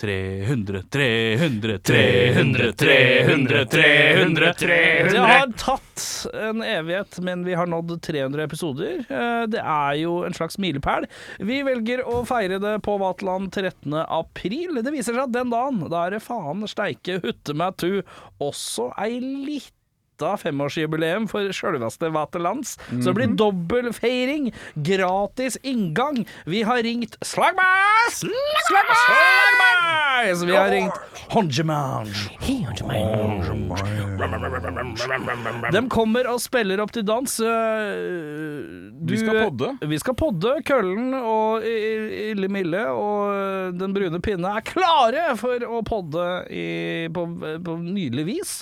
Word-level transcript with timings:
300, 0.00 0.82
300, 0.90 1.78
300, 1.84 2.72
300, 2.72 3.64
300, 3.66 4.54
300 4.54 5.12
Det 5.12 5.18
har 5.20 5.52
tatt 5.60 6.04
en 6.34 6.62
evighet, 6.64 7.18
men 7.26 7.44
vi 7.44 7.54
har 7.58 7.68
nådd 7.68 7.98
300 8.02 8.44
episoder. 8.48 9.04
Eh, 9.08 9.46
Det 9.52 9.60
er 9.60 9.98
jo 10.00 10.14
en 10.24 10.36
slags 10.36 10.58
milepæl. 10.58 11.06
Vi 11.38 11.60
velger 11.66 12.02
å 12.08 12.22
feire 12.28 12.58
det 12.62 12.78
på 12.86 12.96
Vaterland 13.00 13.52
13. 13.52 13.94
april. 14.06 14.80
Det 14.82 14.92
viser 14.94 15.12
seg 15.16 15.26
at 15.28 15.36
den 15.36 15.52
dagen, 15.52 15.82
da 15.90 16.06
er 16.06 16.16
det 16.16 16.22
faen 16.24 16.64
steike 16.70 17.20
hutte 17.24 17.54
meg 17.56 17.76
tu 17.80 18.00
også 18.40 18.90
ei 19.00 19.18
lita 19.20 19.76
femårsjubileum 20.40 21.28
for 21.30 21.50
sjølveste 21.54 22.10
Vaterlands. 22.14 22.76
Så 22.90 23.10
det 23.10 23.16
blir 23.18 23.34
dobbel 23.38 23.92
feiring. 23.96 24.50
Gratis 24.74 25.56
inngang. 25.62 26.24
Vi 26.44 26.62
har 26.66 26.82
ringt 26.84 27.16
Slagmas! 27.24 28.20
Slagmas! 28.20 29.04
Slagmas! 29.06 30.44
Vi 30.44 30.56
har 30.56 30.70
ringt 30.70 30.92
Honjemange. 31.30 32.10
De 35.70 35.82
kommer 35.92 36.26
og 36.30 36.40
spiller 36.42 36.80
opp 36.82 36.92
til 36.94 37.04
dans. 37.06 37.36
Du, 37.40 39.12
Vi 39.12 39.18
skal 39.20 39.38
podde. 39.46 39.70
Vi 39.90 39.98
skal 40.02 40.16
podde. 40.18 40.56
Køllen 40.66 41.14
og 41.16 41.64
Ille 41.66 42.48
Mille 42.52 42.82
og 42.90 43.76
Den 43.78 43.94
brune 43.94 44.20
pinne 44.24 44.50
er 44.58 44.64
klare 44.66 45.36
for 45.40 45.62
å 45.66 45.80
podde 45.86 46.26
i, 46.50 46.66
på, 47.14 47.24
på 47.64 47.76
nydelig 47.80 48.24
vis. 48.26 48.52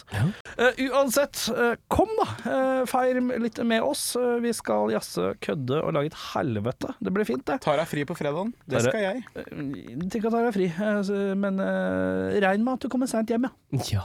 Eh, 0.58 0.72
uansett, 0.88 1.47
eh, 1.47 1.47
kom 1.92 2.10
da. 2.18 2.26
Uh, 2.44 2.82
feir 2.88 3.20
litt 3.42 3.58
med 3.64 3.82
oss. 3.84 4.16
Eh, 4.18 4.38
vi 4.44 4.52
skal 4.56 4.92
jazze, 4.94 5.34
kødde 5.44 5.82
og 5.82 5.94
lage 5.96 6.12
et 6.12 6.18
helvete. 6.34 6.94
Det 7.00 7.12
blir 7.14 7.28
fint, 7.28 7.44
det. 7.48 7.60
Tar 7.64 7.78
deg 7.80 7.90
fri 7.90 8.04
på 8.08 8.16
fredagen. 8.18 8.54
Det 8.68 8.82
skal 8.86 9.04
jeg. 9.04 9.24
Jeg 9.34 9.44
Tenk 10.08 10.22
jeg 10.22 10.32
tar 10.32 10.48
deg 10.48 10.54
fri, 10.56 10.68
eh, 10.72 11.34
men 11.38 11.54
regn 12.44 12.64
med 12.64 12.78
at 12.78 12.86
du 12.86 12.92
kommer 12.92 13.10
seint 13.10 13.30
hjem, 13.30 13.48
ja. 13.48 13.52
Ja. 13.92 14.04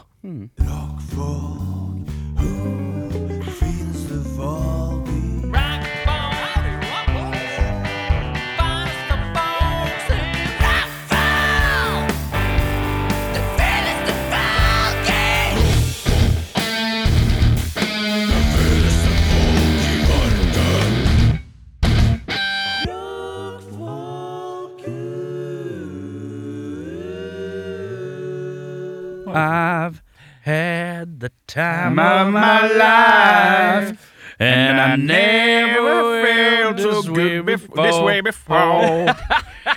I've 29.33 30.01
had 30.41 31.19
the 31.19 31.31
time 31.47 31.99
of 31.99 32.31
my 32.33 32.67
life, 32.67 34.13
and 34.39 34.79
I 34.81 34.95
never 34.95 36.23
felt 36.25 36.77
this 36.77 37.09
way 37.09 37.39
before. 37.41 37.83
This 37.85 37.99
way 37.99 38.21
before. 38.21 38.55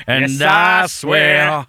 and 0.06 0.30
Yes, 0.30 0.42
I 0.42 0.86
swear 0.86 1.66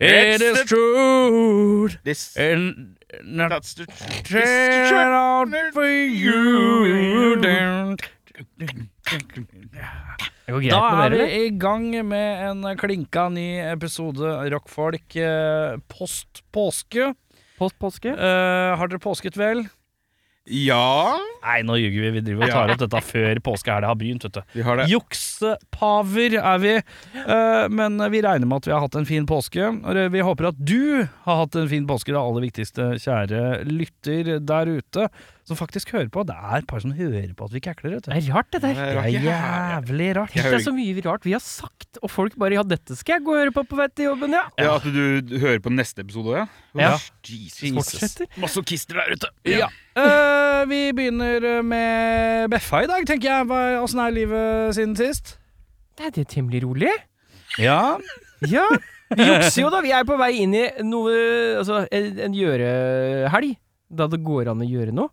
it's 0.00 0.60
the- 0.60 0.64
true. 0.66 1.88
This, 2.04 2.36
And 2.36 2.96
not 3.24 3.48
that's 3.50 3.74
the, 3.74 3.86
turn 4.24 4.92
out 4.94 5.48
for 5.72 5.88
you. 5.88 7.36
Det 10.46 10.54
greit 10.54 10.70
Da 10.70 11.06
er 11.08 11.14
vi 11.16 11.24
i 11.40 11.46
gang 11.58 11.88
med 12.06 12.42
en 12.46 12.66
klinka 12.78 13.26
ny 13.34 13.48
episode 13.66 14.36
Rockfolk 14.52 15.16
eh, 15.18 15.74
post 15.90 16.44
påske. 16.54 17.10
Post 17.58 17.74
påske? 17.82 18.12
Uh, 18.14 18.76
har 18.78 18.86
dere 18.86 19.02
påsket 19.02 19.34
vel? 19.40 19.64
Ja, 20.46 21.16
Nei, 21.42 21.58
nå 21.66 21.74
ljuger 21.80 22.04
vi. 22.04 22.10
Vi 22.20 22.22
driver 22.28 22.46
og 22.46 22.52
tar 22.54 22.72
opp 22.76 22.82
dette 22.84 23.00
før 23.02 23.40
påskehelga 23.42 23.90
har 23.90 23.98
begynt. 23.98 24.26
vet 24.28 24.36
du 24.36 24.58
vi 24.60 24.62
har 24.62 24.78
det. 24.78 24.86
Juksepaver 24.92 26.36
er 26.38 26.60
vi. 26.62 26.74
Uh, 27.16 27.66
men 27.72 27.98
vi 28.14 28.22
regner 28.22 28.46
med 28.46 28.62
at 28.62 28.68
vi 28.70 28.74
har 28.76 28.84
hatt 28.84 28.98
en 29.00 29.08
fin 29.08 29.26
påske. 29.26 29.72
Vi 30.14 30.26
håper 30.28 30.52
at 30.52 30.60
du 30.62 31.08
har 31.26 31.40
hatt 31.42 31.58
en 31.58 31.70
fin 31.72 31.88
påske, 31.90 32.14
det 32.14 32.22
aller 32.22 32.46
viktigste, 32.46 32.92
kjære 33.02 33.64
lytter 33.66 34.36
der 34.46 34.76
ute. 34.78 35.08
Som 35.46 35.54
faktisk 35.58 35.92
hører 35.94 36.08
på. 36.10 36.24
Det 36.26 36.34
er 36.34 36.56
et 36.58 36.66
par 36.66 36.80
som 36.82 36.90
hører 36.96 37.28
på 37.38 37.46
at 37.46 37.52
vi 37.54 37.60
du. 37.62 37.98
Det 38.02 38.10
er 38.10 38.34
rart, 38.34 38.48
det 38.50 38.60
der. 38.64 38.74
Det 38.74 38.86
er 38.98 39.10
jævlig 39.14 40.08
rart. 40.16 40.32
Det 40.34 40.42
er 40.42 40.58
så 40.64 40.72
mye 40.74 41.02
rart 41.06 41.26
vi 41.26 41.36
har 41.36 41.42
sagt, 41.44 42.00
og 42.02 42.10
folk 42.10 42.34
bare 42.34 42.56
Ja, 42.56 42.62
dette 42.66 42.96
skal 42.96 43.18
jeg 43.18 43.26
gå 43.26 43.34
og 43.34 43.38
høre 43.44 43.52
på 43.54 43.62
på 43.70 43.78
vei 43.78 43.86
til 43.94 44.08
jobben, 44.08 44.34
ja. 44.34 44.42
Ja, 44.58 44.74
At 44.76 44.82
du 44.82 45.38
hører 45.38 45.60
på 45.62 45.70
neste 45.70 46.02
episode 46.02 46.32
òg, 46.32 46.38
ja? 46.40 46.46
Ja. 46.80 46.90
Jesus. 47.22 47.70
Fortsetter. 47.76 48.26
Masochister 48.42 48.98
der 48.98 49.14
ute. 49.14 49.30
Ja. 49.46 49.68
Uh, 49.96 50.66
vi 50.68 50.80
begynner 50.96 51.62
med 51.62 52.50
Beffa 52.50 52.82
i 52.82 52.90
dag, 52.90 53.06
tenker 53.06 53.30
jeg. 53.30 53.82
Åssen 53.82 54.02
er 54.02 54.16
livet 54.16 54.74
siden 54.74 54.96
sist? 54.98 55.36
Det 55.96 56.08
er 56.10 56.16
det 56.18 56.26
temmelig 56.34 56.64
rolig. 56.66 56.90
Ja. 57.62 57.96
Ja. 58.42 58.66
Vi 59.14 59.22
jukser 59.22 59.62
jo, 59.62 59.70
da. 59.70 59.80
Vi 59.84 59.94
er 59.94 60.02
på 60.08 60.18
vei 60.18 60.32
inn 60.42 60.56
i 60.58 60.64
noe 60.82 61.14
Altså, 61.60 61.84
en, 61.94 62.18
en 62.26 62.34
gjørehelg. 62.34 63.54
Da 63.86 64.08
det 64.10 64.18
går 64.26 64.50
an 64.50 64.64
å 64.64 64.66
gjøre 64.66 64.94
noe. 64.96 65.12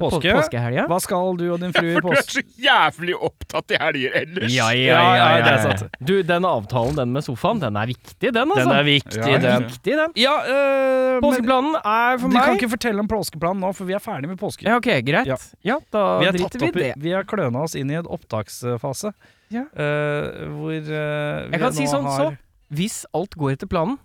Påske. 0.00 0.32
Påskehelga. 0.34 0.86
Hva 0.90 0.98
skal 1.04 1.36
du 1.38 1.44
og 1.52 1.60
din 1.62 1.72
frue 1.76 1.92
i 1.92 2.00
For 2.00 2.08
du 2.10 2.16
er 2.16 2.26
så 2.26 2.42
jævlig 2.64 3.14
opptatt 3.28 3.74
i 3.76 3.80
helger 3.80 4.16
ellers. 4.22 4.52
Ja, 4.54 4.70
ja, 4.72 4.80
Ja, 4.80 5.00
ja, 5.00 5.14
ja, 5.20 5.26
ja, 5.36 5.44
det 5.44 5.52
er 5.52 5.62
sant. 5.66 5.98
Du, 6.10 6.14
den 6.26 6.46
avtalen, 6.48 6.96
den 6.98 7.12
med 7.14 7.26
sofaen, 7.26 7.60
den 7.62 7.76
er 7.76 7.90
viktig, 7.92 8.32
den, 8.32 8.54
altså. 8.54 8.64
Den 8.64 8.76
er 8.78 8.86
viktig, 8.88 9.20
Ja, 9.20 9.38
den. 9.44 9.66
Viktig, 9.68 9.96
den. 10.00 10.14
Ja, 10.20 10.34
øh, 10.48 11.20
Påskeplanen 11.24 11.76
er 11.80 12.18
for 12.20 12.28
meg 12.32 12.40
vi 12.40 12.44
kan 12.48 12.58
ikke 12.60 12.70
fortelle 12.74 13.04
om 13.04 13.10
påskeplanen 13.10 13.60
nå, 13.64 13.72
for 13.76 13.88
vi 13.90 13.94
er 13.98 14.02
ferdig 14.04 14.30
med 14.32 14.40
påske. 14.40 14.64
Ja, 14.68 14.78
ok, 14.80 14.90
greit. 15.06 15.28
Ja. 15.28 15.36
Ja, 15.66 15.78
da 15.92 16.04
vi 16.22 16.30
driter 16.38 16.58
vi 16.64 16.66
i 16.66 16.70
i- 16.70 16.78
det. 16.80 16.92
vi 17.04 17.12
har 17.12 17.24
kløna 17.28 17.62
oss 17.66 17.74
inn 17.76 17.90
i 17.92 17.98
en 18.00 18.08
opptaksfase. 18.08 19.12
Ja. 19.50 19.64
Uh, 19.74 20.46
hvor 20.54 20.70
uh, 20.70 20.80
vi 20.80 21.56
Jeg 21.56 21.60
kan 21.60 21.72
si 21.74 21.86
sånn, 21.90 22.04
har 22.06 22.18
så 22.20 22.36
Hvis 22.70 23.00
alt 23.18 23.34
går 23.34 23.56
etter 23.56 23.66
planen, 23.66 23.96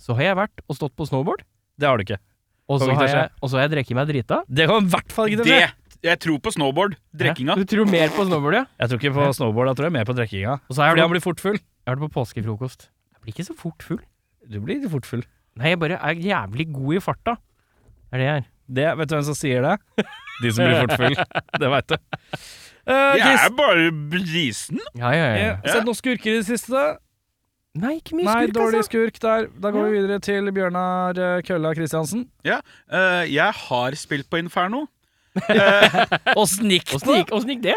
så 0.00 0.14
har 0.16 0.22
jeg 0.30 0.36
vært 0.38 0.62
og 0.68 0.78
stått 0.78 0.94
på 0.96 1.04
snowboard, 1.06 1.42
Det 1.78 1.86
har 1.88 1.98
du 2.00 2.04
ikke. 2.06 2.18
Og 2.68 2.80
så 2.80 2.90
har 2.96 3.08
jeg, 3.10 3.30
og 3.42 3.50
så 3.50 3.58
har 3.58 3.66
jeg 3.66 3.72
drukket 3.76 3.98
meg 3.98 4.08
drita. 4.08 4.38
Det 4.48 4.66
kan 4.70 4.86
i 4.86 4.92
hvert 4.94 5.12
fall 5.12 5.28
ikke 5.32 5.44
Det, 5.44 5.58
jeg 6.04 6.20
tror 6.20 6.38
på 6.44 6.52
snowboard. 6.54 6.96
Drekkinga. 7.16 7.54
Du 7.60 7.64
tror 7.68 7.88
mer 7.90 8.08
på 8.12 8.24
snowboard, 8.28 8.54
ja? 8.58 8.64
Jeg 8.80 8.88
tror 8.92 9.00
ikke 9.02 9.14
på 9.18 9.28
snowboard, 9.38 9.70
jeg 9.72 9.76
tror 9.78 9.86
jeg 9.88 9.92
er 9.92 9.96
mer 9.98 10.08
på 10.08 10.16
drekkinga. 10.18 10.56
Og 10.68 10.76
så 10.76 10.82
er 10.84 10.92
Fordi 10.94 11.04
han 11.04 11.12
blir 11.14 11.24
fort 11.24 11.40
full. 11.44 11.58
jeg 11.60 11.88
har 11.92 11.96
det 12.00 12.04
på 12.06 12.12
påskefrokost. 12.18 12.88
Jeg 13.14 13.20
blir 13.24 13.34
ikke 13.36 13.46
så 13.50 13.56
fort 13.56 13.82
full. 13.84 14.00
Du 14.50 14.58
blir 14.60 14.80
ikke 14.80 14.90
fort 14.96 15.06
full. 15.08 15.24
Nei, 15.56 15.70
jeg 15.74 15.78
bare 15.80 16.00
er 16.00 16.14
jævlig 16.24 16.66
god 16.74 16.94
i 16.96 17.00
farta. 17.04 17.36
Det 17.38 18.12
er 18.12 18.18
det 18.20 18.26
jeg 18.28 18.36
er. 18.42 18.44
Det, 18.74 18.84
vet 18.98 19.08
du 19.08 19.14
hvem 19.14 19.24
som 19.28 19.36
sier 19.36 19.64
det? 19.64 19.74
De 20.42 20.52
som 20.52 20.64
blir 20.64 20.80
fort 20.84 20.96
full. 21.00 21.16
Det 21.60 21.70
veit 21.72 21.88
du. 21.92 21.96
Uh, 22.84 23.14
Jeg 23.16 23.36
er 23.40 23.52
bare 23.56 23.84
brisen. 24.12 24.80
Ja, 24.98 25.10
ja, 25.16 25.24
ja. 25.32 25.36
Ja, 25.40 25.52
Sett 25.72 25.86
noen 25.86 25.96
skurker 25.96 26.34
i 26.34 26.40
det 26.42 26.46
siste. 26.48 26.82
Nei, 27.74 27.96
ikke 27.98 28.14
mye 28.14 28.24
Nei, 28.28 28.34
skurk, 28.46 28.54
dårlig 28.54 28.78
altså. 28.80 28.90
skurk 28.92 29.16
der. 29.24 29.46
Da 29.64 29.70
går 29.74 29.88
vi 29.88 29.96
videre 29.98 30.18
til 30.22 30.50
Bjørnar 30.54 31.18
eh, 31.18 31.40
Kølla 31.42 31.72
Kristiansen. 31.74 32.28
Ja, 32.46 32.60
eh, 32.86 33.24
jeg 33.34 33.50
har 33.64 33.96
spilt 33.98 34.28
på 34.30 34.38
Inferno. 34.38 34.84
Åssen 36.38 36.70
gikk 36.70 36.92
Åssen 36.94 37.16
gikk, 37.18 37.32
åssen 37.34 37.50
gikk 37.56 37.64
det? 37.64 37.74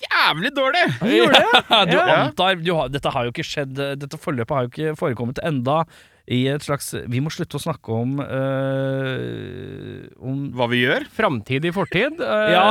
Jævlig 0.00 0.52
dårlig! 0.56 0.84
Det? 1.02 1.16
Ja, 1.18 1.80
du 1.84 1.96
Ja. 1.98 2.04
antar 2.22 2.54
du 2.62 2.70
har, 2.78 2.88
Dette 2.88 3.10
har 3.12 3.26
jo 3.26 3.32
ikke 3.34 3.44
skjedd 3.44 3.74
Dette 3.98 4.16
forløpet 4.22 4.54
har 4.56 4.64
jo 4.64 4.70
ikke 4.72 4.94
forekommet 4.96 5.40
enda 5.44 5.82
i 6.28 6.42
et 6.52 6.60
slags 6.60 6.90
Vi 7.08 7.20
må 7.24 7.30
slutte 7.32 7.56
å 7.56 7.62
snakke 7.62 7.88
om 7.96 8.18
øh, 8.20 10.02
Om 10.20 10.40
Hva 10.56 10.66
vi 10.70 10.82
gjør? 10.82 11.06
Framtid 11.16 11.64
i 11.68 11.72
fortid. 11.74 12.20
eh, 12.20 12.50
Ja. 12.52 12.64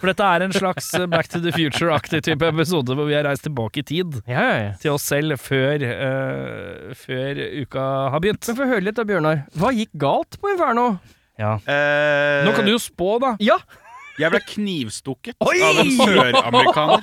For 0.00 0.10
dette 0.10 0.26
er 0.26 0.44
en 0.46 0.54
slags 0.56 0.90
Back 1.12 1.28
to 1.30 1.40
the 1.44 1.52
Future-aktig 1.54 2.22
type 2.26 2.42
episode 2.48 2.96
hvor 2.96 3.06
vi 3.08 3.14
har 3.14 3.24
reist 3.28 3.44
tilbake 3.46 3.82
i 3.82 3.86
tid 3.86 4.18
ja, 4.26 4.40
ja, 4.40 4.56
ja. 4.66 4.72
til 4.82 4.94
oss 4.96 5.06
selv 5.06 5.36
før, 5.38 5.82
øh, 5.86 6.94
før 6.98 7.40
uka 7.62 7.86
har 8.12 8.20
begynt. 8.24 8.46
Men 8.50 8.58
få 8.58 8.68
høre 8.72 8.84
litt 8.88 8.98
da, 8.98 9.04
Bjørnar. 9.06 9.44
Hva 9.54 9.70
gikk 9.76 9.92
galt 10.02 10.38
på 10.42 10.50
Inferno? 10.54 10.86
Ja. 11.38 11.54
Eh, 11.68 12.42
Nå 12.46 12.54
kan 12.56 12.64
du 12.66 12.72
jo 12.74 12.80
spå, 12.80 13.16
da. 13.22 13.34
Ja! 13.44 13.58
Jeg 14.16 14.32
ble 14.32 14.40
knivstukket 14.48 15.36
Oi! 15.44 15.56
av 15.60 15.80
en 15.82 15.90
søramerikaner. 15.92 17.02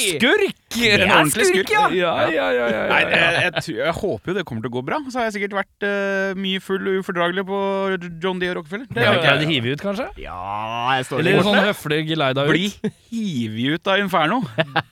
Skurk! 0.00 0.58
En 0.72 1.02
ordentlig 1.04 1.46
skurk, 1.50 1.72
ja. 1.74 1.82
Ja, 1.92 2.12
ja, 2.32 2.46
ja, 2.56 2.68
ja, 2.72 2.82
Nei, 2.88 3.00
jeg, 3.12 3.34
jeg, 3.44 3.52
tror- 3.66 3.80
jeg 3.82 3.94
håper 3.98 4.32
jo 4.32 4.36
det 4.38 4.44
kommer 4.48 4.64
til 4.64 4.72
å 4.72 4.74
gå 4.78 4.82
bra. 4.86 5.00
Så 5.12 5.20
har 5.20 5.26
jeg 5.28 5.34
sikkert 5.36 5.56
vært 5.60 5.86
eh, 5.88 6.32
mye 6.40 6.62
full 6.64 6.88
og 6.88 7.02
ufordragelig 7.02 7.44
på 7.50 7.58
John 8.24 8.40
D. 8.40 8.48
og 8.48 8.56
Rockefeller. 8.62 8.86
Det 8.88 9.04
Ja, 9.04 9.10
har 9.10 9.18
Ble 9.18 9.22
ikke 9.26 9.34
det 9.36 9.44
jeg. 9.44 9.50
hivet 9.52 9.76
ut, 9.76 9.84
kanskje? 9.84 10.08
Ja, 10.24 10.38
jeg 10.96 11.08
står 11.10 11.20
Eller 11.24 11.44
sånn 11.50 11.60
høflig 11.68 12.00
geleida 12.08 12.46
ut? 12.48 12.52
Bli 12.54 12.72
hivet 13.12 13.76
ut 13.82 13.92
av 13.92 14.00
Inferno. 14.06 14.40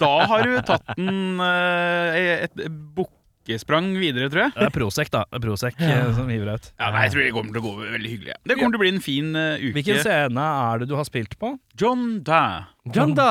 Da 0.01 0.13
har 0.35 0.45
du 0.45 0.59
tatt 0.69 0.93
den 1.01 1.41
eh, 1.41 2.45
et 2.51 2.69
bukkesprang 3.41 3.91
videre, 3.99 4.29
tror 4.31 4.43
jeg. 4.47 4.53
Det 4.57 4.67
er 4.67 4.75
Prosec, 4.75 5.11
da. 5.13 5.25
Det 5.31 5.39
er 5.39 5.45
Prosec 5.45 5.81
ja. 5.81 6.01
som 6.17 6.29
hiver 6.31 6.55
ut. 6.55 6.71
Ja, 6.79 6.91
nei, 6.95 7.05
jeg 7.07 7.13
tror 7.15 7.23
det 7.25 7.33
kommer 7.37 7.55
til 7.55 7.63
å 7.63 7.65
gå 7.67 7.91
veldig 7.97 8.11
hyggelig. 8.13 8.35
Det 8.45 8.57
kommer 8.59 8.75
til 8.75 8.81
å 8.81 8.83
bli 8.85 8.93
en 8.95 9.05
fin 9.05 9.31
uh, 9.37 9.55
uke. 9.61 9.73
Hvilken 9.79 10.03
scene 10.05 10.49
er 10.65 10.83
det 10.83 10.91
du 10.91 10.97
har 10.99 11.09
spilt 11.09 11.37
på? 11.41 11.55
John 11.81 12.21
Da. 12.27 12.43
John 12.95 13.15
da! 13.17 13.31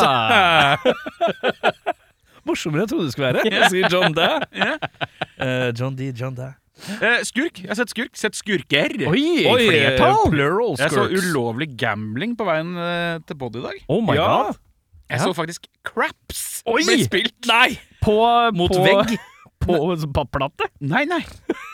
Morsommere 2.48 2.82
enn 2.82 2.88
jeg 2.88 2.94
trodde 2.94 3.10
det 3.10 3.14
skulle 3.14 3.34
være. 3.34 3.52
Jeg 3.54 3.70
sier 3.74 3.94
John 3.94 4.16
Da. 4.18 4.30
Uh, 5.38 5.70
John 5.78 5.98
D, 6.00 6.10
John 6.18 6.38
Da. 6.38 6.54
Eh, 6.80 7.20
skurk. 7.28 7.60
Jeg 7.60 7.68
har 7.68 7.76
sett 7.76 7.92
skurk. 7.92 8.14
Sett 8.16 8.38
skurker. 8.40 8.94
Oi, 9.10 9.24
Oi, 9.52 9.66
flertall! 9.68 10.22
plural 10.32 10.78
Jeg 10.80 10.94
så 10.94 11.04
ulovlig 11.12 11.74
gambling 11.76 12.38
på 12.40 12.48
veien 12.48 12.72
eh, 12.80 13.18
til 13.28 13.36
pod 13.42 13.58
i 13.60 13.64
dag. 13.66 13.82
Oh 13.92 14.00
my 14.00 14.16
Ja. 14.16 14.28
god. 14.32 14.62
Jeg 15.10 15.20
Ja. 15.20 15.26
så 15.26 15.34
faktisk 15.36 15.68
Craps 15.84 16.64
Oi! 16.66 16.80
bli 16.88 17.04
spilt. 17.04 17.36
Nei! 17.52 17.76
På, 18.00 18.16
Mot 18.56 18.72
på, 18.72 18.80
vegg. 18.86 19.18
På 19.64 19.80
papplate? 20.16 20.70
Nei, 20.80 21.06
nei. 21.10 21.24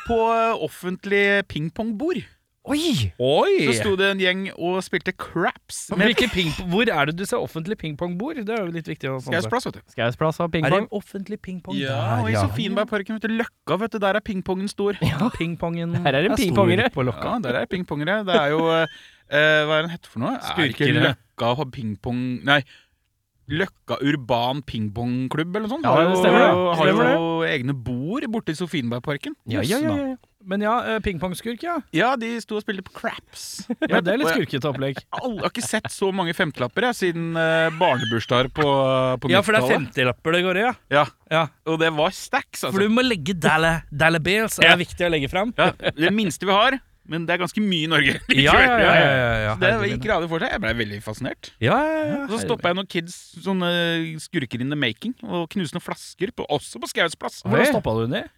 På 0.08 0.20
eh, 0.34 0.64
offentlig 0.66 1.46
pingpongbord. 1.52 2.24
Oi! 2.66 3.12
Oi! 3.22 3.66
Så 3.68 3.76
sto 3.78 3.92
det 4.00 4.08
en 4.10 4.22
gjeng 4.22 4.46
og 4.56 4.80
spilte 4.82 5.14
Craps. 5.14 5.84
Men 5.94 6.10
hvor 6.72 6.90
er 6.90 7.12
det 7.12 7.14
du 7.20 7.26
ser 7.28 7.38
offentlig 7.38 7.78
pingpongbord? 7.78 8.40
Det 8.48 8.56
er 8.56 8.64
jo 8.64 8.74
litt 8.74 8.90
viktig 8.90 9.12
å 9.12 9.20
få 9.22 9.30
med 9.30 9.44
Skaus 9.44 9.52
plass, 9.52 9.68
vet 9.70 9.78
du. 9.78 9.84
Skausplass 9.94 10.40
pingpong. 10.42 10.66
Er 10.66 10.74
det 10.74 10.80
en 10.82 10.88
offentlig 10.98 11.38
pingpong 11.46 11.78
Ja, 11.78 11.94
der, 11.94 12.24
og 12.24 12.32
i 12.32 12.40
Sofienbergparken, 12.40 13.20
vet 13.20 13.28
du. 13.30 13.36
Løkka, 13.38 13.78
vet 13.84 13.94
du. 13.94 14.00
Der 14.02 14.18
er 14.18 14.26
pingpongen 14.26 14.72
stor. 14.72 14.98
Ja. 15.06 15.30
Pingpongen 15.36 15.94
Her 16.02 16.18
er 16.18 16.26
det 16.26 16.40
pingpongere. 16.42 16.90
Ja, 16.90 17.36
der 17.46 17.60
er 17.62 17.70
pingpongere. 17.70 18.18
Det 18.26 18.40
er 18.40 18.56
jo 18.56 18.64
eh, 18.74 18.98
eh, 19.30 19.62
Hva 19.70 19.78
er 19.78 19.86
den 19.86 19.94
hette 19.94 20.10
for 20.10 20.26
noe? 20.26 20.34
Er 20.42 20.74
ikke 20.74 20.90
Løkka 20.98 21.54
og 21.54 21.70
pingpong 21.76 22.26
Nei. 22.50 22.64
Løkka 23.46 24.00
urban 24.02 24.64
pingpongklubb 24.66 25.54
eller 25.54 25.68
noe 25.68 25.74
sånt. 25.76 25.86
Ja, 25.86 25.94
har 25.94 26.06
det 26.06 26.14
jo, 26.16 26.22
stemmer 26.24 26.42
det. 26.42 26.54
har 26.54 26.88
Stemmer 26.90 27.12
jo 27.14 27.26
egne 27.46 27.76
bord 27.78 28.26
borte 28.34 28.56
i 28.56 28.58
Sofienbergparken. 28.58 29.36
Ja, 29.46 29.62
ja, 29.62 29.82
ja, 29.84 29.98
ja. 30.14 30.16
Men 30.46 30.62
ja, 30.62 30.76
eh, 30.86 31.00
pingpongskurk, 31.02 31.64
ja. 31.66 31.80
Ja, 31.96 32.12
de 32.22 32.28
sto 32.42 32.60
og 32.60 32.62
spilte 32.62 32.84
på 32.86 32.94
craps. 32.94 33.66
ja. 33.90 34.02
Det 34.06 34.14
er 34.14 34.20
litt 34.22 34.30
skurkete 34.30 34.70
opplegg. 34.70 35.00
Jeg 35.02 35.22
har 35.24 35.50
ikke 35.50 35.66
sett 35.66 35.90
så 35.94 36.12
mange 36.14 36.36
femtelapper 36.38 36.86
jeg, 36.92 36.98
siden 37.00 37.32
uh, 37.34 37.74
barnebursdager 37.80 38.52
på, 38.54 38.66
på 39.24 39.34
Ja, 39.34 39.42
for 39.46 39.58
det 39.58 39.64
er 39.64 39.66
90-tallet. 39.66 39.96
50-lapper 39.96 40.38
det 40.38 40.44
går 40.46 40.60
i, 40.62 40.66
ja. 40.68 40.74
Ja, 40.94 41.06
ja. 41.34 41.46
og 41.66 41.80
det 41.82 41.90
var 41.98 42.14
stacks, 42.14 42.62
For 42.62 42.70
altså. 42.70 42.86
du 42.86 42.94
må 42.94 43.06
legge 43.06 43.34
dalle, 43.42 43.80
dalle 43.90 44.22
bills. 44.22 44.60
Det 44.62 44.70
er 44.70 44.82
viktig 44.86 45.08
å 45.08 45.14
legge 45.16 45.32
fram. 45.34 45.54
Ja, 45.58 45.72
det 45.98 46.14
minste 46.14 46.46
vi 46.46 46.54
har, 46.54 46.78
men 47.12 47.26
det 47.28 47.36
er 47.36 47.42
ganske 47.44 47.62
mye 47.62 47.86
i 47.86 47.90
Norge. 47.92 48.16
Ja, 48.46 48.56
ja, 48.60 48.78
ja, 48.82 48.94
ja, 49.46 49.52
Så 49.56 49.72
det 49.84 49.90
gikk 49.94 50.08
radig 50.10 50.30
for 50.32 50.44
seg. 50.44 50.54
Jeg 50.56 50.64
ble 50.64 50.74
veldig 50.82 51.00
fascinert. 51.06 51.52
Ja, 51.64 51.78
ja, 51.86 52.06
ja. 52.12 52.22
Så 52.32 52.42
stoppa 52.44 52.72
jeg 52.72 52.80
noen 52.80 52.90
kids, 52.92 53.18
sånne 53.46 53.70
skurker 54.24 54.64
in 54.66 54.74
the 54.74 54.80
making, 54.80 55.14
og 55.26 55.48
knuste 55.54 55.78
noen 55.78 55.86
flasker, 55.86 56.34
på, 56.36 56.48
også 56.52 56.82
på 56.82 56.90
Skaus 56.92 57.18
plass. 57.20 57.42
Hvordan 57.46 57.72
stoppa 57.74 57.94
du 58.00 58.06
dem? 58.16 58.32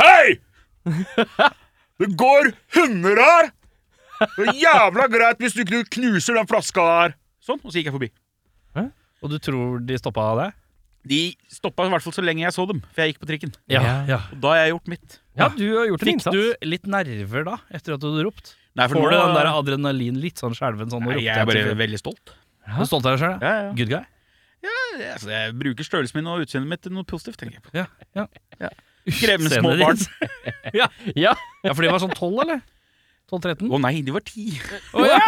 Hei! 0.00 0.38
Det 2.02 2.08
går 2.18 2.50
hunder 2.74 3.20
her! 3.22 3.52
Det 4.34 4.48
er 4.50 4.58
jævla 4.58 5.06
greit 5.10 5.40
hvis 5.42 5.54
du 5.54 5.62
ikke 5.62 5.84
knuser 5.96 6.34
den 6.38 6.48
flaska 6.50 6.84
der. 6.90 7.14
Sånn, 7.44 7.60
og 7.62 7.70
så 7.70 7.78
gikk 7.78 7.90
jeg 7.92 7.96
forbi. 7.96 8.10
Og 9.24 9.30
du 9.32 9.38
tror 9.40 9.78
de 9.80 9.96
stoppa 9.96 10.26
det? 10.42 10.50
De 11.04 11.20
stoppa 11.52 11.84
i 11.84 11.90
hvert 11.92 12.04
fall 12.06 12.14
så 12.16 12.22
lenge 12.24 12.40
jeg 12.46 12.54
så 12.56 12.64
dem, 12.70 12.80
for 12.94 13.04
jeg 13.04 13.12
gikk 13.12 13.20
på 13.20 13.28
trikken. 13.28 13.50
Ja. 13.68 13.82
ja. 14.08 14.20
Og 14.32 14.38
da 14.40 14.54
har 14.54 14.62
jeg 14.64 14.72
gjort 14.74 14.88
mitt. 14.94 15.18
Ja, 15.36 15.48
du 15.52 15.64
har 15.76 15.88
gjort 15.90 16.00
en 16.04 16.08
Fikk 16.08 16.14
innsats. 16.20 16.36
du 16.62 16.68
litt 16.70 16.86
nerver 16.88 17.44
da, 17.50 17.58
etter 17.76 17.96
at 17.96 18.00
du 18.00 18.08
hadde 18.08 18.24
ropt? 18.24 18.54
Nei, 18.74 18.86
for 18.88 18.96
Får 18.98 19.04
nå 19.04 19.10
du 19.12 19.16
den 19.20 19.36
der 19.36 19.50
adrenalin 19.52 20.16
litt 20.22 20.40
sånn 20.40 20.56
skjelven 20.56 20.88
sånn? 20.90 21.04
og 21.04 21.12
Nei, 21.12 21.18
ropte 21.20 21.28
jeg 21.28 21.42
er 21.42 21.48
bare 21.50 21.64
til- 21.68 21.78
veldig 21.84 22.00
stolt. 22.00 22.34
Du 22.64 22.80
er 22.80 22.88
stolt 22.88 23.04
av 23.06 23.14
deg 23.18 23.20
sjøl? 23.22 23.36
Ja, 23.44 23.52
ja. 23.68 23.72
Good 23.76 23.92
guy? 23.92 24.02
Altså, 25.04 25.28
jeg 25.28 25.54
bruker 25.60 25.84
størrelsen 25.84 26.16
min 26.20 26.28
og 26.30 26.44
utseendet 26.46 26.70
mitt 26.70 26.82
til 26.86 26.94
noe 26.96 27.04
positivt, 27.04 27.36
tenker 27.40 27.58
jeg 27.58 27.64
på. 27.66 27.74
Ja. 27.76 27.84
ja. 28.16 28.24
Ja. 28.62 28.70
Krevende 29.20 29.50
små 29.52 29.74
barn. 29.76 29.98
ja. 30.80 30.86
Ja. 31.12 31.34
ja, 31.66 31.74
for 31.74 31.82
de 31.84 31.90
var 31.92 32.00
sånn 32.00 32.14
12, 32.16 32.38
eller? 32.46 32.62
12-13? 33.30 33.68
Å 33.72 33.80
nei, 33.82 33.92
de 34.06 34.14
var 34.14 34.24
ti. 34.24 34.46
Å 34.94 35.04
ja! 35.04 35.18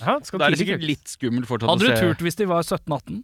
ja 0.00 0.14
skal 0.24 0.40
Da 0.42 0.48
er 0.48 0.54
det 0.54 0.58
tidlig 0.58 0.66
sikkert 0.66 0.86
litt 0.88 1.12
skummelt 1.12 1.48
fortsatt 1.48 1.70
Hadde 1.70 1.88
du 1.88 1.92
se. 1.92 2.00
turt 2.02 2.24
hvis 2.26 2.38
de 2.40 2.46
var 2.50 2.64
17-18? 2.66 3.22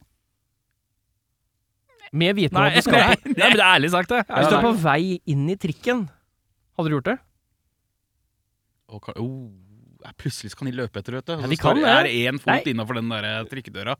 Med 2.13 2.37
viten 2.39 2.57
om 2.57 2.63
Nei, 2.65 2.71
at 2.73 2.77
du 2.81 2.89
skal 2.89 2.99
nei, 3.03 3.17
på 3.17 3.29
nei, 3.35 3.49
men 3.49 3.57
det 3.59 3.65
er 3.65 3.73
ærlig 3.77 3.91
sagt, 3.93 4.09
det. 4.15 4.23
Hvis 4.29 4.49
du 4.49 4.57
er 4.57 4.63
på 4.65 4.75
vei 4.83 5.01
inn 5.29 5.49
i 5.53 5.57
trikken, 5.61 6.05
hadde 6.79 6.89
du 6.89 6.95
gjort 6.99 7.09
det? 7.11 7.19
Ka- 9.05 9.15
oh, 9.21 9.51
ja, 10.05 10.13
plutselig 10.17 10.53
så 10.55 10.57
kan 10.63 10.71
de 10.71 10.77
løpe 10.79 11.03
etter, 11.03 11.19
vet 11.19 11.27
du. 11.29 11.33
Og 11.35 11.41
Ja, 11.43 11.47
så 11.47 11.51
de 11.53 11.57
kan 11.61 11.77
står- 11.77 11.85
det. 11.85 12.13
er 12.17 12.31
én 12.33 12.39
fot 12.41 12.67
innafor 12.73 12.95
den 12.97 13.09
der 13.13 13.25
eh, 13.29 13.45
trikkedøra. 13.51 13.97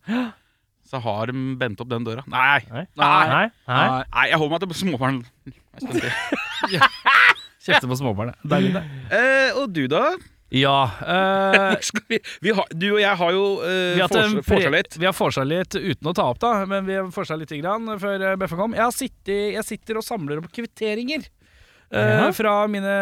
Så 0.89 1.01
har 1.05 1.27
de 1.29 1.57
bent 1.61 1.81
opp 1.85 1.89
den 1.91 2.05
døra. 2.07 2.23
Nei! 2.27 2.61
Nei. 2.73 2.87
Nei. 2.97 3.27
Nei. 3.29 3.51
Nei. 3.69 3.77
Nei. 4.09 4.27
Jeg 4.31 4.39
holder 4.41 4.55
meg 4.55 4.61
til 4.65 4.79
småbarn. 4.81 5.19
Jeg. 5.45 6.83
Kjefte 7.69 7.91
på 7.91 7.99
småbarn, 8.01 8.33
det. 8.33 8.49
Deilig, 8.49 8.73
det. 8.79 8.85
Eh, 9.13 9.51
og 9.61 9.69
du, 9.77 9.83
da? 9.93 10.15
Ja. 10.55 10.79
Uh, 11.09 11.77
vi, 12.09 12.19
vi 12.45 12.53
har, 12.55 12.67
du 12.73 12.87
og 12.91 13.01
jeg 13.01 13.17
har 13.21 13.33
jo 13.35 13.45
uh, 13.61 13.95
vi 13.97 14.03
har 14.03 14.11
hatt 14.11 14.47
forsa 14.47 14.71
litt. 14.73 14.97
Vi 14.99 15.07
har 15.09 15.17
forsa 15.17 15.45
litt 15.47 15.77
uten 15.77 16.11
å 16.11 16.15
ta 16.17 16.29
opp, 16.33 16.41
da, 16.43 16.53
men 16.69 16.87
vi 16.89 16.97
har 16.99 17.09
forsa 17.15 17.37
litt 17.39 17.53
grann 17.59 17.89
før 18.01 18.25
eh, 18.31 18.37
Beffa 18.41 18.59
kom. 18.59 18.77
Jeg, 18.77 18.85
har 18.85 18.95
sittet, 18.95 19.55
jeg 19.57 19.67
sitter 19.67 20.01
og 20.01 20.07
samler 20.07 20.41
opp 20.41 20.49
kvitteringer. 20.55 21.27
Uh. 21.89 22.29
Fra 22.37 22.53
mine 22.69 22.95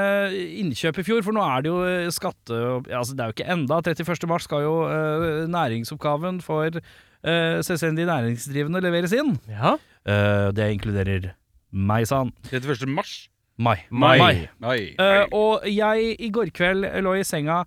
innkjøp 0.61 1.01
i 1.03 1.07
fjor, 1.09 1.25
for 1.27 1.35
nå 1.35 1.43
er 1.43 1.65
det 1.65 1.73
jo 1.73 1.81
eh, 1.83 2.07
skatte... 2.15 2.55
Altså, 2.87 3.17
det 3.17 3.25
er 3.25 3.33
jo 3.33 3.37
ikke 3.37 3.49
enda. 3.57 3.81
31. 3.83 4.29
mars 4.31 4.47
skal 4.47 4.63
jo 4.63 4.77
uh, 4.87 5.43
næringsoppgaven 5.51 6.39
for 6.45 6.79
uh, 6.79 7.57
selvstendig 7.67 8.07
næringsdrivende 8.07 8.83
leveres 8.85 9.15
inn. 9.17 9.35
Ja. 9.51 9.75
Eh, 10.07 10.49
det 10.55 10.71
inkluderer 10.77 11.33
meg, 11.75 12.07
sa 12.07 12.23
han. 12.23 12.31
31. 12.53 12.87
mars. 12.95 13.17
Mai. 13.57 13.79
Mai. 13.89 14.19
Mai. 14.21 14.49
Mai. 14.61 14.81
Uh, 15.01 15.25
og 15.33 15.67
jeg 15.71 16.13
i 16.21 16.29
går 16.33 16.53
kveld 16.57 16.85
lå 17.01 17.15
i 17.17 17.25
senga 17.25 17.63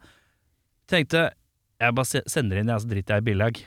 Tenkte 0.89 1.31
Jeg 1.81 1.95
bare 1.97 2.21
sender 2.29 2.61
inn, 2.61 2.69
jeg, 2.69 2.83
så 2.83 2.89
driter 2.89 3.17
jeg 3.17 3.23
i 3.23 3.27
bilag. 3.29 3.59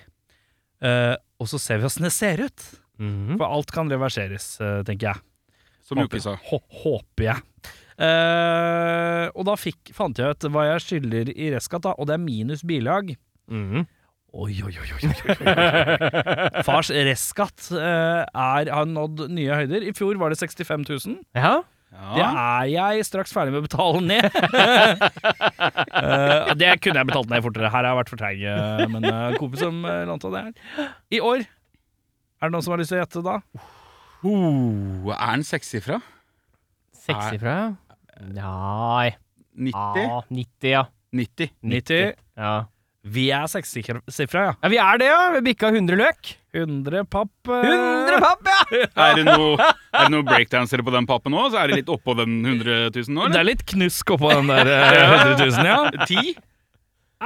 Uh, 0.83 1.15
og 1.43 1.49
så 1.51 1.59
ser 1.63 1.81
vi 1.81 1.87
åssen 1.89 2.07
det 2.07 2.13
ser 2.15 2.43
ut. 2.45 2.65
Mhm. 3.03 3.37
For 3.39 3.47
alt 3.47 3.73
kan 3.75 3.91
reverseres, 3.91 4.55
uh, 4.61 4.83
tenker 4.87 5.13
jeg. 5.13 5.23
Som 5.87 6.03
Jokke 6.03 6.21
sa. 6.23 6.37
Håper 6.51 7.27
jeg. 7.27 7.41
Uh, 8.03 9.29
og 9.37 9.47
da 9.47 9.57
fikk, 9.59 9.93
fant 9.95 10.19
jeg 10.19 10.35
ut 10.35 10.47
hva 10.53 10.67
jeg 10.71 10.85
skylder 10.87 11.33
i 11.33 11.51
restskatt, 11.55 11.89
og 11.93 12.09
det 12.09 12.17
er 12.17 12.23
minus 12.23 12.63
bilag. 12.67 13.15
Mm 13.51 13.65
-hmm. 13.71 13.87
oi, 14.33 14.63
oi, 14.65 14.75
oi, 14.81 14.89
oi, 14.95 15.09
oi. 15.09 16.63
Fars 16.67 16.91
restskatt 16.91 17.71
eh, 17.73 18.23
er, 18.25 18.71
har 18.71 18.87
nådd 18.87 19.29
nye 19.31 19.55
høyder. 19.55 19.83
I 19.83 19.93
fjor 19.93 20.17
var 20.17 20.31
det 20.31 20.39
65 20.39 20.85
000. 20.89 21.19
Ja. 21.35 21.63
Det 21.93 22.25
er 22.25 22.69
jeg 22.73 23.05
straks 23.07 23.35
ferdig 23.35 23.53
med 23.53 23.63
å 23.63 23.67
betale 23.67 24.01
ned. 24.01 24.25
uh, 25.93 26.53
det 26.61 26.71
kunne 26.83 27.03
jeg 27.03 27.09
betalt 27.11 27.31
ned 27.33 27.45
fortere. 27.45 27.69
Her 27.69 27.77
har 27.79 27.91
jeg 27.91 27.99
vært 28.01 28.13
for 28.13 28.23
treig. 28.23 28.41
eh, 28.49 28.85
men 28.93 29.07
uh, 29.07 29.37
kompis 29.41 29.61
som 29.65 29.83
uh, 29.85 30.03
lånte 30.09 30.33
det 30.33 30.43
her. 30.47 30.89
I 31.13 31.21
år 31.21 31.45
Er 31.45 32.49
det 32.49 32.53
noen 32.57 32.65
som 32.65 32.75
har 32.75 32.83
lyst 32.83 32.95
til 32.95 32.99
å 32.99 33.03
gjette 33.05 33.25
da? 33.27 33.37
Uh, 34.25 35.13
er 35.13 35.37
den 35.37 35.47
sekssifra? 35.47 36.01
Sekssifra? 37.05 37.57
Nei 38.33 39.13
90? 39.53 39.73
Ja, 40.01 40.23
90, 40.33 40.69
ja. 40.73 40.85
90. 41.13 41.51
90. 41.61 42.15
ja. 42.41 42.55
Vi 43.03 43.25
er 43.35 43.49
sekssifra, 43.51 43.99
ja. 44.07 44.53
Ja, 44.63 44.69
vi 44.71 44.79
er 44.79 44.99
det, 45.01 45.07
ja. 45.11 45.23
Vi 45.35 45.41
bikka 45.49 45.73
100 45.75 45.97
løk. 45.99 46.29
100 46.55 47.03
papp. 47.11 47.33
eh, 47.51 47.65
100 47.67 48.21
papp, 48.23 48.47
ja! 48.53 48.87
Er 49.09 49.17
det 49.19 49.25
noen 49.27 49.59
er 49.59 50.13
noe 50.13 50.23
breakdansere 50.29 50.85
på 50.87 50.93
den 50.95 51.09
pappen 51.11 51.35
òg? 51.35 51.49
Så 51.51 51.59
er 51.63 51.73
det 51.73 51.81
litt 51.81 51.91
oppå 51.91 52.15
den 52.19 52.37
100 52.47 52.93
000 52.95 53.17
nå, 53.17 53.27
Det 53.33 53.41
er 53.41 53.49
litt 53.49 53.65
knusk 53.73 54.13
oppå 54.15 54.31
den 54.37 54.53
der 54.53 54.71
eh, 54.71 55.03
100 55.35 55.35
000, 55.51 55.67
ja. 55.67 56.07
10? 56.07 56.37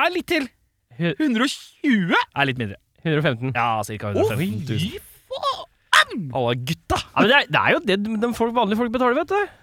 Er 0.07 0.15
litt 0.17 0.29
til. 0.33 0.49
120? 0.97 2.17
Er 2.17 2.49
litt 2.49 2.61
mindre. 2.63 2.81
115. 3.05 3.53
Ja, 3.53 3.69
ca. 3.85 4.15
115 4.17 4.65
000. 4.73 5.05
Alle 6.37 6.55
gutta! 6.57 6.97
Ja, 7.03 7.21
men 7.21 7.29
det, 7.31 7.37
er, 7.37 7.47
det 7.53 7.61
er 7.61 7.73
jo 7.75 7.79
det 7.85 7.97
de 8.25 8.29
folk, 8.37 8.53
vanlige 8.57 8.79
folk 8.81 8.93
betaler, 8.95 9.17
vet 9.21 9.33
du. 9.33 9.55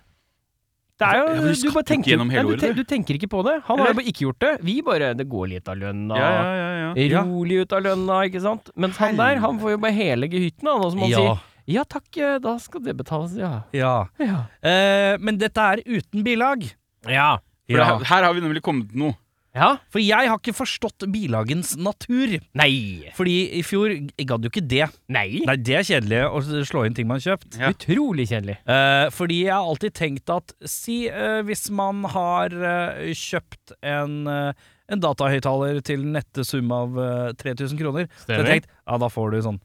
Det 1.04 1.20
er 1.20 1.42
jo, 1.44 1.54
du 1.54 1.72
bare 1.76 1.84
tenker, 1.90 2.18
Nei, 2.24 2.44
du, 2.44 2.74
du. 2.80 2.84
tenker 2.88 3.18
ikke 3.20 3.30
på 3.30 3.44
det. 3.46 3.56
Han 3.68 3.80
har 3.80 3.88
jo 3.92 3.98
bare 4.00 4.08
ikke 4.12 4.24
gjort 4.28 4.40
det. 4.40 4.52
Vi 4.64 4.76
bare 4.82 5.14
Det 5.20 5.26
går 5.30 5.48
litt 5.54 5.68
av 5.68 5.76
lønna. 5.78 6.18
Ja, 6.18 6.30
ja, 6.56 6.94
ja. 6.96 7.24
Rolig 7.28 7.62
ut 7.64 7.74
av 7.74 7.82
lønna, 7.84 8.20
ikke 8.30 8.42
sant. 8.42 8.70
Mens 8.76 8.98
han 8.98 9.18
der, 9.20 9.38
han 9.44 9.60
får 9.60 9.76
jo 9.76 9.78
bare 9.84 9.92
hele 9.98 10.30
gehytten, 10.32 10.68
han. 10.70 10.82
Og 10.86 10.92
som 10.94 11.00
han 11.06 11.10
Ja. 11.10 11.18
sier 11.18 11.50
Ja 11.66 11.84
takk, 11.88 12.10
eh, 12.18 12.38
da 12.44 12.58
skal 12.60 12.82
det 12.84 12.98
betales, 13.00 13.38
ja. 13.40 13.64
ja. 13.72 14.08
Ja. 14.20 14.46
Eh, 14.62 15.18
men 15.20 15.38
dette 15.38 15.58
er 15.58 15.80
uten 15.88 16.24
bilag. 16.24 16.66
Ja. 17.08 17.38
For 17.70 17.78
her- 17.80 18.04
her 18.04 18.24
har 18.28 18.34
vi 18.34 18.42
nemlig 18.42 18.62
kommet 18.62 18.90
til 18.92 19.00
noe. 19.00 19.16
Ja. 19.54 19.70
For 19.94 20.02
jeg 20.02 20.30
har 20.30 20.40
ikke 20.40 20.56
forstått 20.58 21.06
bilagens 21.14 21.76
natur. 21.78 22.36
Nei. 22.58 23.12
Fordi 23.14 23.36
i 23.60 23.62
fjor 23.66 23.94
gadd 24.18 24.48
jo 24.48 24.50
ikke 24.50 24.66
det. 24.66 24.88
Nei. 25.14 25.44
Nei, 25.46 25.58
det 25.62 25.78
er 25.78 25.88
kjedelig 25.88 26.22
å 26.26 26.42
slå 26.66 26.86
inn 26.88 26.98
ting 26.98 27.10
man 27.10 27.22
har 27.22 27.36
kjøpt. 27.36 27.60
Ja. 27.62 27.70
Utrolig 27.76 28.28
kjedelig. 28.32 28.58
Eh, 28.66 29.08
fordi 29.14 29.44
jeg 29.44 29.54
har 29.54 29.70
alltid 29.70 29.98
tenkt 30.00 30.34
at 30.34 30.56
Si 30.70 31.04
eh, 31.10 31.42
hvis 31.46 31.68
man 31.76 32.02
har 32.16 32.54
eh, 32.54 33.12
kjøpt 33.18 33.76
en, 33.86 34.24
uh, 34.26 34.72
en 34.90 35.04
datahøyttaler 35.04 35.82
til 35.86 36.06
nette 36.16 36.46
sum 36.48 36.72
av 36.74 36.98
eh, 36.98 37.34
3000 37.38 37.78
kroner, 37.80 38.10
så 38.26 38.38
jeg 38.40 38.50
tenkte, 38.50 38.74
ja, 38.74 39.00
da 39.06 39.10
får 39.12 39.36
du 39.36 39.42
sånn 39.46 39.62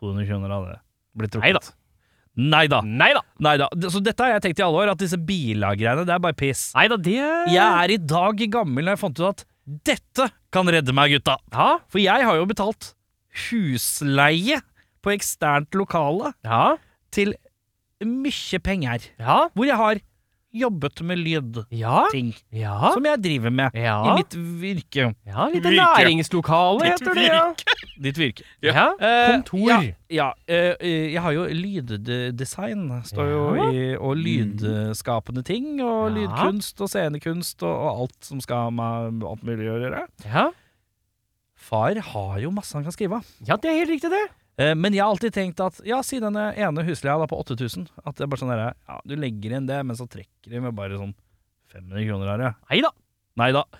200 0.00 0.28
kroner 0.28 0.56
av 0.58 0.68
det. 0.68 0.80
Blir 1.16 1.32
trukket. 1.32 1.48
Nei 1.48 1.56
da. 1.56 1.81
Nei 2.36 2.64
da. 2.68 2.80
Så 3.92 4.00
dette 4.04 4.24
har 4.24 4.32
jeg 4.38 4.42
tenkt 4.46 4.60
i 4.62 4.64
alle 4.64 4.80
år, 4.84 4.92
at 4.94 5.00
disse 5.02 5.18
bilagreiene, 5.20 6.06
det 6.08 6.14
er 6.14 6.22
bare 6.24 6.36
piss. 6.38 6.70
Neida, 6.76 6.96
det 6.96 7.16
Jeg 7.52 7.56
er 7.60 7.92
i 7.92 7.98
dag 7.98 8.40
gammel 8.54 8.84
når 8.86 8.94
jeg 8.96 9.02
fant 9.02 9.20
ut 9.20 9.28
at 9.28 9.44
dette 9.86 10.30
kan 10.52 10.66
redde 10.72 10.94
meg, 10.96 11.12
gutta. 11.12 11.36
Ja. 11.52 11.78
For 11.92 12.00
jeg 12.02 12.24
har 12.26 12.36
jo 12.40 12.46
betalt 12.48 12.94
husleie 13.48 14.60
på 15.02 15.12
eksternt 15.14 15.74
lokale 15.78 16.32
Ja. 16.44 16.76
til 17.10 17.34
mye 18.02 18.58
penger. 18.62 19.04
Ja. 19.18 19.48
Hvor 19.54 19.66
jeg 19.66 19.76
har 19.76 20.00
jobbet 20.52 21.00
med 21.08 21.18
lydting. 21.18 21.64
Ja. 21.72 22.06
Ja. 22.52 22.90
Som 22.92 23.04
jeg 23.08 23.22
driver 23.24 23.50
med 23.50 23.74
Ja. 23.78 23.96
i 24.12 24.16
mitt 24.20 24.34
virke. 24.60 25.14
ja 25.26 25.46
litt 25.48 25.64
Virke. 25.64 25.76
næringslokale 25.80 26.84
heter 26.90 27.14
det, 27.14 27.26
ja. 27.26 27.54
Ditt 28.02 28.18
virke. 28.18 28.42
ja. 28.62 28.92
Eh, 29.00 29.30
Kontor. 29.36 29.94
Ja, 30.12 30.32
eh, 30.48 30.74
eh, 30.80 31.12
jeg 31.14 31.22
har 31.22 31.32
jo 31.32 31.44
lyddesign, 31.46 32.88
står 33.04 33.30
jo 33.30 33.42
i, 33.72 33.84
og 33.96 34.16
lydskapende 34.16 35.42
ting, 35.44 35.80
og 35.80 36.12
lydkunst 36.16 36.80
og 36.84 36.88
scenekunst 36.92 37.62
og, 37.62 37.72
og 37.72 38.00
alt 38.04 38.18
som 38.24 38.40
skal 38.40 38.72
med 38.72 39.22
alt 39.24 39.42
mulig 39.46 39.68
å 39.70 39.78
gjøre. 39.80 40.06
ja. 40.26 40.50
Far 41.62 41.94
har 41.94 42.38
jo 42.42 42.50
masse 42.50 42.74
han 42.74 42.82
kan 42.82 42.90
skrive 42.90 43.20
av. 43.20 43.26
Ja, 43.46 43.54
det 43.56 43.70
er 43.70 43.76
helt 43.84 43.92
riktig, 43.92 44.08
det. 44.10 44.24
Eh, 44.60 44.74
Men 44.76 44.92
jeg 44.92 45.02
har 45.04 45.12
alltid 45.14 45.32
tenkt 45.34 45.60
at 45.64 45.80
ja, 45.88 46.02
si 46.04 46.20
den 46.20 46.36
ene 46.36 46.84
husleia 46.84 47.18
da 47.20 47.28
på 47.30 47.38
8000, 47.40 47.86
at 48.04 48.16
det 48.18 48.26
er 48.26 48.32
bare 48.32 48.42
sånn 48.42 48.52
derre 48.52 48.72
Ja, 48.88 48.98
du 49.08 49.14
legger 49.16 49.56
inn 49.56 49.68
det, 49.70 49.78
men 49.86 49.96
så 49.96 50.08
trekker 50.10 50.52
de 50.52 50.60
med 50.60 50.76
bare 50.76 50.98
sånn 51.00 51.14
500 51.72 52.04
kroner 52.10 52.28
her, 52.34 52.44
ja. 52.50 52.52
Nei 52.68 52.82
da. 52.84 52.92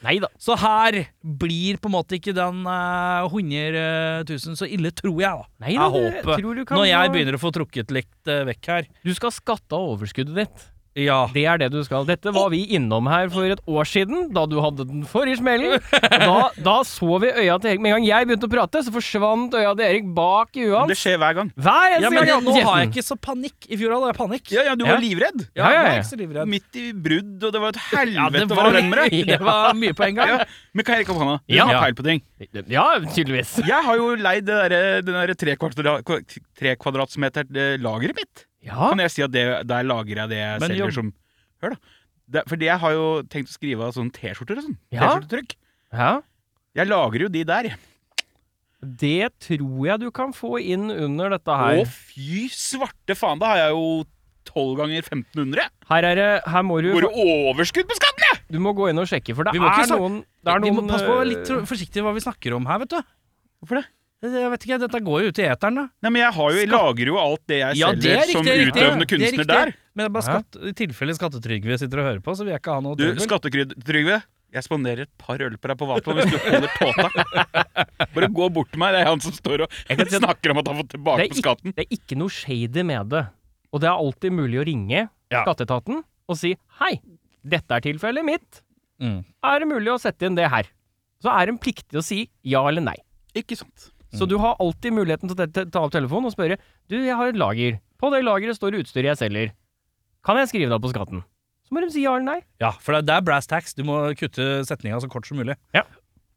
Nei 0.01 0.15
da. 0.23 0.31
Så 0.41 0.55
her 0.57 0.97
blir 1.21 1.77
på 1.77 1.91
en 1.91 1.93
måte 1.93 2.17
ikke 2.17 2.33
den 2.33 2.63
uh, 2.65 3.27
100 3.29 4.25
000 4.25 4.57
så 4.57 4.65
ille, 4.65 4.95
tror 4.97 5.19
jeg, 5.21 5.43
da. 5.43 5.67
Neida, 5.67 5.91
jeg 5.91 5.93
håper. 5.99 6.39
tror 6.41 6.57
du 6.57 6.65
kan 6.65 6.81
Når 6.81 6.89
jeg 6.89 7.13
begynner 7.13 7.37
å 7.37 7.43
få 7.43 7.53
trukket 7.53 7.93
litt 7.93 8.33
uh, 8.33 8.39
vekk 8.49 8.71
her. 8.73 8.89
Du 9.05 9.13
skal 9.13 9.35
skatte 9.37 9.77
av 9.77 9.93
overskuddet 9.93 10.41
ditt. 10.41 10.65
Ja. 10.95 11.23
Det 11.33 11.45
er 11.49 11.57
det 11.63 11.71
du 11.73 11.79
skal. 11.87 12.05
Dette 12.05 12.33
var 12.35 12.51
vi 12.53 12.61
innom 12.77 13.07
her 13.09 13.29
for 13.33 13.47
et 13.49 13.61
år 13.67 13.87
siden, 13.89 14.27
da 14.35 14.43
du 14.47 14.59
hadde 14.61 14.85
den 14.89 15.05
forrige 15.09 15.39
smellen. 15.41 15.79
Da, 15.91 16.51
da 16.61 16.75
så 16.85 17.17
vi 17.23 17.31
øya 17.33 17.55
til 17.63 17.71
Erik. 17.73 17.81
Med 17.81 17.93
en 17.93 17.97
gang 18.01 18.07
jeg 18.11 18.29
begynte 18.29 18.49
å 18.49 18.53
prate, 18.53 18.83
så 18.85 18.93
forsvant 18.93 19.55
øya 19.57 19.73
til 19.79 19.87
Erik 19.87 20.11
bak 20.17 20.59
i 20.61 20.67
huet 20.69 20.93
Det 20.93 20.99
skjer 21.01 21.17
hver 21.23 21.39
gang. 21.39 21.53
Hver 21.57 21.87
eneste 21.95 22.05
ja, 22.05 22.11
men 22.13 22.19
gang 22.21 22.31
jeg, 22.33 22.45
nå 22.45 22.57
har 22.69 22.83
jeg 22.83 22.91
ikke 22.93 23.07
så 23.07 23.17
panikk. 23.29 23.69
I 23.73 23.79
fjor 23.81 23.95
hadde 23.97 24.11
jeg 24.13 24.19
panikk. 24.21 24.53
Ja, 24.53 24.67
ja, 24.69 24.75
du 24.77 24.85
Ja. 24.85 24.93
var 24.93 25.03
livredd. 25.07 25.47
Ja, 25.57 25.63
Ja, 25.63 25.71
ja, 25.73 25.81
nå 25.83 25.89
er 25.95 25.99
ikke 26.03 26.11
så 26.13 26.21
livredd. 26.21 26.53
Midt 26.53 26.77
i 26.83 26.87
brudd, 26.93 27.33
og 27.49 27.53
det 27.57 27.65
var 27.65 27.69
et 27.73 27.81
Ja, 27.83 27.99
helvete 28.03 28.45
det 28.49 28.53
å 28.53 28.61
var, 28.61 28.73
deg. 28.77 29.27
det 29.33 29.41
var 29.41 29.75
mye 29.81 29.97
på 29.97 30.07
en 30.11 30.15
gang. 30.21 30.29
Ja, 30.37 30.45
men 30.75 30.85
Kai 30.85 30.95
Erik 31.01 31.09
opp 31.17 31.23
hånda. 31.25 31.39
Du 31.49 31.57
Ja. 31.57 31.67
har 31.73 31.81
peil 31.87 31.95
på 31.97 32.05
ting. 32.05 32.23
Ja, 32.69 32.87
tydeligvis. 33.01 33.57
Jeg 33.65 33.83
har 33.89 33.97
jo 33.97 34.13
leid 34.17 34.45
det 34.45 34.61
der, 34.77 35.03
der 35.09 35.35
tre, 35.35 35.57
kvadra, 35.57 35.99
tre 36.59 36.77
kvadratmeter 36.77 37.49
eh, 37.57 37.77
lageret 37.81 38.17
mitt. 38.19 38.47
Ja. 38.63 38.91
Kan 38.93 39.03
jeg 39.03 39.11
si 39.15 39.25
at 39.25 39.33
det, 39.35 39.45
der 39.67 39.87
lagrer 39.87 40.23
jeg 40.25 40.33
det 40.33 40.39
jeg 40.41 40.61
Men 40.63 40.71
selger 40.71 40.85
jo. 40.87 40.97
som 41.01 41.13
Hør, 41.63 41.75
da. 41.75 41.97
Det, 42.33 42.43
fordi 42.49 42.67
jeg 42.69 42.79
har 42.83 42.93
jo 42.95 43.07
tenkt 43.31 43.51
å 43.51 43.55
skrive 43.57 43.87
av 43.87 43.95
sånne 43.97 44.15
T-skjorter 44.17 44.61
og 44.61 44.67
sånn. 44.69 44.77
Ja. 44.95 45.01
T-skjortetrykk. 45.07 45.57
ja. 45.99 46.13
Jeg 46.73 46.89
lagrer 46.89 47.27
jo 47.27 47.29
de 47.29 47.43
der. 47.45 47.67
Det 48.83 49.29
tror 49.45 49.83
jeg 49.87 50.01
du 50.01 50.09
kan 50.15 50.33
få 50.35 50.57
inn 50.59 50.89
under 50.91 51.35
dette 51.37 51.55
her. 51.55 51.83
Å, 51.83 51.87
fy 51.87 52.47
svarte 52.51 53.15
faen, 53.19 53.43
da 53.43 53.51
har 53.53 53.61
jeg 53.67 53.75
jo 53.77 53.91
12 54.49 54.73
ganger 54.81 55.05
1500. 55.05 55.69
Her 55.93 56.07
er 56.09 56.19
det 56.19 56.31
Her 56.51 56.65
må 56.67 56.81
du 56.83 56.89
Går 56.97 57.05
det 57.07 57.27
overskudd 57.27 57.87
på 57.91 57.99
skatten, 57.99 58.25
jeg! 58.27 58.41
Du 58.57 58.59
må 58.65 58.73
gå 58.75 58.89
inn 58.91 58.99
og 58.99 59.07
sjekke, 59.11 59.37
for 59.39 59.47
det 59.47 59.53
ikke 59.55 59.85
er 59.85 59.93
noen 59.93 60.17
Det 60.43 60.55
er 60.55 60.65
Vi 60.65 60.73
må 60.75 60.83
passe 60.89 61.07
på 61.07 61.19
litt 61.29 61.53
forsiktig 61.71 62.03
hva 62.03 62.15
vi 62.17 62.25
snakker 62.25 62.57
om 62.57 62.67
her, 62.67 62.81
vet 62.83 62.97
du. 62.97 63.13
Hvorfor 63.63 63.79
det? 63.79 63.85
Jeg 64.23 64.51
vet 64.53 64.65
ikke, 64.67 64.79
Dette 64.79 65.01
går 65.03 65.23
jo 65.25 65.31
ut 65.33 65.39
i 65.43 65.47
eteren, 65.51 65.75
da. 65.81 65.85
Nei, 66.05 66.11
men 66.15 66.21
jeg, 66.23 66.33
har 66.37 66.51
jo, 66.55 66.59
jeg 66.63 66.69
lager 66.71 67.09
jo 67.11 67.17
alt 67.19 67.43
det 67.51 67.57
jeg 67.59 67.79
Ja, 67.81 67.89
det 67.93 67.99
er 67.99 68.03
selger 68.03 68.21
riktig, 68.23 68.33
som 68.37 68.45
det 68.47 68.53
er 68.53 68.61
riktig. 68.61 68.73
utøvende 68.83 69.03
Det 69.03 69.09
er 69.09 69.11
kunstner 69.17 69.43
riktig. 69.43 69.49
der. 69.51 69.73
Men 69.99 70.13
bare 70.15 70.23
skatt, 70.29 70.59
i 70.63 70.73
tilfelle 70.79 71.15
Skattetrygve 71.19 71.79
sitter 71.83 71.99
og 72.03 72.07
hører 72.07 72.21
på, 72.23 72.35
så 72.39 72.45
vil 72.47 72.53
jeg 72.55 72.63
ikke 72.63 72.77
ha 72.77 72.81
noe 72.85 72.95
Du, 72.97 73.03
trøbbel. 73.03 73.25
Skattetrygve, 73.27 74.21
jeg 74.53 74.63
spanderer 74.69 75.03
et 75.09 75.13
par 75.19 75.43
øl 75.43 75.57
på 75.59 75.69
deg 75.73 75.79
på 75.81 75.89
Vato 75.91 76.15
hvis 76.15 76.31
du 76.31 76.39
holder 76.39 76.71
tåta. 76.79 78.07
Bare 78.15 78.29
gå 78.39 78.49
bort 78.53 78.71
til 78.71 78.79
meg. 78.83 78.93
Det 78.95 79.01
er 79.03 79.09
han 79.11 79.21
som 79.25 79.33
står 79.37 79.65
og 79.67 79.77
Jeg 79.89 79.97
kan 79.99 80.07
si 80.09 80.17
at- 80.17 80.23
snakker 80.23 80.51
om 80.55 80.59
at 80.63 80.67
han 80.69 80.77
har 80.77 80.83
fått 80.85 80.93
tilbake 80.95 81.19
på 81.19 81.27
ikke, 81.33 81.43
skatten. 81.43 81.75
det 81.77 81.87
er 81.87 81.97
ikke 81.99 82.19
noe 82.21 82.29
shady 82.31 82.83
med 82.85 83.09
det. 83.11 83.25
Og 83.73 83.81
det 83.81 83.89
er 83.89 83.97
alltid 84.07 84.33
mulig 84.39 84.61
å 84.61 84.67
ringe 84.69 85.09
Ja. 85.33 85.45
skatteetaten 85.47 86.03
og 86.29 86.37
si 86.37 86.55
hei, 86.81 87.01
dette 87.43 87.71
er 87.73 87.81
tilfellet 87.81 88.25
mitt. 88.25 88.61
Mm. 89.01 89.25
Er 89.43 89.59
det 89.59 89.69
mulig 89.69 89.89
å 89.91 89.99
sette 89.99 90.27
inn 90.29 90.37
det 90.37 90.47
her? 90.53 90.69
Så 91.23 91.31
er 91.33 91.49
en 91.49 91.59
pliktig 91.59 91.97
å 91.99 92.05
si 92.05 92.29
ja 92.45 92.61
eller 92.69 92.83
nei. 92.85 92.97
Ikke 93.35 93.57
sant. 93.57 93.92
Så 94.13 94.27
du 94.29 94.37
har 94.39 94.57
alltid 94.61 94.93
muligheten 94.93 95.31
til 95.31 95.39
å 95.41 95.47
ta- 95.73 95.81
opp 95.83 95.93
telefonen 95.95 96.29
og 96.29 96.35
spørre 96.35 96.59
Du, 96.91 96.99
jeg 97.01 97.17
har 97.17 97.29
et 97.33 97.39
lager. 97.41 97.79
På 98.01 98.11
det 98.13 98.23
lageret 98.27 98.59
står 98.59 98.73
det 98.75 98.83
utstyret 98.85 99.13
jeg 99.15 99.21
selger. 99.23 99.53
Kan 100.27 100.37
jeg 100.37 100.51
skrive 100.51 100.69
det 100.69 100.77
opp 100.77 100.85
på 100.85 100.93
skatten? 100.93 101.23
Så 101.67 101.73
må 101.75 101.81
de 101.81 101.89
si 101.95 102.03
ja 102.05 102.13
eller 102.17 102.27
nei. 102.27 102.41
Ja, 102.61 102.73
for 102.83 103.01
det 103.01 103.15
er 103.15 103.23
brass 103.25 103.47
tax. 103.49 103.73
Du 103.75 103.83
må 103.89 103.97
kutte 104.19 104.61
setninga 104.69 105.01
så 105.01 105.09
kort 105.09 105.27
som 105.27 105.39
mulig. 105.41 105.57
Ja. 105.75 105.87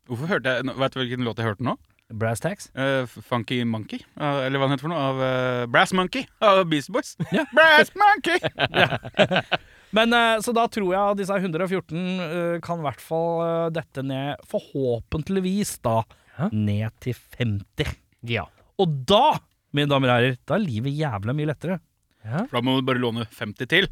Hvorfor 0.07 0.29
hørte 0.29 0.55
jeg, 0.59 0.71
Vet 0.77 0.93
du 0.95 0.99
hvilken 1.01 1.25
låt 1.27 1.41
jeg 1.41 1.49
hørte 1.49 1.65
nå? 1.65 1.75
Brass 2.13 2.39
tax? 2.39 2.67
Uh, 2.77 3.09
Funky 3.09 3.63
Monkey? 3.65 3.99
uh, 4.21 4.45
eller 4.45 4.61
hva 4.61 4.67
den 4.69 4.75
heter 4.77 4.85
for 4.85 4.93
noe? 4.93 5.01
Av 5.09 5.19
uh, 5.19 5.65
Brass 5.73 5.91
Monkey 5.97 6.27
av 6.45 6.61
Beast 6.69 6.91
Boys. 6.93 7.15
Ja. 7.33 7.43
Brass 7.57 7.89
Monkey! 7.97 8.37
Men 9.95 10.11
eh, 10.13 10.39
Så 10.43 10.51
da 10.51 10.65
tror 10.67 10.89
jeg 10.91 11.17
disse 11.21 11.35
114 11.39 11.97
eh, 12.19 12.55
kan 12.65 12.81
i 12.81 12.83
hvert 12.83 12.99
fall 13.03 13.29
eh, 13.45 13.67
dette 13.77 14.03
ned, 14.03 14.41
forhåpentligvis 14.51 15.77
da, 15.85 16.01
Hæ? 16.35 16.49
ned 16.51 16.95
til 17.03 17.17
50. 17.39 17.93
Ja. 18.27 18.47
Og 18.81 18.95
da, 19.07 19.37
mine 19.75 19.87
damer 19.91 20.11
og 20.11 20.17
herrer, 20.17 20.39
da 20.47 20.57
er 20.57 20.65
livet 20.65 20.97
jævla 20.97 21.35
mye 21.35 21.51
lettere. 21.51 21.79
For 22.25 22.57
da 22.57 22.63
må 22.65 22.79
du 22.79 22.87
bare 22.87 23.01
låne 23.01 23.27
50 23.29 23.69
til. 23.69 23.87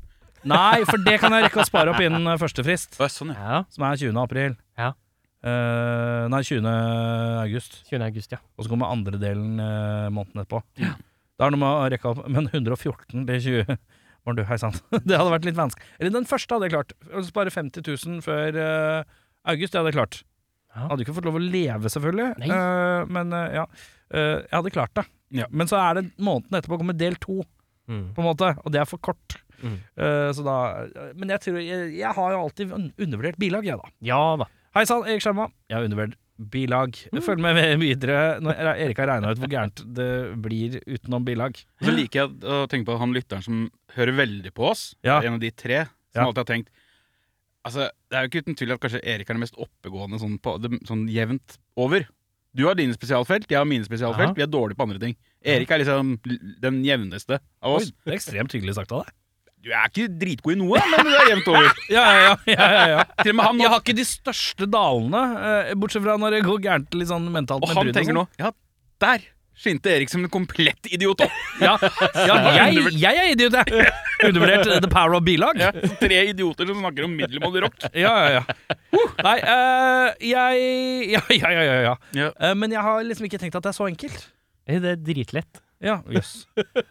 Nei, 0.50 0.84
for 0.90 1.00
det 1.00 1.20
kan 1.22 1.32
jeg 1.32 1.46
rekke 1.46 1.62
å 1.62 1.68
spare 1.68 1.94
opp 1.94 2.02
innen 2.04 2.28
eh, 2.28 2.40
første 2.42 2.66
frist, 2.66 2.98
Å, 3.00 3.08
sånn, 3.12 3.32
ja. 3.32 3.44
ja. 3.48 3.62
som 3.72 3.86
er 3.88 4.00
20. 4.02 4.20
april. 4.20 4.58
Ja. 4.80 4.90
Eh, 5.44 6.26
nei, 6.32 6.42
20. 6.44 6.68
august. 7.46 7.80
20. 7.88 8.04
august, 8.10 8.36
ja. 8.36 8.42
Og 8.58 8.66
så 8.66 8.74
kommer 8.74 8.92
andre 8.92 9.20
delen 9.22 9.56
uh, 9.62 10.12
måneden 10.12 10.44
etterpå. 10.44 10.64
Det 10.74 11.48
er 11.48 11.54
noe 11.54 11.62
med 11.64 11.68
å 11.68 11.88
rekke 11.90 12.12
opp 12.12 12.20
Men 12.30 12.46
114 12.52 13.24
til 13.26 13.40
20 13.48 13.72
Var 14.24 14.36
du, 14.38 14.44
hei 14.48 14.58
sann. 14.62 14.76
Det 15.08 15.18
hadde 15.18 15.32
vært 15.34 15.48
litt 15.48 15.58
vanskelig. 15.58 15.88
Eller 16.00 16.14
den 16.16 16.28
første 16.30 16.56
hadde 16.56 16.70
jeg 16.70 16.76
klart. 16.76 16.94
Å 17.12 17.24
Spare 17.28 17.52
50 17.52 17.84
000 17.84 18.22
før 18.24 18.60
eh, 18.60 19.16
august, 19.52 19.74
det 19.74 19.82
hadde 19.82 19.92
jeg 19.92 19.98
klart. 19.98 20.22
Ja. 20.76 20.88
Hadde 20.90 21.04
ikke 21.06 21.14
fått 21.18 21.28
lov 21.30 21.38
å 21.38 21.44
leve, 21.44 21.90
selvfølgelig. 21.94 22.30
Eh, 22.50 23.04
men 23.14 23.34
uh, 23.34 23.44
ja. 23.54 23.66
Uh, 24.14 24.42
jeg 24.42 24.56
hadde 24.58 24.72
klart 24.74 24.94
det. 24.98 25.04
Ja. 25.34 25.46
Men 25.50 25.70
så 25.70 25.78
er 25.82 26.00
det 26.00 26.06
måneden 26.22 26.60
etterpå 26.60 26.80
kommer 26.82 26.98
del 26.98 27.16
to, 27.22 27.44
Mm. 27.84 28.14
på 28.16 28.22
en 28.22 28.28
måte. 28.30 28.48
Og 28.64 28.72
det 28.72 28.80
er 28.80 28.86
for 28.88 28.98
kort. 29.04 29.34
Mm. 29.60 29.74
Eh, 30.00 30.30
så 30.32 30.44
da 30.44 30.54
Men 31.20 31.30
jeg 31.34 31.42
tror 31.44 31.58
Jeg, 31.60 31.90
jeg 31.98 32.12
har 32.16 32.32
jo 32.32 32.38
alltid 32.40 32.72
undervurdert 32.72 33.36
bilag, 33.38 33.66
jeg, 33.68 33.76
da. 33.76 33.90
Ja 34.00 34.20
da. 34.40 34.48
Hei 34.76 34.86
sann, 34.88 35.04
Erik 35.04 35.20
Skjerma. 35.22 35.50
Jeg 35.68 35.76
har 35.78 35.84
undervurdert 35.90 36.16
bilag. 36.54 36.96
Følg 37.26 37.44
med 37.44 37.60
videre 37.84 38.40
når 38.40 38.56
Erik 38.88 38.98
har 39.04 39.12
regna 39.12 39.34
ut 39.36 39.42
hvor 39.44 39.52
gærent 39.52 39.84
det 40.00 40.08
blir 40.42 40.80
utenom 40.88 41.28
bilag. 41.28 41.60
Så 41.84 41.92
liker 41.92 42.24
jeg 42.24 42.40
å 42.56 42.64
tenke 42.72 42.88
på 42.88 42.96
han 43.04 43.12
lytteren 43.14 43.44
som 43.44 43.60
hører 43.98 44.16
veldig 44.18 44.54
på 44.56 44.70
oss. 44.72 44.86
Ja. 45.04 45.20
En 45.20 45.36
av 45.36 45.44
de 45.44 45.52
tre 45.52 45.84
som 45.86 46.22
Ja. 46.24 46.26
alltid 46.30 46.40
har 46.46 46.50
tenkt 46.56 46.70
Altså, 47.64 47.88
Det 48.12 48.18
er 48.18 48.26
jo 48.26 48.32
ikke 48.32 48.44
uten 48.44 48.58
tvil 48.60 48.76
at 48.76 48.84
kanskje 48.84 49.02
Erik 49.08 49.30
er 49.30 49.38
den 49.38 49.44
mest 49.46 49.56
oppegående 49.56 50.20
sånn, 50.20 50.36
på, 50.44 50.58
sånn 50.88 51.08
jevnt 51.12 51.58
over. 51.80 52.06
Du 52.54 52.68
har 52.68 52.78
dine 52.78 52.94
spesialfelt, 52.94 53.48
jeg 53.50 53.58
har 53.58 53.66
mine 53.66 53.86
spesialfelt. 53.88 54.34
Aha. 54.34 54.38
Vi 54.38 54.44
er 54.46 54.52
dårlige 54.52 54.78
på 54.78 54.86
andre 54.86 55.00
ting. 55.02 55.16
Erik 55.42 55.72
er 55.74 55.82
liksom 55.82 56.16
den 56.62 56.84
jevneste 56.86 57.40
av 57.64 57.78
Oi, 57.78 57.82
oss. 57.82 57.92
det 58.06 58.14
er 58.14 58.20
ekstremt 58.20 58.54
hyggelig 58.54 58.76
sagt 58.78 58.94
av 58.94 59.06
deg. 59.06 59.16
Du 59.64 59.72
er 59.72 59.88
ikke 59.88 60.10
dritgod 60.20 60.58
i 60.58 60.60
noe, 60.60 60.80
men 60.92 61.08
du 61.08 61.12
er 61.16 61.30
jevnt 61.32 61.48
over. 61.54 61.70
Ja, 61.96 62.04
ja, 62.20 62.34
ja, 62.52 62.88
ja. 62.92 63.04
Til 63.22 63.32
og 63.32 63.38
med 63.40 63.46
han. 63.48 63.62
Jeg 63.64 63.72
har 63.72 63.80
ikke 63.80 63.96
de 63.96 64.06
største 64.08 64.68
dalene, 64.68 65.22
eh, 65.48 65.72
bortsett 65.80 66.04
fra 66.04 66.18
når 66.20 66.38
det 66.38 66.42
går 66.50 66.60
gærent 66.66 66.98
litt 67.00 67.10
sånn 67.10 67.30
mentalt. 67.32 67.64
Og 67.64 67.72
med 67.72 67.80
han 67.80 67.94
tenker 67.96 68.12
sånn. 68.12 68.28
nå 68.28 68.44
Ja, 68.44 68.52
der 69.04 69.24
skinte 69.56 69.92
Erik 69.94 70.12
som 70.12 70.24
en 70.26 70.32
komplett 70.34 70.90
idiot 70.92 71.24
opp. 71.24 71.40
Ja, 71.62 71.78
ja 72.28 72.38
jeg, 72.60 72.92
jeg 73.00 73.24
er 73.24 73.32
idiot, 73.38 73.56
jeg. 73.56 73.88
Undervurdert 74.30 74.82
the 74.84 74.90
power 74.92 75.16
of 75.18 75.24
bilag. 75.26 75.60
Ja, 75.60 75.72
tre 76.00 76.20
idioter 76.32 76.68
som 76.70 76.80
snakker 76.82 77.08
om 77.08 77.16
middelmådig 77.18 77.66
rock. 77.68 77.78
Ja, 78.04 78.14
ja, 78.24 78.42
ja. 78.42 78.78
Nei, 79.24 79.36
uh, 79.44 80.08
jeg 80.24 81.12
Ja, 81.14 81.22
ja, 81.30 81.52
ja. 81.52 81.64
ja, 81.68 81.76
ja. 81.88 81.94
Ja. 82.18 82.30
Uh, 82.40 82.54
men 82.58 82.72
jeg 82.76 82.82
har 82.86 83.04
liksom 83.06 83.28
ikke 83.30 83.40
tenkt 83.42 83.58
at 83.60 83.66
det 83.68 83.74
er 83.74 83.78
så 83.80 83.88
enkelt. 83.90 84.26
Eh, 84.68 84.80
Det 84.84 84.96
er 84.96 85.04
dritlett. 85.04 85.62
Ja, 85.84 86.00
jøss. 86.08 86.46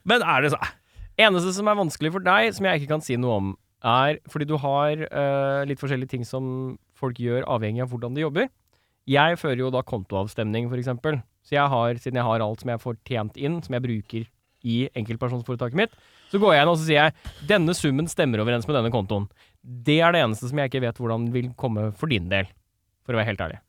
Men 0.05 0.21
er 0.23 0.45
det 0.45 0.53
så 0.55 0.61
Eneste 1.23 1.53
som 1.57 1.69
er 1.69 1.77
vanskelig 1.77 2.11
for 2.15 2.25
deg, 2.25 2.51
som 2.57 2.67
jeg 2.69 2.81
ikke 2.83 2.91
kan 2.95 3.03
si 3.05 3.17
noe 3.21 3.35
om, 3.41 3.51
er 3.85 4.17
fordi 4.33 4.47
du 4.49 4.55
har 4.62 4.97
eh, 5.05 5.62
litt 5.69 5.81
forskjellige 5.81 6.12
ting 6.15 6.25
som 6.29 6.47
folk 6.97 7.19
gjør 7.21 7.45
avhengig 7.53 7.83
av 7.85 7.91
hvordan 7.93 8.15
de 8.17 8.23
jobber. 8.25 8.49
Jeg 9.11 9.37
fører 9.41 9.61
jo 9.65 9.71
da 9.75 9.83
kontoavstemning, 9.83 10.69
for 10.71 10.79
eksempel. 10.81 11.19
Så 11.45 11.57
jeg 11.57 11.67
har, 11.73 11.99
siden 12.01 12.21
jeg 12.21 12.27
har 12.29 12.45
alt 12.45 12.62
som 12.62 12.71
jeg 12.71 12.81
får 12.85 12.97
tjent 13.09 13.37
inn, 13.41 13.59
som 13.65 13.75
jeg 13.77 13.83
bruker 13.85 14.29
i 14.62 14.77
enkeltpersonsforetaket 14.95 15.79
mitt, 15.81 15.97
så 16.33 16.41
går 16.41 16.57
jeg 16.57 16.65
inn 16.65 16.71
og 16.73 16.79
så 16.81 16.87
sier 16.89 17.11
jeg 17.11 17.49
denne 17.51 17.75
summen 17.77 18.09
stemmer 18.09 18.41
overens 18.41 18.65
med 18.69 18.79
denne 18.79 18.93
kontoen. 18.95 19.29
Det 19.62 19.99
er 20.01 20.15
det 20.15 20.23
eneste 20.25 20.49
som 20.49 20.59
jeg 20.59 20.73
ikke 20.73 20.83
vet 20.87 20.99
hvordan 21.03 21.29
vil 21.35 21.53
komme 21.61 21.91
for 21.99 22.11
din 22.12 22.31
del, 22.33 22.49
for 23.05 23.15
å 23.15 23.21
være 23.21 23.29
helt 23.31 23.45
ærlig. 23.45 23.61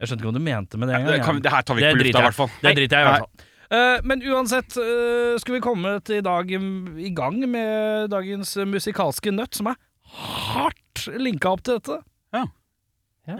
Jeg 0.00 0.10
skjønte 0.10 0.24
ikke 0.24 0.32
hva 0.32 0.38
du 0.40 0.42
mente 0.48 0.80
med 0.80 0.90
det 0.90 0.98
Det, 1.06 1.18
kan, 1.22 1.38
det 1.44 1.52
her 1.52 1.62
tar 1.62 1.78
vi 1.78 1.84
ikke 1.84 2.00
på 2.00 2.06
lufta, 2.08 2.22
i 2.22 2.26
hvert 2.26 2.38
fall. 2.40 2.54
Det 2.64 2.72
driter 2.80 2.98
jeg 2.98 3.06
i 3.06 3.10
hvert 3.10 3.26
fall. 3.26 3.48
Uh, 3.72 3.98
men 4.04 4.24
uansett, 4.28 4.74
uh, 4.76 5.36
skulle 5.40 5.60
vi 5.60 5.64
komme 5.64 5.92
til 6.04 6.18
i 6.18 6.24
dag 6.26 6.50
mm, 6.50 6.98
i 7.00 7.12
gang 7.16 7.38
med 7.48 8.10
dagens 8.12 8.56
musikalske 8.68 9.32
nøtt, 9.32 9.54
som 9.60 9.70
er 9.70 9.78
hardt 10.16 11.06
linka 11.22 11.54
opp 11.54 11.62
til 11.64 11.78
dette. 11.78 12.00
Ja. 12.34 12.42
Ja. 13.30 13.38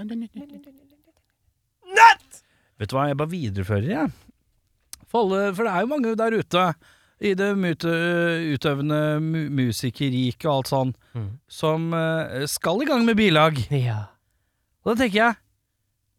Vet 2.78 2.90
du 2.90 2.96
hva, 2.96 3.08
jeg 3.10 3.18
bare 3.18 3.32
viderefører, 3.34 3.90
jeg. 3.90 4.12
For, 5.10 5.28
for 5.52 5.66
det 5.66 5.72
er 5.74 5.84
jo 5.84 5.90
mange 5.90 6.14
der 6.16 6.38
ute. 6.38 6.66
I 7.22 7.34
det 7.38 7.52
mute, 7.56 7.92
utøvende 8.56 8.98
mu 9.22 9.44
musikerriket 9.62 10.46
og 10.48 10.56
alt 10.60 10.70
sånn, 10.72 10.94
Mm. 11.14 11.28
som 11.48 11.92
eh, 11.94 12.46
skal 12.50 12.82
i 12.82 12.88
gang 12.88 13.04
med 13.06 13.16
bilag. 13.18 13.58
Ja. 13.70 14.08
Og 14.84 14.94
da 14.96 15.04
tenker 15.04 15.18
jeg, 15.20 15.36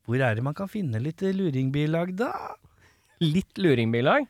hvor 0.07 0.19
er 0.21 0.35
det 0.35 0.43
man 0.43 0.53
kan 0.55 0.67
finne 0.71 0.99
litt 1.01 1.19
luringbilag 1.23 2.15
da? 2.19 2.31
Litt 3.23 3.55
luringbilag. 3.59 4.25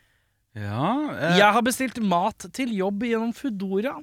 Ja, 0.55 0.89
eh, 1.17 1.37
Jeg 1.39 1.51
har 1.55 1.61
bestilt 1.65 1.99
mat 2.01 2.45
til 2.53 2.73
jobb 2.77 3.01
gjennom 3.07 3.33
Foodora. 3.33 3.95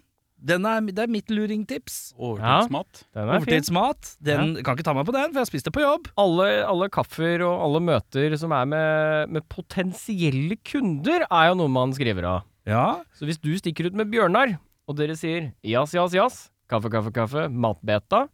Den 0.43 0.65
er, 0.65 0.81
det 0.81 0.99
er 1.05 1.11
mitt 1.12 1.29
luringtips. 1.29 2.15
overtidsmat. 2.19 3.03
Den 3.12 3.29
er 3.29 3.41
fin. 3.41 3.61
Overtidsmat. 3.61 4.17
Den 4.25 4.55
kan 4.65 4.75
ikke 4.75 4.87
ta 4.87 4.95
meg 4.97 5.05
på 5.07 5.12
den, 5.12 5.29
for 5.29 5.37
jeg 5.37 5.45
har 5.45 5.50
spist 5.50 5.67
det 5.69 5.75
på 5.77 5.83
jobb. 5.85 6.09
Alle, 6.17 6.47
alle 6.65 6.89
kaffer 6.89 7.43
og 7.45 7.61
alle 7.67 7.83
møter 7.85 8.37
som 8.41 8.50
er 8.57 8.65
med, 8.65 9.29
med 9.37 9.45
potensielle 9.53 10.57
kunder, 10.65 11.27
er 11.31 11.50
jo 11.50 11.59
noe 11.61 11.69
man 11.69 11.93
skriver 11.93 12.25
av. 12.25 12.47
Ja, 12.69 13.02
Så 13.17 13.25
hvis 13.29 13.40
du 13.40 13.52
stikker 13.59 13.87
ut 13.88 13.97
med 13.97 14.11
Bjørnar, 14.12 14.59
og 14.88 14.97
dere 14.99 15.17
sier 15.17 15.52
jas, 15.64 15.95
jas, 15.95 16.12
jas, 16.12 16.37
kaffe, 16.69 16.90
kaffe, 16.93 17.12
kaffe, 17.14 17.49
matbeta, 17.49 18.26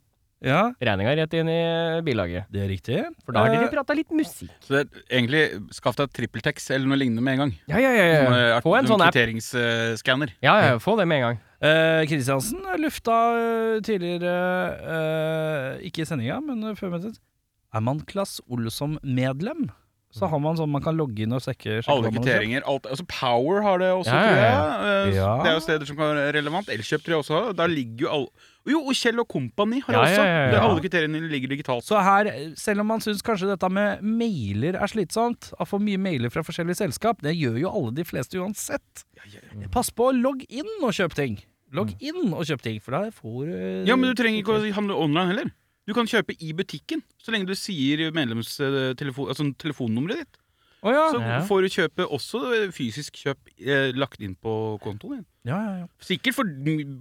ja 0.43 0.67
regninga 0.77 1.15
rett 1.17 1.33
inn 1.33 1.47
i 1.49 1.61
bilaget. 2.05 2.45
det 2.53 2.61
er 2.61 2.67
riktig. 2.69 2.99
For 3.25 3.33
da 3.33 3.41
har 3.41 3.49
dere 3.55 3.65
Eh, 3.65 3.71
prata 3.73 3.95
litt 3.97 4.11
musikk. 4.13 4.51
Så 4.61 4.75
det 4.75 4.81
er 4.85 5.17
egentlig 5.17 5.73
skaff 5.73 5.95
deg 5.97 6.11
TrippelTex 6.13 6.69
eller 6.75 6.85
noe 6.91 6.99
lignende 6.99 7.23
med 7.25 7.33
en 7.33 7.39
gang. 7.41 7.53
Ja, 7.67 7.79
ja, 7.81 7.89
ja. 7.89 8.05
Ja. 8.05 8.57
eh, 8.57 8.61
Få 8.61 8.75
en 8.77 8.85
sånn 8.85 9.01
app. 9.01 9.15
Kvitteringsskanner. 9.15 10.35
Ja, 10.45 10.53
ja, 10.61 10.77
få 10.77 10.97
det 10.99 11.07
med 11.09 11.17
en 11.17 11.25
gang. 11.25 11.39
Kristiansen 12.05 12.61
Kristiansen 12.61 12.83
lufta 12.83 13.15
uh, 13.33 13.79
tidligere, 13.81 14.35
uh, 14.85 15.79
ikke 15.81 16.03
i 16.03 16.05
sendinga, 16.05 16.37
men 16.45 16.61
eh, 16.69 16.75
før 16.77 16.91
møtet 16.93 17.17
Er 17.73 17.81
man 17.81 17.99
Klass 18.05 18.37
Olsson-medlem, 18.47 19.71
så 20.13 20.27
har 20.31 20.39
man 20.39 20.55
sånn 20.57 20.69
man 20.71 20.81
kan 20.81 20.95
logge 20.97 21.25
inn 21.25 21.33
og 21.35 21.41
sjekke, 21.43 21.81
Alle 21.91 22.09
kvitteringer. 22.13 22.63
Alt, 22.65 22.85
altså 22.89 23.03
Power 23.11 23.61
har 23.61 23.81
det 23.81 23.89
også, 23.91 24.13
Ja, 24.13 24.21
tror 24.23 24.37
ja, 24.37 24.45
jeg. 24.45 25.15
ja. 25.17 25.31
Eh. 25.37 25.43
Det 25.43 25.49
er 25.51 25.57
jo 25.57 25.63
steder 25.65 25.85
som 25.89 25.97
kan 25.99 26.13
være 26.15 26.31
relevant. 26.37 26.69
Elkjøp 26.73 27.03
tror 27.03 27.15
jeg 27.17 27.23
også 27.25 27.41
har. 27.59 27.67
Ligger 27.67 28.05
jo 28.05 28.13
alle 28.15 28.45
Jo, 28.67 28.79
og 28.83 28.95
Kjell 28.99 29.19
og 29.19 29.27
Company 29.31 29.81
har 29.83 29.93
det 29.93 29.99
også. 30.01 30.15
ja, 30.15 30.23
ja, 30.23 30.39
ja. 30.39 30.47
Det 30.51 30.57
er 30.57 30.65
alle 30.67 30.81
kriteriene 30.83 31.21
ligger 31.31 31.51
digitalt. 31.53 31.83
Så 31.87 31.99
her, 32.03 32.31
selv 32.59 32.81
om 32.83 32.89
man 32.91 33.03
syns 33.03 33.21
kanskje 33.23 33.47
dette 33.51 33.69
med 33.71 34.01
mailer 34.03 34.75
er 34.79 34.87
slitsomt, 34.91 35.51
å 35.59 35.67
få 35.67 35.79
mye 35.79 35.99
mailer 35.99 36.29
fra 36.33 36.43
forskjellige 36.43 36.81
selskap, 36.81 37.21
det 37.23 37.35
gjør 37.37 37.59
jo 37.61 37.69
alle 37.71 37.93
de 37.95 38.03
fleste 38.07 38.39
uansett. 38.39 39.05
Pass 39.71 39.89
på 39.91 40.09
å 40.09 40.15
logge 40.15 40.47
inn 40.49 40.67
og 40.81 40.91
kjøpe 40.95 41.15
ting. 41.15 41.37
Logg 41.75 41.93
inn 41.99 42.33
og 42.33 42.43
kjøp 42.47 42.61
ting, 42.63 42.79
for 42.83 42.95
da 42.95 43.11
får 43.11 43.39
du 43.47 43.87
Ja, 43.87 43.95
men 43.95 44.11
du 44.11 44.15
trenger 44.19 44.39
ikke 44.43 44.55
å 44.55 44.73
handle 44.75 44.95
online 44.95 45.31
heller. 45.33 45.49
Du 45.87 45.93
kan 45.95 46.05
kjøpe 46.09 46.35
i 46.43 46.51
butikken, 46.53 47.01
så 47.23 47.31
lenge 47.31 47.47
du 47.47 47.55
sier 47.55 48.09
medlemstelefon, 48.11 49.29
altså 49.31 49.45
telefonnummeret 49.63 50.25
ditt. 50.25 50.37
Oh, 50.85 50.91
ja. 50.93 51.07
Så 51.11 51.19
Ja. 51.23 51.39
får 51.47 51.61
du 51.63 51.67
kjøpe 51.73 52.05
også 52.13 52.41
fysisk 52.75 53.15
kjøp 53.23 53.49
eh, 53.59 53.91
lagt 53.97 54.21
inn 54.21 54.35
på 54.35 54.77
kontoen 54.83 55.17
din. 55.21 55.25
ja, 55.47 55.57
ja, 55.57 55.77
ja. 55.81 55.87
Sikkert 55.99 56.35
for, 56.37 56.43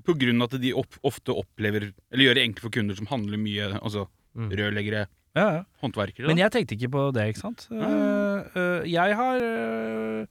på 0.06 0.14
grunn 0.16 0.40
av 0.40 0.48
at 0.54 0.60
de 0.62 0.72
opp, 0.72 0.96
ofte 1.04 1.34
opplever 1.34 1.92
Eller 2.10 2.24
gjør 2.24 2.34
det 2.38 2.44
enkelt 2.46 2.62
for 2.64 2.70
kunder 2.70 2.96
som 2.96 3.06
handler 3.10 3.36
mye, 3.38 3.72
altså 3.82 4.06
Mm. 4.36 4.50
rørleggere, 4.52 5.06
ja, 5.34 5.44
ja. 5.54 5.62
håndverkere. 5.80 6.26
Men 6.28 6.36
jeg 6.36 6.50
tenkte 6.52 6.74
ikke 6.76 6.90
på 6.92 7.04
det, 7.16 7.22
ikke 7.32 7.40
sant. 7.40 7.66
Uh, 7.72 8.44
uh, 8.52 8.82
jeg 8.84 9.14
har 9.16 9.36
eh, 9.40 10.26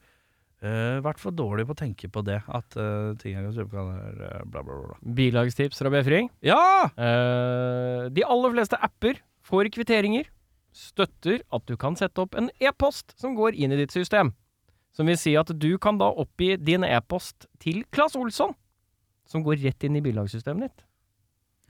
eh, 0.64 0.98
vært 1.04 1.20
for 1.20 1.34
dårlig 1.36 1.66
på 1.68 1.74
å 1.76 1.78
tenke 1.78 2.08
på 2.12 2.22
det, 2.26 2.38
at 2.46 2.78
uh, 2.78 3.12
ting 3.20 3.34
jeg 3.34 3.44
kan 3.44 3.56
kjøpe 3.56 3.74
kan 3.74 3.90
være 3.92 4.30
eh, 4.30 4.46
bla, 4.52 4.62
bla, 4.62 4.78
bla. 4.84 4.96
Bilagstips 5.18 5.82
fra 5.82 5.92
Befring. 5.92 6.30
Ja! 6.44 6.88
Uh, 6.96 8.08
de 8.14 8.24
aller 8.24 8.56
fleste 8.56 8.80
apper 8.80 9.20
får 9.46 9.70
kvitteringer. 9.76 10.30
Støtter 10.76 11.40
at 11.56 11.68
du 11.68 11.76
kan 11.80 11.96
sette 11.96 12.20
opp 12.22 12.36
en 12.36 12.50
e-post 12.60 13.16
som 13.20 13.36
går 13.38 13.56
inn 13.56 13.72
i 13.74 13.80
ditt 13.80 13.94
system. 13.94 14.34
Som 14.96 15.10
vil 15.10 15.18
si 15.20 15.34
at 15.36 15.52
du 15.52 15.70
kan 15.82 16.00
da 16.00 16.08
oppgi 16.08 16.54
din 16.60 16.84
e-post 16.86 17.48
til 17.60 17.82
Claes 17.92 18.16
Olsson, 18.16 18.54
som 19.28 19.44
går 19.44 19.60
rett 19.64 19.84
inn 19.84 19.98
i 19.98 20.04
bilagssystemet 20.04 20.68
ditt. 20.68 20.85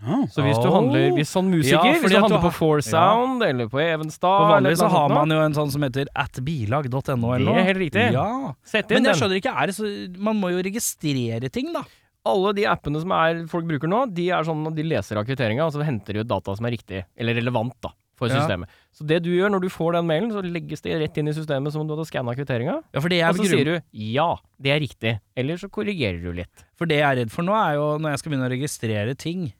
Ja. 0.05 0.17
Så 0.29 0.43
hvis 0.45 0.59
du 0.61 0.69
handler 0.71 1.07
hvis 1.17 1.31
sånn 1.33 1.47
musiker, 1.49 1.81
Ja, 1.89 1.93
hvis 1.97 2.03
du 2.03 2.05
handler 2.05 2.11
du 2.13 2.21
handler 2.21 2.41
har- 2.43 2.51
på 2.51 2.57
Foursound 2.59 3.43
eller 3.43 3.67
på 3.73 3.81
Evenstad 3.81 4.39
For 4.43 4.51
vanligvis 4.53 4.79
så 4.83 4.91
har 4.93 5.09
man 5.09 5.31
jo 5.33 5.39
en 5.41 5.55
sånn 5.57 5.71
som 5.73 5.81
heter 5.83 6.05
atbilag.no 6.15 7.33
eller 7.35 7.53
Det 7.53 7.61
er 7.63 7.69
helt 7.71 7.79
riktig. 7.81 8.13
Ja. 8.13 8.53
Sett 8.65 8.91
inn 8.91 8.99
Men 9.03 9.05
jeg 9.09 9.15
den. 9.15 9.21
skjønner 9.23 9.41
ikke, 9.41 9.55
er 9.63 9.67
det 9.67 9.75
så 9.79 10.19
Man 10.21 10.37
må 10.41 10.51
jo 10.53 10.63
registrere 10.63 11.51
ting, 11.51 11.73
da. 11.73 11.83
Alle 12.27 12.53
de 12.59 12.65
appene 12.67 13.01
som 13.01 13.13
er, 13.13 13.45
folk 13.47 13.65
bruker 13.69 13.89
nå, 13.89 14.13
de 14.13 14.31
er 14.35 14.43
sånn 14.45 14.65
de 14.75 14.83
leser 14.83 15.17
av 15.17 15.25
kvitteringa, 15.29 15.65
og 15.67 15.73
så 15.73 15.85
henter 15.87 16.13
de 16.13 16.21
ut 16.25 16.27
data 16.29 16.57
som 16.57 16.67
er 16.67 16.73
riktig, 16.75 17.05
eller 17.17 17.35
relevant, 17.39 17.73
da, 17.81 17.91
for 18.17 18.27
Ja. 18.29 18.41
systemet. 18.41 18.67
Så 18.93 19.07
det 19.07 19.23
du 19.23 19.31
gjør 19.31 19.49
når 19.53 19.61
du 19.63 19.69
får 19.69 19.93
den 19.93 20.07
mailen, 20.09 20.33
så 20.33 20.43
legges 20.43 20.83
det 20.83 20.99
rett 21.01 21.17
inn 21.19 21.29
i 21.29 21.33
systemet 21.33 21.71
som 21.71 21.83
om 21.83 21.87
du 21.87 21.95
hadde 21.95 22.09
skanna 22.11 22.35
kvitteringa. 22.35 22.83
Ja, 22.93 22.99
Og 22.99 23.03
så 23.03 23.09
grunn... 23.09 23.47
sier 23.47 23.65
du 23.65 23.83
ja, 23.93 24.37
det 24.61 24.71
er 24.73 24.81
riktig. 24.81 25.21
Eller 25.37 25.55
så 25.55 25.71
korrigerer 25.71 26.21
du 26.21 26.33
litt. 26.33 26.65
for 26.75 26.85
det 26.87 26.97
jeg 26.99 27.05
er 27.07 27.17
redd 27.25 27.31
for 27.31 27.43
nå, 27.45 27.53
er 27.55 27.75
jo 27.75 27.97
når 27.99 28.11
jeg 28.11 28.19
skal 28.19 28.33
begynne 28.33 28.51
å 28.51 28.55
registrere 28.59 29.17
ting 29.17 29.53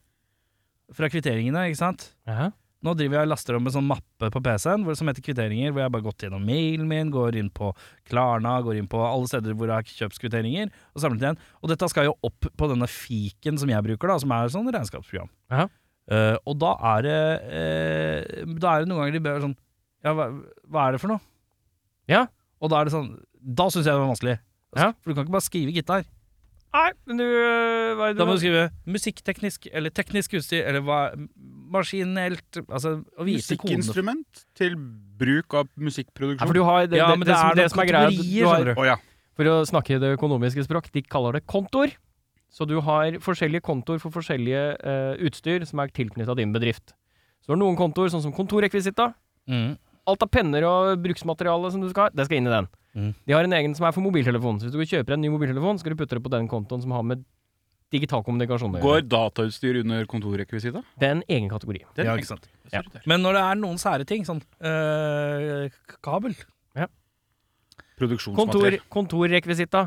fra 0.95 1.09
kvitteringene, 1.11 1.67
ikke 1.69 1.81
sant. 1.81 2.09
Nå 2.85 2.93
driver 2.93 3.17
jeg 3.17 3.25
og 3.25 3.31
laster 3.31 3.57
om 3.57 3.65
en 3.67 3.73
sånn 3.73 3.87
mappe 3.89 4.29
på 4.31 4.41
PC-en 4.45 4.83
som 4.95 5.09
heter 5.09 5.23
kvitteringer, 5.25 5.71
hvor 5.73 5.81
jeg 5.81 5.91
bare 5.91 6.03
har 6.03 6.05
gått 6.11 6.23
gjennom 6.27 6.43
mailen 6.45 6.85
min, 6.89 7.09
går 7.11 7.39
inn 7.39 7.49
på 7.53 7.71
Klarna, 8.07 8.59
går 8.63 8.77
inn 8.79 8.89
på 8.91 9.01
alle 9.01 9.29
steder 9.31 9.57
hvor 9.57 9.71
jeg 9.71 9.81
har 9.81 10.03
kjøpskvitteringer, 10.03 10.69
og 10.93 11.03
samlet 11.03 11.25
igjen. 11.25 11.39
Og 11.63 11.73
dette 11.73 11.89
skal 11.91 12.07
jo 12.07 12.15
opp 12.29 12.47
på 12.53 12.69
denne 12.69 12.87
fiken 12.91 13.57
som 13.59 13.71
jeg 13.73 13.85
bruker, 13.89 14.13
da, 14.13 14.19
som 14.21 14.35
er 14.37 14.53
sånn 14.53 14.69
regnskapsprogram. 14.69 15.31
Eh, 16.07 16.35
og 16.47 16.55
da 16.61 16.69
er 16.93 17.01
det 17.03 17.21
uh, 17.51 18.51
Da 18.63 18.69
er 18.71 18.83
det 18.83 18.87
noen 18.87 19.01
ganger 19.01 19.15
de 19.17 19.19
ber 19.25 19.41
sånn 19.43 19.55
Ja, 20.05 20.13
hva, 20.15 20.29
hva 20.71 20.85
er 20.85 20.95
det 20.95 21.01
for 21.01 21.11
noe? 21.11 21.19
Ja. 22.07 22.21
Og 22.63 22.71
da 22.71 22.79
er 22.79 22.87
det 22.87 22.93
sånn 22.93 23.09
Da 23.43 23.65
syns 23.67 23.81
jeg 23.81 23.91
det 23.91 23.99
var 23.99 24.13
vanskelig. 24.13 24.37
Ja. 24.77 24.93
For 25.01 25.11
du 25.11 25.17
kan 25.17 25.25
ikke 25.25 25.35
bare 25.35 25.47
skrive 25.49 25.73
gitar. 25.75 26.07
Nei, 26.77 26.91
men 27.09 27.19
du 27.19 27.25
øh, 27.25 27.95
Hva 27.97 28.09
er 28.09 28.13
det 28.13 28.21
Da 28.21 28.27
må 28.27 28.35
du 28.35 28.37
du 28.37 28.43
skrive 28.43 28.63
musikkteknisk, 28.85 29.67
eller 29.73 29.93
teknisk 29.93 30.35
utstyr, 30.37 30.61
eller 30.67 30.83
hva 30.85 30.99
Maskinelt 31.73 32.59
Altså 32.63 32.99
å 33.17 33.27
vite 33.27 33.57
kodene. 33.57 33.81
Musikkinstrument 33.81 34.43
til 34.57 34.77
bruk 34.77 35.57
av 35.57 35.65
ja, 35.65 35.85
musikkproduksjon. 35.87 36.45
for 36.45 36.57
du 36.57 36.63
har 36.67 36.85
det, 36.85 36.99
Ja, 36.99 37.09
det, 37.11 37.21
men 37.21 37.27
det, 37.27 37.33
det 37.33 37.39
som, 37.39 37.49
er 37.49 37.59
det 37.59 37.69
som 37.73 37.81
er 37.81 37.89
greia, 37.89 38.11
du 38.11 38.19
kategorier, 38.19 38.73
har. 38.73 38.73
Å 38.77 38.89
ja. 38.91 38.97
For 39.37 39.49
å 39.51 39.55
snakke 39.69 39.97
det 40.01 40.13
økonomiske 40.17 40.65
språk, 40.65 40.91
de 40.93 41.03
kaller 41.05 41.37
det 41.37 41.43
kontor. 41.49 41.91
Så 42.53 42.65
du 42.69 42.77
har 42.85 43.17
forskjellige 43.21 43.65
kontor 43.65 43.99
for 44.01 44.13
forskjellige 44.13 44.61
uh, 44.79 45.13
utstyr 45.27 45.65
som 45.67 45.81
er 45.83 45.91
tilknytta 45.93 46.37
din 46.37 46.53
bedrift. 46.55 46.95
Så 47.43 47.51
du 47.51 47.55
har 47.55 47.61
noen 47.61 47.77
kontor, 47.79 48.09
sånn 48.13 48.23
som 48.23 48.33
kontorrekvisitta. 48.33 49.11
Mm. 49.51 49.75
Alt 50.07 50.23
av 50.23 50.31
penner 50.31 50.65
og 50.65 51.03
bruksmateriale 51.03 51.73
som 51.73 51.83
du 51.83 51.89
skal 51.91 52.07
ha, 52.07 52.15
det 52.15 52.25
skal 52.29 52.39
inn 52.39 52.49
i 52.49 52.53
den. 52.53 52.69
Mm. 52.97 53.11
De 53.29 53.35
har 53.35 53.45
en 53.45 53.53
egen 53.53 53.75
som 53.77 53.85
er 53.85 53.93
for 53.93 54.01
mobiltelefon. 54.01 54.59
Så 54.61 54.71
hvis 54.73 54.89
du 54.89 54.95
kjøper 54.97 55.13
en 55.15 55.21
ny 55.21 55.29
mobiltelefon, 55.29 55.77
skal 55.81 55.93
du 55.93 55.99
putte 55.99 56.17
det 56.17 56.23
på 56.25 56.31
den 56.33 56.47
kontoen 56.49 56.81
som 56.81 56.95
har 56.95 57.03
med 57.05 57.21
digital 57.93 58.23
kommunikasjon 58.25 58.73
å 58.75 58.81
Går 58.83 59.03
datautstyr 59.07 59.79
under 59.83 60.07
kontorrekvisita? 60.09 60.81
Det 60.99 61.07
er 61.07 61.13
en 61.19 61.25
egen 61.29 61.49
kategori. 61.51 61.83
Det 61.95 62.03
er 62.03 62.09
Ja, 62.09 62.15
ikke 62.19 62.33
sant. 62.33 62.49
Ja. 62.73 62.81
Men 63.07 63.21
når 63.23 63.37
det 63.37 63.43
er 63.45 63.59
noen 63.61 63.77
sære 63.79 64.07
ting, 64.09 64.25
sånn 64.27 64.41
øh, 64.59 65.69
kabel 66.03 66.35
ja. 66.75 66.89
Produksjonsmateriell. 68.01 68.81
kontorrekvisita. 68.91 69.85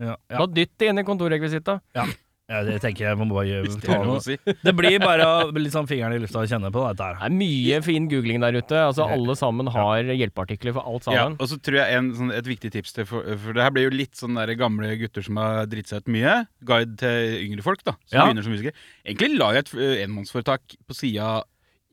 ja, 0.00 0.14
ja. 0.16 0.38
Da 0.38 0.46
dytt 0.46 0.72
det 0.78 0.88
inn 0.92 1.02
i 1.02 1.04
kontorrekvisita. 1.04 1.80
ja, 1.98 2.06
det 2.46 2.76
tenker 2.80 3.08
jeg 3.08 3.16
må 3.18 3.26
bare 3.26 3.46
Hvis 3.64 3.74
gjøre. 3.74 3.80
det 3.80 3.88
Ta 3.88 3.94
er 3.96 4.04
noe. 4.06 4.18
å 4.20 4.22
si. 4.22 4.36
Det 4.68 4.72
blir 4.78 4.98
bare 5.02 5.24
å- 5.26 5.70
sånn 5.74 5.88
fingeren 5.90 6.14
i 6.14 6.20
lufta 6.22 6.38
og 6.44 6.46
kjenne 6.48 6.70
på 6.70 6.82
dette 6.86 7.02
her. 7.02 7.16
Det 7.18 7.26
er 7.26 7.34
mye 7.34 7.80
fin 7.82 8.06
googling 8.08 8.38
der 8.40 8.54
ute. 8.60 8.76
Altså 8.86 9.02
Alle 9.10 9.34
sammen 9.34 9.66
har 9.74 10.04
hjelpeartikler 10.14 10.72
for 10.76 10.86
alt 10.86 11.08
Ja, 11.10 11.24
sammen. 11.26 11.36
og 11.42 11.48
så 11.50 11.58
tror 11.58 11.80
jeg 11.80 11.96
en, 11.98 12.12
sånn, 12.14 12.30
et 12.36 12.46
viktig 12.46 12.70
tips 12.70 12.92
til 12.94 13.04
for, 13.10 13.26
for 13.42 13.52
det 13.52 13.62
her 13.66 13.74
blir 13.74 13.88
jo 13.90 13.96
litt 13.96 14.14
sånn 14.14 14.38
der 14.38 14.54
gamle 14.54 14.92
gutter 15.00 15.26
som 15.26 15.36
har 15.42 15.66
dritt 15.66 15.90
seg 15.90 16.04
ut 16.06 16.12
mye. 16.14 16.46
Guide 16.64 16.96
til 17.02 17.34
yngre 17.48 17.62
folk, 17.66 17.82
da. 17.82 17.96
Som 18.06 18.14
Ja. 18.20 18.26
begynner 18.30 18.46
som 18.46 18.52
musiker. 18.54 18.72
Egentlig 19.04 19.38
la 19.42 19.50
jeg 19.56 19.64
et 19.66 19.74
uh, 19.74 20.04
enmannsforetak 20.06 20.78
på 20.86 20.94
sida 20.94 21.42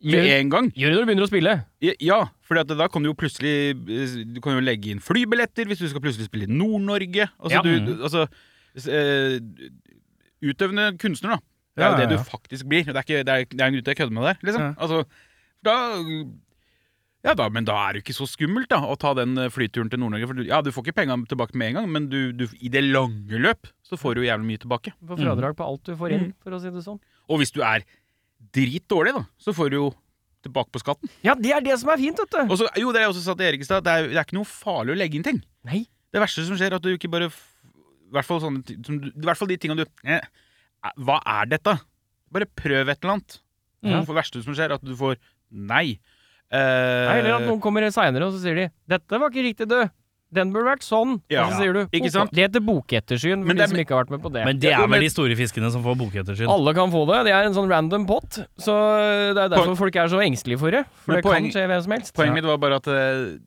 med 0.03 0.19
Gjør, 0.21 0.31
en 0.37 0.49
gang. 0.49 0.65
gjør 0.75 0.89
det 0.89 0.93
når 0.93 1.01
du 1.01 1.09
begynner 1.09 1.25
å 1.25 1.31
spille. 1.33 1.57
Ja, 1.81 1.93
Ja, 1.99 2.21
for 2.43 2.61
da 2.61 2.87
kan 2.91 3.01
du 3.01 3.09
jo 3.09 3.15
plutselig 3.17 3.71
eh, 3.73 4.23
Du 4.35 4.41
kan 4.43 4.53
jo 4.53 4.61
legge 4.61 4.91
inn 4.91 4.99
flybilletter 4.99 5.65
hvis 5.65 5.79
du 5.79 5.87
skal 5.87 6.01
plutselig 6.03 6.27
spille 6.29 6.45
i 6.45 6.51
Nord-Norge. 6.53 7.29
Altså, 7.41 7.55
Ja. 7.57 7.61
du, 7.63 7.79
du, 7.87 8.03
altså 8.03 8.27
eh, 8.75 9.39
Utøvende 10.43 10.89
kunstner, 11.01 11.37
da. 11.37 11.39
Det 11.73 11.81
er 11.81 11.87
Ja, 11.87 11.91
jo 11.93 12.01
det 12.03 12.09
du 12.17 12.23
faktisk 12.29 12.67
blir. 12.69 12.83
Det 12.85 12.93
er, 12.95 13.01
ikke, 13.07 13.23
det 13.25 13.33
er, 13.33 13.45
det 13.49 13.61
er 13.61 13.67
en 13.71 13.77
til 13.79 13.91
jeg 13.93 13.97
kødder 14.03 14.13
med 14.13 14.27
det. 14.29 14.35
Liksom. 14.45 14.61
Ja. 14.61 14.73
Altså, 14.77 15.03
da 15.65 15.75
ja 17.23 17.33
da, 17.39 17.45
Men 17.49 17.63
da 17.63 17.75
er 17.87 17.95
det 17.95 18.01
ikke 18.03 18.13
så 18.17 18.25
skummelt 18.27 18.67
da 18.67 18.81
å 18.83 18.97
ta 18.99 19.13
den 19.15 19.37
eh, 19.39 19.47
flyturen 19.53 19.87
til 19.89 20.01
Nord-Norge. 20.01 20.27
For 20.27 20.35
du, 20.35 20.43
ja, 20.49 20.59
du 20.61 20.71
får 20.75 20.83
ikke 20.89 20.97
penga 20.99 21.15
tilbake 21.31 21.55
med 21.55 21.69
en 21.71 21.77
gang, 21.79 21.87
men 21.95 22.09
du, 22.11 22.33
du, 22.35 22.43
i 22.59 22.67
det 22.73 22.81
lange 22.83 23.39
løp 23.39 23.69
så 23.87 23.95
får 23.99 24.19
du 24.19 24.25
jævlig 24.27 24.49
mye 24.49 24.59
tilbake. 24.65 24.91
Du 24.99 25.07
får 25.13 25.21
fradrag 25.23 25.55
på 25.55 25.63
alt 25.69 25.83
du 25.87 25.95
får 25.95 26.15
inn, 26.17 26.25
Mm. 26.27 26.33
for 26.43 26.51
å 26.51 26.59
si 26.59 26.69
det 26.75 26.83
sånn. 26.83 26.99
Og 27.31 27.39
hvis 27.39 27.53
du 27.55 27.61
er 27.63 27.85
dritdårlig, 28.53 29.13
da, 29.15 29.23
så 29.39 29.53
får 29.55 29.71
du 29.71 29.77
jo 29.79 29.87
tilbake 30.43 30.73
på 30.75 30.81
skatten. 30.83 31.07
Ja, 31.23 31.33
det 31.39 31.53
er 31.55 31.63
det 31.63 31.77
som 31.79 31.89
er 31.93 32.01
fint, 32.01 32.19
vet 32.19 32.35
du. 32.35 32.41
Også, 32.51 32.67
jo, 32.81 32.91
det 32.91 33.05
jeg 33.05 33.13
også 33.13 33.23
sa 33.23 33.35
til 33.39 33.47
Erik 33.47 33.63
i 33.63 33.67
stad, 33.69 33.85
det, 33.87 33.93
er- 33.95 34.09
det 34.11 34.19
er 34.19 34.27
ikke 34.27 34.35
noe 34.41 34.49
farlig 34.49 34.91
å 34.95 34.99
legge 34.99 35.15
inn 35.15 35.23
ting. 35.23 35.39
Nei. 35.63 35.85
Det 36.13 36.19
verste 36.21 36.43
som 36.45 36.59
skjer, 36.59 36.73
er 36.73 36.75
at 36.77 36.83
du 36.83 36.91
ikke 36.91 37.09
bare 37.09 37.31
I 38.13 38.17
hvert 38.19 38.29
fall, 38.29 38.43
sånne, 38.43 38.77
som, 38.85 38.99
i 39.09 39.25
hvert 39.25 39.39
fall 39.39 39.49
de 39.49 39.57
tingene 39.57 39.83
du 39.87 40.05
eh, 40.05 40.21
Hva 41.01 41.17
er 41.39 41.49
dette? 41.49 41.73
Bare 42.33 42.45
prøv 42.45 42.91
et 42.91 42.99
eller 42.99 43.15
annet. 43.15 43.39
Mm. 43.81 44.03
Det 44.05 44.15
verste 44.15 44.43
som 44.45 44.53
skjer, 44.53 44.69
er 44.69 44.77
at 44.77 44.85
du 44.85 44.93
får 44.97 45.17
nei. 45.49 45.97
Uh, 46.53 47.09
Nei, 47.09 47.17
Eller 47.23 47.39
at 47.39 47.47
noen 47.47 47.61
kommer 47.61 47.85
seinere 47.89 48.27
og 48.27 48.35
så 48.35 48.43
sier 48.43 48.57
de 48.59 48.65
'Dette 48.85 49.17
var 49.17 49.31
ikke 49.33 49.45
riktig, 49.47 49.65
du'. 49.65 49.89
Den 50.33 50.49
burde 50.53 50.65
vært 50.65 50.85
sånn. 50.85 51.19
Ja, 51.29 51.45
og 51.45 51.53
så 51.53 51.61
sier 51.61 51.75
du 51.75 51.81
ikke 51.93 52.09
sant? 52.13 52.31
Det 52.33 52.41
heter 52.47 52.61
bokettersyn, 52.65 53.43
for 53.43 53.49
Men 53.51 53.57
de 53.57 53.61
det 53.61 53.67
som 53.69 53.81
ikke 53.83 53.93
har 53.93 54.01
vært 54.01 54.13
med 54.15 54.21
på 54.23 54.31
det. 54.33 54.45
Men 54.47 54.61
det 54.61 54.71
er 54.73 54.87
vel 54.89 55.05
de 55.05 55.09
store 55.13 55.37
fiskene 55.37 55.69
som 55.73 55.83
får 55.85 55.97
bokettersyn. 55.99 56.49
Alle 56.49 56.73
kan 56.73 56.93
få 56.93 57.03
det. 57.09 57.19
Det 57.29 57.33
er 57.37 57.49
en 57.49 57.57
sånn 57.57 57.69
random 57.69 58.07
pot. 58.09 58.39
Så 58.57 58.73
det 59.37 59.43
er 59.45 59.51
derfor 59.53 59.77
folk 59.77 59.99
er 60.01 60.09
så 60.09 60.21
engstelige 60.25 60.61
for 60.61 60.73
det. 60.73 60.85
For 61.05 61.13
Men 61.13 61.19
det 61.21 61.25
poeng- 61.27 61.49
kan 61.49 61.53
skje 61.53 61.67
hvem 61.69 61.83
som 61.85 61.95
helst. 61.97 62.13
Poenget 62.17 62.39
mitt 62.39 62.49
var 62.49 62.57
bare 62.65 62.79
at 62.81 62.89
uh, 62.89 63.37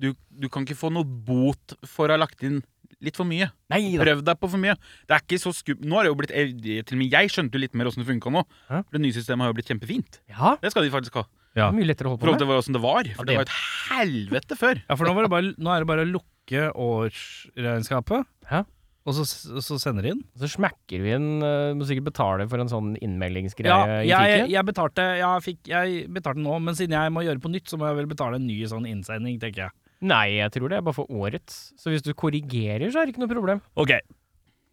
du, 0.00 0.14
du 0.32 0.48
kan 0.48 0.64
ikke 0.64 0.78
få 0.80 0.92
noe 0.96 1.04
bot 1.04 1.76
for 1.84 2.08
å 2.08 2.16
ha 2.16 2.22
lagt 2.24 2.40
inn 2.46 2.62
litt 3.04 3.16
for 3.20 3.28
mye. 3.28 3.50
Nei 3.72 3.80
da. 3.94 4.02
Prøv 4.04 4.24
deg 4.26 4.40
på 4.40 4.50
for 4.50 4.60
mye. 4.62 4.74
Det 5.08 5.14
er 5.18 5.22
ikke 5.24 5.38
så 5.42 5.52
skup... 5.54 5.80
Nå 5.84 5.98
har 6.00 6.08
det 6.08 6.12
jo 6.12 6.18
blitt 6.18 6.32
eh, 6.34 6.52
Til 6.82 6.96
og 6.96 7.00
med 7.04 7.12
jeg 7.14 7.30
skjønte 7.34 7.58
jo 7.58 7.62
litt 7.64 7.74
mer 7.78 7.90
åssen 7.90 8.02
det 8.04 8.08
funka 8.10 8.32
nå. 8.34 8.42
Hæ? 8.70 8.82
For 8.88 8.96
Det 8.98 9.02
nye 9.04 9.16
systemet 9.16 9.44
har 9.46 9.52
jo 9.52 9.58
blitt 9.60 9.70
kjempefint. 9.72 10.20
Ja, 10.32 10.56
Det 10.62 10.72
skal 10.74 10.86
de 10.88 10.92
faktisk 10.94 11.20
ha. 11.22 11.26
Ja. 11.54 11.68
mye 11.70 11.86
lettere 11.86 12.08
å 12.10 12.16
holde 12.16 12.18
på 12.18 12.26
forhold 12.26 12.40
til 12.42 12.48
med. 12.50 12.58
åssen 12.64 12.74
det 12.74 12.80
var. 12.82 13.08
For 13.14 13.24
det- 13.28 13.34
det 13.36 13.38
var 13.38 13.46
et 13.46 13.58
helvete 13.92 14.56
før. 14.58 14.80
Ja, 14.88 14.96
for 14.98 15.06
nå, 15.06 15.12
var 15.14 15.22
det 15.28 15.30
bare, 15.30 15.52
nå 15.54 15.70
er 15.76 15.84
det 15.84 15.86
bare 15.92 16.02
å 16.02 16.10
lukke 16.10 16.64
årsregnskapet, 16.74 18.24
Hæ? 18.50 18.64
og 19.04 19.12
så, 19.18 19.24
så 19.60 19.76
sender 19.78 20.02
de 20.06 20.12
inn. 20.14 20.22
Så 20.40 20.48
smekker 20.48 21.02
vi 21.04 21.12
inn 21.12 21.26
Du 21.44 21.76
Må 21.78 21.84
sikkert 21.88 22.06
betale 22.08 22.46
for 22.48 22.58
en 22.62 22.70
sånn 22.72 22.94
innmeldingsgreie 23.04 23.68
Ja, 23.68 24.00
i 24.00 24.08
jeg, 24.08 24.48
jeg 24.54 24.64
betalte 24.64 25.04
jeg, 25.20 25.44
fikk, 25.44 25.60
jeg 25.68 26.06
betalte 26.14 26.40
nå, 26.42 26.56
men 26.64 26.74
siden 26.78 26.96
jeg 26.96 27.12
må 27.14 27.22
gjøre 27.26 27.42
på 27.44 27.52
nytt, 27.52 27.68
så 27.68 27.76
må 27.80 27.86
jeg 27.90 27.98
vel 28.00 28.08
betale 28.10 28.40
en 28.40 28.46
ny 28.48 28.58
sånn 28.70 28.88
innsending, 28.88 29.38
tenker 29.42 29.66
jeg. 29.68 29.74
Nei, 30.04 30.26
jeg 30.36 30.52
tror 30.52 30.68
det 30.72 30.76
er 30.78 30.84
bare 30.84 30.96
for 30.96 31.08
årets. 31.08 31.72
Så 31.80 31.92
hvis 31.94 32.02
du 32.04 32.12
korrigerer, 32.18 32.90
så 32.92 33.00
er 33.00 33.06
det 33.08 33.14
ikke 33.14 33.24
noe 33.24 33.32
problem. 33.32 33.62
Ok. 33.80 33.94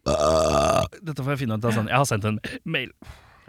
Dette 0.06 1.22
får 1.22 1.34
jeg 1.34 1.40
finne 1.44 1.56
ut 1.58 1.64
av 1.68 1.74
sånn. 1.76 1.88
Jeg 1.90 1.98
har 2.02 2.08
sendt 2.08 2.26
en 2.28 2.40
mail. 2.68 2.90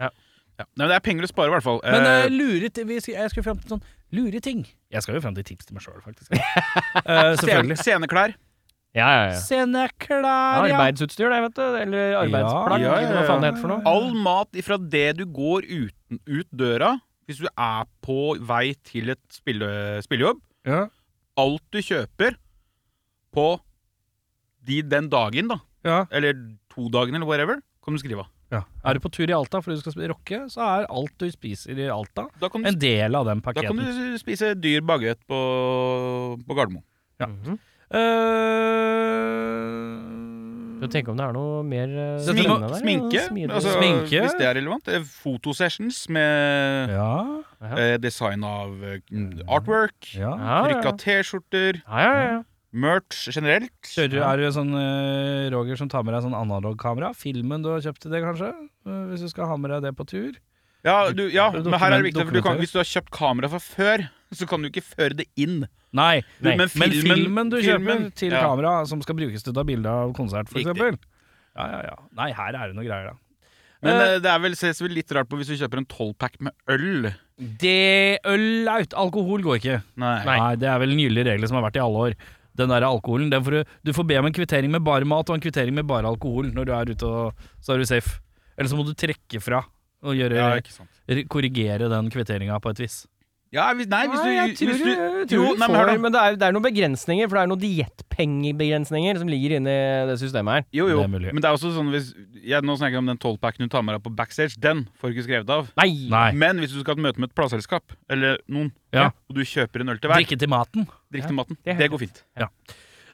Ja. 0.00 0.10
Nei, 0.54 0.66
men 0.78 0.86
det 0.92 0.96
er 1.00 1.02
penger 1.02 1.26
å 1.26 1.30
spare, 1.30 1.50
i 1.50 1.54
hvert 1.56 1.66
fall. 1.66 1.80
Men 1.82 2.06
uh, 2.06 2.28
lure 2.30 2.68
ting 2.70 2.86
vi 2.86 3.00
skal, 3.02 3.16
Jeg 3.24 3.32
skal 3.34 3.42
fram 3.46 3.58
til 3.60 3.72
sånn 3.74 3.84
lure 4.14 4.38
ting. 4.44 4.60
Jeg 4.94 5.02
skal 5.02 5.16
jo 5.18 5.22
fram 5.24 5.34
til 5.34 5.46
tips 5.48 5.66
til 5.66 5.74
meg 5.74 5.82
sjøl, 5.82 5.98
faktisk. 6.04 6.30
uh, 6.30 7.34
selvfølgelig. 7.40 7.78
scene- 7.80 7.82
Sceneklær. 7.82 8.36
Ja, 8.94 9.08
ja, 9.10 9.22
ja. 9.32 9.38
Sceneklær, 9.42 10.22
ja. 10.22 10.76
Arbeidsutstyr, 10.78 11.26
det, 11.32 11.40
vet 11.48 11.56
du. 11.58 11.64
Eller 11.80 12.12
arbeidsplagg. 12.20 12.84
Ja, 12.84 12.92
ja, 12.94 13.00
ja. 13.02 13.16
Hva 13.16 13.24
faen 13.32 13.42
det 13.42 13.48
heter 13.50 13.64
for 13.64 13.72
noe. 13.74 13.82
All 13.90 14.12
mat 14.22 14.60
ifra 14.62 14.78
det 14.78 15.08
du 15.18 15.24
går 15.34 15.66
uten, 15.66 16.20
ut 16.30 16.46
døra, 16.54 16.92
hvis 17.26 17.40
du 17.42 17.48
er 17.50 17.88
på 18.06 18.20
vei 18.46 18.68
til 18.86 19.10
et 19.16 19.22
spille, 19.34 19.66
spillejobb 20.06 20.38
Ja. 20.70 20.84
Alt 21.36 21.62
du 21.74 21.80
kjøper 21.82 22.36
på 23.34 23.46
de, 24.64 24.82
den 24.86 25.08
dagen, 25.10 25.48
da, 25.50 25.56
Ja. 25.84 26.04
eller 26.14 26.32
to 26.72 26.86
dagene, 26.88 27.16
eller 27.18 27.26
whatever, 27.26 27.58
kan 27.84 27.94
du 27.94 27.98
skrive 28.00 28.20
av. 28.24 28.28
ja. 28.54 28.62
Er 28.84 28.94
du 28.94 29.00
på 29.00 29.10
tur 29.10 29.26
i 29.28 29.32
Alta 29.34 29.58
fordi 29.60 29.76
du 29.76 29.82
skal 29.90 30.08
rocke, 30.12 30.44
så 30.48 30.60
er 30.62 30.86
alt 30.88 31.18
du 31.18 31.26
spiser 31.32 31.74
i 31.76 31.88
Alta, 31.90 32.28
du, 32.62 32.68
en 32.68 32.78
del 32.78 33.14
av 33.18 33.26
den 33.26 33.40
da 33.40 33.52
kan 33.52 33.76
du 33.76 34.16
spise 34.18 34.54
dyr 34.54 34.80
bagett 34.86 35.18
på, 35.26 36.38
på 36.46 36.54
Gardermoen. 36.54 36.84
Ja. 37.20 37.26
Mhm. 37.26 37.58
Eh, 37.94 38.00
Så 40.84 40.88
tenk 40.92 41.08
om 41.08 41.16
det 41.16 41.24
er 41.24 41.32
noe 41.36 41.62
mer 41.64 41.88
uh, 41.88 42.18
Dette 42.20 42.34
Smink, 42.34 42.48
må- 42.50 42.58
der, 42.60 42.74
sminke, 42.80 43.20
altså, 43.54 43.70
Sminke. 43.78 44.20
hvis 44.24 44.34
det 44.38 44.46
er 44.48 44.54
relevant. 44.58 44.88
Eh, 44.92 45.04
Fotosessions 45.22 46.02
med 46.12 46.90
ja. 46.92 47.12
Eh, 47.78 47.96
design 48.02 48.44
av 48.44 48.72
eh, 48.84 48.98
artwork, 49.48 50.10
ja. 50.18 50.32
Trykka 50.66 50.90
ja. 50.90 50.96
T-skjorter, 51.04 51.78
Ja, 51.86 52.02
ja, 52.04 52.24
ja. 52.32 52.40
merch 52.72 53.28
generelt. 53.32 53.72
Kjører, 53.88 54.20
Er 54.26 54.36
du 54.42 54.48
sånn 54.52 54.72
eh, 54.76 55.50
Roger 55.54 55.76
som 55.80 55.88
tar 55.88 56.02
med 56.04 56.14
deg 56.16 56.24
sånn 56.26 56.34
analogkamera? 56.36 57.12
Filmen 57.16 57.62
du 57.64 57.70
har 57.72 57.80
kjøpt 57.84 58.02
til 58.04 58.10
det, 58.14 58.20
kanskje? 58.24 58.50
Eh, 58.86 59.04
hvis 59.12 59.24
du 59.24 59.28
skal 59.32 59.46
ha 59.52 59.56
med 59.56 59.70
deg 59.70 59.86
det 59.88 59.94
på 59.96 60.06
tur? 60.10 60.34
Ja, 60.84 61.08
du, 61.16 61.22
ja 61.32 61.46
men 61.54 61.64
her 61.80 61.94
er 61.94 62.02
det 62.02 62.10
viktig, 62.10 62.26
for 62.28 62.36
du 62.36 62.42
kan, 62.44 62.58
hvis 62.60 62.74
du 62.74 62.80
har 62.82 62.84
kjøpt 62.90 63.10
kamera 63.16 63.48
fra 63.48 63.62
før, 63.64 64.04
så 64.36 64.46
kan 64.50 64.60
du 64.60 64.68
ikke 64.68 64.84
føre 64.84 65.16
det 65.22 65.28
inn. 65.40 65.62
Nei, 65.94 66.20
Du, 66.42 66.48
Nei, 66.50 66.56
men, 66.58 66.68
men 66.74 66.90
filmen, 66.92 67.16
filmen 67.22 67.50
du 67.54 67.60
filmen- 67.62 68.00
kjøper 68.04 68.14
til 68.18 68.32
ja. 68.34 68.40
kamera 68.44 68.72
som 68.90 69.00
skal 69.00 69.16
brukes 69.16 69.44
til 69.46 69.54
å 69.54 69.56
ta 69.56 69.64
bilde 69.64 69.88
av 69.88 70.12
konsert, 70.18 70.50
for 70.50 70.58
Riktig. 70.58 70.74
eksempel. 70.74 70.98
Ja, 71.54 71.68
ja, 71.70 71.80
ja. 71.92 71.96
Nei, 72.18 72.32
her 72.34 72.56
er 72.58 72.72
det 72.72 72.74
noe 72.76 72.84
greier, 72.84 73.12
da. 73.12 73.20
Men 73.84 73.94
Eh, 74.00 74.14
eh, 74.14 74.18
det 74.24 74.30
er 74.32 74.38
vel, 74.40 74.54
ses 74.56 74.78
vel 74.80 74.94
litt 74.96 75.12
rart 75.12 75.28
på 75.28 75.36
hvis 75.38 75.50
du 75.52 75.54
kjøper 75.60 75.78
en 75.82 75.86
12-pack 75.86 76.38
med 76.40 76.52
øl. 76.72 77.10
Det 77.38 78.20
øl 78.30 78.68
out. 78.70 78.94
Alkohol 78.94 79.42
går 79.42 79.60
ikke. 79.60 79.78
Nei. 79.98 80.16
Nei. 80.28 80.38
Det 80.60 80.68
er 80.70 80.80
vel 80.82 80.94
nylige 80.94 81.26
regler 81.32 81.50
som 81.50 81.58
har 81.58 81.66
vært 81.66 81.80
i 81.80 81.84
alle 81.84 82.02
år. 82.08 82.16
Den 82.54 82.70
der 82.70 82.86
alkoholen, 82.86 83.32
den 83.32 83.42
får 83.42 83.56
du, 83.56 83.72
du 83.82 83.90
får 83.96 84.06
be 84.06 84.18
om 84.20 84.28
en 84.28 84.36
kvittering 84.36 84.70
med 84.70 84.84
bare 84.86 85.08
mat 85.10 85.26
og 85.26 85.34
en 85.34 85.42
kvittering 85.42 85.74
med 85.74 85.88
bare 85.90 86.06
alkohol 86.06 86.52
når 86.54 86.68
du 86.68 86.72
er 86.76 86.92
ute, 86.92 87.08
og 87.08 87.48
så 87.58 87.74
er 87.74 87.82
du 87.82 87.88
safe. 87.90 88.20
Eller 88.54 88.70
så 88.70 88.78
må 88.78 88.84
du 88.86 88.92
trekke 88.94 89.40
fra 89.42 89.64
og 90.04 90.14
gjøre, 90.14 90.36
Ja, 91.08 91.24
korrigere 91.32 91.88
den 91.90 92.10
kvitteringa 92.12 92.60
på 92.62 92.70
et 92.70 92.84
vis. 92.84 93.00
Ja, 93.54 93.68
hvis, 93.78 93.86
nei, 93.86 94.00
hvis 94.10 94.18
du, 94.18 94.26
Nei, 94.26 94.34
jeg 94.34 94.54
tror, 94.58 94.70
hvis 94.72 94.80
du, 94.82 94.88
jeg 94.90 95.26
tror 95.30 95.38
Jo, 95.38 95.42
du 95.54 95.60
nei, 95.62 95.68
men 95.70 95.76
får. 95.78 96.00
Men 96.02 96.14
det 96.14 96.20
er, 96.26 96.36
det 96.40 96.46
er 96.48 96.54
noen 96.56 96.64
begrensninger, 96.64 97.28
for 97.30 97.38
det 97.38 97.42
er 97.44 97.50
noen 97.52 97.62
diettpengebegrensninger 97.62 99.20
som 99.20 99.30
ligger 99.30 99.54
inni 99.60 99.74
det 100.10 100.16
systemet 100.18 100.56
her. 100.58 100.64
Jo, 100.74 100.88
jo. 100.90 101.04
Det. 101.06 101.30
Men 101.30 101.38
det 101.44 101.48
er 101.50 101.54
også 101.58 101.70
sånn 101.76 101.92
hvis 101.94 102.08
jeg, 102.42 102.60
Nå 102.66 102.74
snakker 102.80 102.98
jeg 102.98 103.04
om 103.04 103.10
den 103.12 103.20
12-packen 103.22 103.64
du 103.66 103.70
tar 103.72 103.84
med 103.86 103.94
deg 103.96 104.04
på 104.06 104.12
backstage. 104.18 104.58
Den 104.60 104.84
får 104.98 105.10
du 105.12 105.16
ikke 105.16 105.26
skrevet 105.28 105.52
av. 105.54 105.70
Nei! 105.80 105.88
Nei. 106.10 106.28
Men 106.40 106.62
hvis 106.62 106.74
du 106.74 106.80
skal 106.82 106.94
ha 106.96 106.98
et 107.00 107.04
møte 107.06 107.22
med 107.22 107.30
et 107.30 107.36
plateselskap, 107.38 107.94
eller 108.10 108.40
noen, 108.50 108.72
Ja. 108.94 109.10
og 109.30 109.38
du 109.38 109.42
kjøper 109.46 109.84
en 109.84 109.94
øl 109.94 109.98
til 110.02 110.10
hver, 110.10 110.22
Drikke 110.22 110.38
til 110.42 110.50
maten. 110.50 110.88
Drikke 111.14 111.30
til 111.30 111.38
maten. 111.38 111.58
det 111.64 111.74
er 111.76 111.84
Det 111.84 111.90
går 111.94 112.02
fint. 112.08 112.24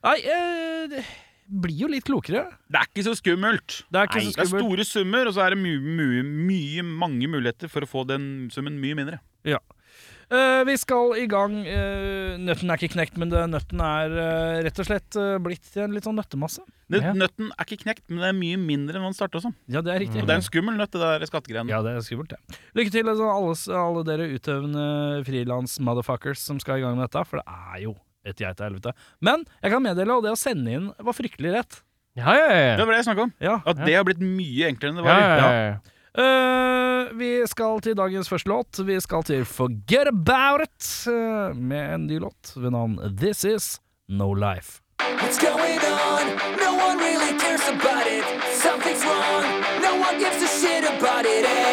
Nei, 0.00 0.16
øh, 0.24 1.02
blir 1.50 1.80
jo 1.84 1.88
litt 1.90 2.06
klokere. 2.06 2.46
Det 2.70 2.78
er 2.80 2.86
ikke 2.88 3.04
så 3.04 3.12
skummelt. 3.18 3.82
Det 3.90 3.98
er 4.00 4.08
ikke 4.08 4.22
Nei, 4.22 4.30
så 4.32 4.38
det 4.40 4.46
er 4.46 4.64
store 4.64 4.84
summer, 4.88 5.26
og 5.28 5.34
så 5.36 5.44
er 5.44 5.56
det 5.56 5.58
mye, 5.60 5.80
mye, 5.82 6.22
mye, 6.24 6.82
mange 6.86 7.28
muligheter 7.28 7.68
for 7.68 7.84
å 7.84 7.90
få 7.90 8.06
den 8.08 8.48
summen 8.54 8.78
mye 8.80 8.96
mindre. 8.96 9.20
Eh, 10.30 10.60
vi 10.68 10.76
skal 10.78 11.16
i 11.18 11.24
gang. 11.30 11.56
Uh, 11.66 12.36
nøtten 12.38 12.70
er 12.70 12.78
ikke 12.78 12.92
knekt, 12.92 13.16
men 13.18 13.32
det, 13.32 13.40
nøtten 13.50 13.80
er 13.82 14.12
uh, 14.14 14.58
rett 14.62 14.78
og 14.78 14.86
slett 14.86 15.18
blitt 15.42 15.64
til 15.72 15.88
en 15.88 15.96
litt 15.96 16.06
sånn 16.06 16.18
nøttemasse. 16.20 16.62
Nøt, 16.90 17.02
Ja. 17.02 17.14
Nøtten 17.18 17.50
er 17.50 17.66
ikke 17.66 17.80
knekt, 17.82 18.04
men 18.08 18.22
det 18.22 18.28
er 18.30 18.36
mye 18.38 18.60
mindre 18.60 18.98
enn 18.98 19.06
man 19.08 19.16
starta 19.16 19.42
som. 19.42 19.56
Ja, 19.70 19.82
det 19.82 19.94
er 19.94 20.02
riktig. 20.04 20.22
Og 20.22 20.30
det 20.30 20.36
er 20.36 20.42
en 20.42 20.46
skummel 20.46 20.78
nøtt, 20.78 20.94
det 20.94 21.02
der 21.02 21.26
skattegreiene. 21.26 21.70
Ja, 21.70 21.82
det 21.82 21.96
er 21.96 22.06
skummelt, 22.06 22.34
det. 22.34 22.60
Lykke 22.78 22.94
til 22.94 23.10
altså, 23.10 23.28
alle, 23.34 23.58
alle 23.82 24.06
dere 24.06 24.30
utøvende 24.30 24.86
frilans-motherfuckers 25.26 26.46
som 26.46 26.62
skal 26.62 26.78
i 26.78 26.86
gang 26.86 26.98
med 26.98 27.08
dette, 27.08 27.26
for 27.26 27.42
det 27.42 27.58
er 27.74 27.84
jo 27.88 27.94
et 28.26 28.38
geitehelvete. 28.38 28.94
Men 29.24 29.46
jeg 29.62 29.74
kan 29.74 29.82
meddele, 29.82 30.18
og 30.18 30.26
det 30.26 30.34
å 30.34 30.38
sende 30.38 30.74
inn 30.76 30.90
var 30.98 31.16
fryktelig 31.16 31.54
rett. 31.58 31.80
Ja, 32.18 32.34
ja, 32.34 32.50
ja. 32.50 32.74
Det 32.78 32.84
var 32.84 32.94
det 32.94 33.00
jeg 33.00 33.06
snakka 33.10 33.26
om. 33.28 33.32
Ja. 33.42 33.60
At 33.70 33.80
det 33.86 33.94
har 33.94 34.06
blitt 34.06 34.22
mye 34.22 34.70
enklere 34.70 34.92
enn 34.92 34.98
det 34.98 35.06
ja, 35.06 35.10
var. 35.10 35.22
ja, 35.22 35.50
ja, 35.50 35.64
ja. 35.70 35.98
Eh, 36.18 37.12
vi 37.14 37.46
skal 37.46 37.80
til 37.80 37.94
dagens 37.94 38.28
første 38.28 38.50
låt. 38.50 38.80
Vi 38.86 38.98
skal 39.00 39.22
til 39.22 39.44
Forget 39.44 40.10
About 40.10 40.64
It 40.66 41.06
uh, 41.06 41.56
med 41.56 41.94
en 41.94 42.06
ny 42.06 42.18
låt 42.18 42.52
ved 42.56 42.70
navn 42.70 42.98
This 43.16 43.44
Is 43.44 43.80
No 44.08 44.34
Life. 44.34 44.80
What's 45.22 45.38
going 45.38 45.80
on? 45.80 46.24
No 46.58 46.72
one 46.86 46.98
really 46.98 47.32
cares 47.38 47.66
about 47.68 48.06
it. 48.16 48.24
Something's 48.66 49.04
wrong. 49.06 49.44
No 49.86 49.92
one 50.06 50.18
gives 50.18 50.42
a 50.42 50.50
shit 50.60 50.84
about 50.84 51.24
it 51.26 51.69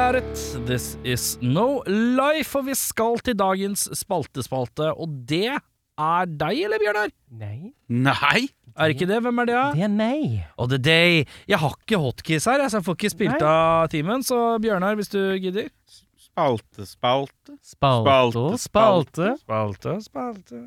about 0.00 0.16
it. 0.16 0.66
This 0.66 0.96
is 1.04 1.36
no 1.42 1.82
life. 1.86 2.56
Og 2.56 2.64
vi 2.70 2.76
skal 2.78 3.20
til 3.24 3.36
dagens 3.36 3.84
spaltespalte, 3.98 4.92
og 4.96 5.12
det 5.28 5.50
er 5.50 6.30
deg, 6.40 6.62
eller, 6.64 6.80
Bjørnar? 6.80 7.12
Nei, 7.36 7.72
Nei! 7.92 8.48
Er 8.80 8.94
ikke 8.94 9.08
det? 9.10 9.18
Hvem 9.20 9.42
er 9.42 9.48
det, 9.50 9.56
da? 9.58 9.64
det 9.76 9.84
er 9.84 9.92
meg. 9.92 10.36
Og 10.56 10.70
det 10.70 10.78
er 10.78 10.84
deg. 10.86 11.34
Jeg 11.50 11.60
har 11.60 11.74
ikke 11.74 12.00
hotkeys 12.00 12.46
her, 12.48 12.62
så 12.70 12.78
jeg 12.78 12.86
får 12.86 12.96
ikke 12.96 13.12
spilt 13.12 13.42
Nei. 13.42 13.50
av 13.50 13.90
timen. 13.92 14.24
Så 14.24 14.38
Bjørnar, 14.62 14.96
hvis 14.96 15.12
du 15.12 15.20
gidder. 15.42 15.68
Spalte, 16.30 16.86
spalte. 16.88 17.58
Spalte 17.66 18.46
spalte. 18.62 19.34
Spalte, 19.42 19.96
spalte. 20.06 20.62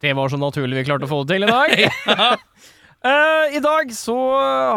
Det 0.00 0.14
var 0.16 0.32
så 0.32 0.40
naturlig 0.40 0.80
vi 0.80 0.86
klarte 0.88 1.08
å 1.08 1.12
få 1.12 1.24
det 1.26 1.36
til 1.36 1.44
i 1.44 1.52
dag. 1.52 1.76
Eh, 3.06 3.56
I 3.58 3.62
dag 3.62 3.90
så 3.94 4.16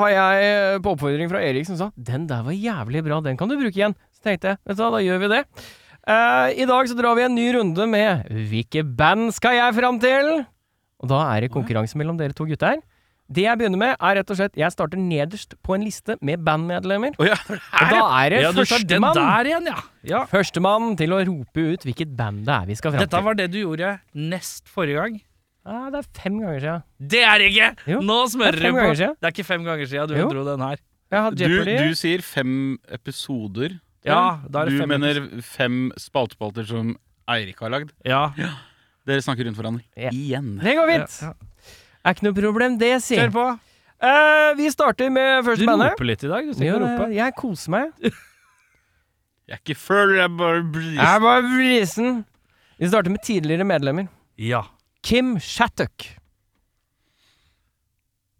har 0.04 0.12
jeg 0.14 0.48
eh, 0.50 0.78
på 0.84 0.94
oppfordring 0.94 1.30
fra 1.32 1.42
Erik 1.42 1.66
som 1.66 1.78
sa 1.80 1.90
'Den 1.98 2.28
der 2.30 2.44
var 2.46 2.54
jævlig 2.54 3.04
bra, 3.06 3.22
den 3.26 3.38
kan 3.38 3.50
du 3.50 3.58
bruke 3.58 3.74
igjen'. 3.74 3.98
Så 4.14 4.22
tenkte 4.22 4.54
jeg 4.54 4.58
vet 4.66 4.78
du 4.78 4.84
hva, 4.84 4.92
da 4.98 5.02
gjør 5.02 5.20
vi 5.24 5.32
det. 5.34 5.44
Uh, 6.10 6.48
I 6.58 6.66
dag 6.66 6.88
så 6.90 6.96
drar 6.98 7.16
vi 7.16 7.26
en 7.26 7.36
ny 7.36 7.48
runde 7.56 7.88
med 7.90 8.28
'Hvilke 8.30 8.84
band 8.84 9.34
skal 9.34 9.58
jeg 9.58 9.76
fram 9.76 10.00
til?' 10.00 10.46
Og 11.00 11.08
da 11.10 11.20
er 11.34 11.42
det 11.42 11.52
konkurranse 11.52 11.96
mellom 11.98 12.18
dere 12.18 12.34
to 12.36 12.46
gutter. 12.46 12.82
Det 13.30 13.44
jeg 13.46 13.58
begynner 13.58 13.78
med, 13.78 13.96
er 14.02 14.16
rett 14.18 14.32
og 14.34 14.38
slett 14.40 14.58
Jeg 14.58 14.74
starter 14.74 14.98
nederst 14.98 15.54
på 15.62 15.76
en 15.76 15.84
liste 15.86 16.18
med 16.22 16.42
bandmedlemmer. 16.42 17.14
Oh, 17.22 17.28
ja, 17.30 17.38
Og 17.48 17.86
da 17.94 18.02
er 18.26 18.30
det 18.34 18.42
Ja, 18.42 18.52
førstemann 18.52 19.16
ja. 19.70 19.78
ja. 20.04 20.26
Førstemann 20.26 20.98
til 20.98 21.14
å 21.14 21.22
rope 21.22 21.66
ut 21.74 21.86
hvilket 21.86 22.18
band 22.18 22.46
det 22.50 22.56
er 22.56 22.66
vi 22.66 22.76
skal 22.76 22.92
fram 22.92 23.06
Dette 23.06 23.24
var 23.24 23.38
det 23.38 23.52
du 23.54 23.62
gjorde 23.62 24.00
nest 24.14 24.68
forrige 24.68 24.98
gang. 24.98 25.22
Ja, 25.68 25.90
det 25.92 26.00
er 26.00 26.08
fem 26.22 26.38
ganger 26.40 26.60
siden. 26.64 26.84
Det 27.12 27.20
er 27.28 27.38
det 27.42 27.50
ikke! 27.52 27.68
Jo, 27.92 28.00
Nå 28.06 28.16
smører 28.32 28.58
det 28.58 28.70
du 28.72 28.78
på. 28.80 28.94
Det 28.96 29.28
er 29.28 29.34
ikke 29.34 29.46
fem 29.46 29.66
ganger 29.68 29.86
siden 29.92 30.08
du 30.10 30.16
Jo. 30.18 30.30
dro 30.32 30.46
den 30.48 30.64
her. 30.66 30.80
Du, 31.36 31.46
du 31.66 31.96
sier 31.98 32.22
fem 32.22 32.78
episoder. 32.94 33.80
Ja, 34.06 34.40
da 34.50 34.62
er 34.62 34.70
det 34.70 34.78
du 34.78 34.80
fem 34.84 34.90
mener 34.94 35.20
fem 35.44 35.78
spaltepalter 36.00 36.66
som 36.70 36.94
Eirik 37.30 37.60
har 37.62 37.70
lagd. 37.74 37.92
Ja. 38.08 38.30
Dere 39.10 39.22
snakker 39.26 39.46
rundt 39.50 39.58
hverandre. 39.60 39.84
Ja. 39.98 40.10
Igjen. 40.14 40.56
Det 40.64 40.76
går 40.78 40.88
fint. 40.94 41.18
Ja, 41.26 41.34
Er 42.06 42.16
ikke 42.16 42.26
noe 42.30 42.38
problem, 42.38 42.78
det, 42.80 42.94
si. 43.04 43.18
Kjør 43.20 43.34
på. 43.36 43.46
Uh, 44.00 44.54
vi 44.56 44.70
starter 44.72 45.10
med 45.12 45.44
Du 45.44 45.50
første 45.50 45.66
bandet. 45.68 45.92
roper 45.92 46.08
litt 46.08 46.24
i 46.24 46.30
dag. 46.32 46.46
Du 46.56 46.64
Ja, 46.64 46.76
og 46.78 46.82
roper. 46.86 47.12
jeg 47.18 47.36
koser 47.36 47.74
meg. 47.76 47.92
Jeg 49.50 49.58
er 49.58 49.62
ikke 49.66 49.76
full, 49.82 50.12
jeg 50.14 50.24
er 50.28 50.34
bare 50.38 50.60
brisen. 50.62 50.94
Jeg 51.00 51.16
er 51.16 51.22
bare 51.24 51.42
brisen. 51.42 52.10
Vi 52.78 52.88
starter 52.92 53.10
med 53.10 53.24
tidligere 53.26 53.66
medlemmer. 53.66 54.06
Ja. 54.38 54.60
Kim 55.10 55.40
Shattuck. 55.42 56.06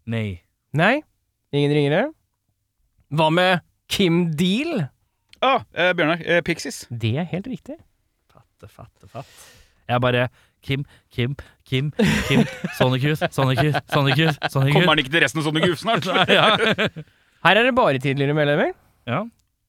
Nei. 0.06 0.44
Nei, 0.70 1.00
ingen 1.50 1.72
ringere. 1.74 2.02
Hva 3.10 3.26
med 3.34 3.64
Kim 3.90 4.28
Deal? 4.38 4.84
ah, 5.42 5.64
eh, 5.74 5.90
Bjørnar. 5.98 6.22
Eh, 6.22 6.38
Pixies. 6.46 6.84
Det 6.90 7.16
er 7.18 7.26
helt 7.32 7.48
riktig. 7.50 7.74
Fatte, 8.30 8.70
fatte, 8.70 9.10
fatt. 9.10 9.26
Jeg 9.90 10.00
bare 10.00 10.28
Kim, 10.62 10.84
Kim, 11.10 11.34
Kim, 11.66 11.90
Kim. 12.28 12.46
Sonic 12.78 13.02
Youth, 13.02 13.26
Sonic 13.34 13.58
Youth, 13.64 13.82
Sonic 13.90 14.18
Youth. 14.22 14.38
Sonic 14.54 14.78
Kommer 14.78 14.94
han 14.94 15.02
ikke 15.02 15.10
til 15.10 15.24
resten 15.26 15.42
av 15.42 15.50
sånne 15.50 15.66
guf 15.66 15.82
snart? 15.82 16.06
Nei, 16.20 16.38
ja. 16.38 16.46
Her 17.48 17.58
er 17.64 17.66
det 17.66 17.74
bare 17.74 17.98
tidligere 17.98 18.38
medlemmer. 18.38 18.76
ja. 19.10 19.24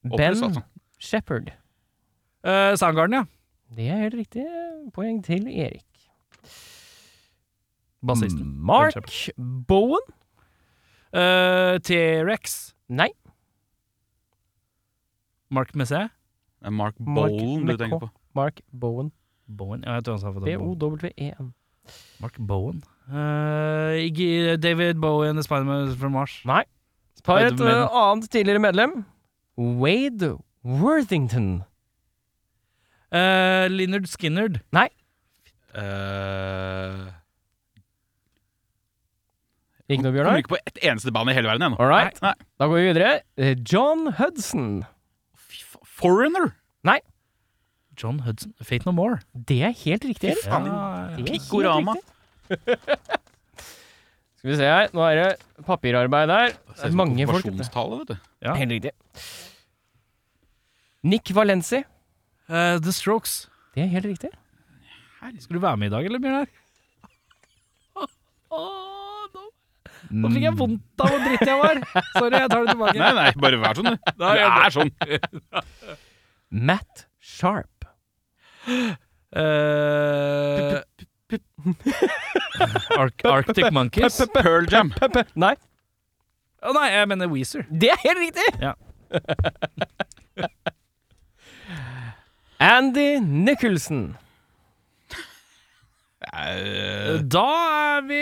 Ben. 0.06 0.62
Shepherd. 1.02 1.50
Eh, 2.46 2.76
Soundgarden, 2.78 3.24
ja. 3.24 3.24
Det 3.74 3.90
er 3.90 4.04
helt 4.06 4.20
riktig. 4.22 4.46
Poeng 4.94 5.18
til 5.26 5.50
Erik. 5.50 5.91
Bassisten. 8.06 8.58
Mark 8.58 8.94
Bowen? 9.68 10.02
Uh, 11.12 11.78
T-rex. 11.78 12.74
Nei. 12.88 13.10
Mark 15.50 15.74
Messé. 15.76 16.08
Er 16.62 16.70
Mark 16.70 16.94
Bowen 16.98 17.66
du 17.66 17.76
tenker 17.76 17.98
på. 17.98 18.10
Mark 18.34 18.60
Bowen. 18.72 19.12
Bowen. 19.46 19.82
Ja, 19.84 19.98
jeg 19.98 20.04
tror 20.04 20.16
han 20.16 20.22
sa 20.22 20.32
for 20.32 20.40
det. 20.40 20.58
Bowen. 20.58 20.78
B-O-W-E-N. 20.78 21.52
Mark 22.20 22.38
Bowen. 22.38 22.82
Uh, 23.08 24.56
David 24.56 25.00
Bowen, 25.00 25.36
The 25.36 25.42
Spiderman 25.42 25.96
fra 25.98 26.08
Mars. 26.08 26.38
Nei. 26.48 26.62
Ta 27.22 27.38
et 27.38 27.60
uh, 27.60 27.86
annet 27.90 28.30
tidligere 28.30 28.62
medlem. 28.62 29.04
Wade 29.58 30.38
Worthington. 30.64 31.62
Uh, 33.12 33.68
Leonard 33.68 34.08
Skinnerd. 34.08 34.62
Eh, 35.74 37.06
Ikke 39.92 40.04
noe, 40.06 40.14
Bjørnar? 40.14 40.30
Kommer 40.32 40.42
ikke 40.44 40.54
på 40.54 40.60
ett 40.66 40.80
eneste 40.82 41.12
band 41.14 41.30
i 41.32 41.36
hele 41.36 41.50
verden 41.50 41.66
ennå. 41.68 41.78
All 41.82 41.90
right. 41.90 42.18
Nei. 42.24 42.32
Da 42.60 42.68
går 42.70 42.80
vi 42.80 42.84
videre. 42.88 43.12
Eh, 43.36 43.54
John 43.68 44.06
Hudson. 44.18 44.68
Foreigner? 46.00 46.52
Nei. 46.88 46.98
John 48.00 48.22
Hudson. 48.26 48.54
Fate 48.64 48.88
No 48.88 48.94
More. 48.96 49.20
Det 49.34 49.60
er 49.68 49.74
helt 49.84 50.04
riktig. 50.08 50.34
Faen, 50.46 50.66
Ja, 50.70 51.24
Pikorama. 51.28 51.94
Skal 54.42 54.50
vi 54.50 54.56
se 54.58 54.66
her. 54.66 54.88
Nå 54.96 55.04
er 55.06 55.20
det 55.20 55.64
papirarbeid 55.68 56.32
her. 56.32 56.54
Det 56.74 56.88
er 56.88 56.96
mange 56.98 57.26
folk. 57.30 57.44
vet 57.46 57.58
du. 57.60 57.96
Vet 58.00 58.08
du. 58.10 58.16
Ja. 58.42 58.56
Helt 58.58 58.72
riktig. 58.74 58.90
Nick 61.06 61.30
Valenci. 61.34 61.84
Uh, 62.48 62.78
The 62.82 62.92
Strokes. 62.92 63.48
Det 63.74 63.84
er 63.84 63.92
helt 63.94 64.08
riktig. 64.10 64.30
Skal 65.38 65.54
du 65.54 65.60
være 65.62 65.76
med 65.78 65.86
i 65.86 65.94
dag, 65.94 66.04
eller, 66.04 66.18
Bjørnar? 66.18 66.50
Åh, 67.96 68.08
nå, 68.52 68.62
nå 70.12 70.28
fikk 70.34 70.44
jeg 70.46 70.54
vondt 70.60 71.00
av 71.04 71.08
hvor 71.12 71.20
dritt 71.24 71.46
jeg 71.48 71.58
var. 71.62 71.80
Sorry, 72.18 72.36
jeg 72.42 72.50
tar 72.52 72.60
det 72.66 72.74
tilbake. 72.74 72.98
Nei, 73.00 73.12
nei, 73.18 73.26
bare 73.44 73.60
vær 73.62 73.74
sånn, 73.78 73.90
du. 73.90 73.96
Du 74.20 74.24
er 74.28 74.74
sånn. 74.74 74.92
Matt 76.70 77.06
Sharp. 77.18 77.86
Eh, 79.32 80.80
Arc 83.00 83.24
Arctic 83.24 83.70
Monkeys. 83.72 84.20
Pearl 84.34 84.66
Jam. 84.70 84.92
Nei, 85.34 85.54
nei, 86.76 86.88
jeg 86.92 87.08
mener 87.10 87.30
Weezer. 87.32 87.64
det 87.70 87.88
er 87.94 88.02
helt 88.04 88.20
riktig! 88.26 88.48
Ja. 88.60 88.74
Andy 92.62 93.18
Nicholson. 93.20 94.16
Eh, 96.32 97.18
Da 97.26 97.46
er 97.96 98.02
vi 98.06 98.20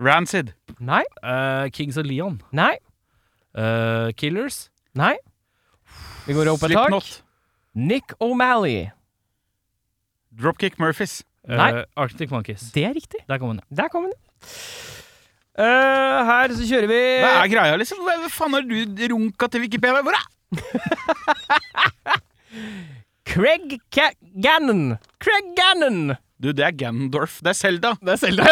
Rancid. 0.00 0.52
Nei, 0.80 1.02
eh, 1.22 1.68
Kings 1.76 1.96
of 2.00 2.06
Leon. 2.06 2.40
nei, 2.52 2.76
Eh, 3.54 4.12
Killers. 4.16 4.70
nei. 4.94 5.16
Vi 6.26 6.32
går 6.34 6.46
opp 6.52 6.62
et 6.62 6.70
tak. 6.70 6.86
Slipknot. 6.88 7.22
Nick 7.74 8.12
O'Malley. 8.20 8.90
Dropkick 10.32 10.78
Murphys. 10.78 11.22
eh, 11.48 11.56
Nei. 11.56 11.84
Arctic 11.96 12.30
Monkeys. 12.30 12.70
Det 12.72 12.84
er 12.84 12.94
riktig. 12.94 13.24
Der 13.28 13.38
kom 13.38 13.56
den. 13.56 13.60
Der 13.74 13.88
kom 13.88 14.04
den. 14.04 14.12
Eh, 15.58 16.24
her 16.30 16.48
så 16.54 16.62
kjører 16.64 16.86
vi 16.88 17.00
Hva 17.24 17.42
er 17.42 17.48
greia, 17.50 17.76
liksom? 17.76 17.98
Hva, 18.06 18.14
hva 18.22 18.30
faen 18.30 18.54
har 18.54 18.62
du 18.62 19.08
runka 19.12 19.48
til 19.50 19.60
Wikipedia? 19.66 20.00
Hvor 20.02 20.14
er 20.14 20.26
Craig 23.26 23.80
Ca 23.90 24.10
Gannon. 24.40 24.98
Craig 25.20 25.50
Gannon. 25.56 26.16
Du, 26.40 26.52
det 26.52 26.64
er 26.64 26.72
Ganondorf. 26.72 27.40
Det 27.42 27.50
er 27.52 27.58
Selda. 27.58 27.92
Det 28.00 28.14
er 28.14 28.16
Selda. 28.22 28.46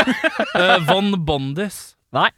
Eh, 0.54 0.78
Von 0.86 1.14
Bondis. 1.24 1.94
Nei. 2.12 2.30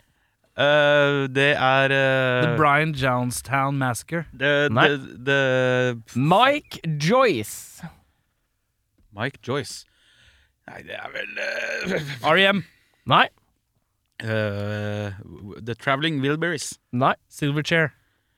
Eh, 0.60 1.28
det 1.32 1.52
er 1.56 1.88
The 1.88 2.50
uh, 2.52 2.56
Brian 2.58 2.90
Jonestown 2.92 3.78
Massacre. 3.78 4.24
det, 4.32 4.72
Nei. 4.72 4.88
det, 4.88 5.26
det 5.26 6.16
Mike 6.16 6.80
Joyce. 6.98 7.86
Mike 9.16 9.38
Joyce. 9.46 9.86
Nei, 10.68 10.82
det 10.86 10.94
er 10.98 11.08
vel 11.14 11.38
eh, 11.46 12.10
R.E.M. 12.32 12.64
Nei. 13.06 13.28
eh, 14.22 15.12
The 15.64 15.74
Traveling 15.74 16.20
Wilburys. 16.22 16.74
Nei. 16.92 17.14
Silverchair. 17.30 17.90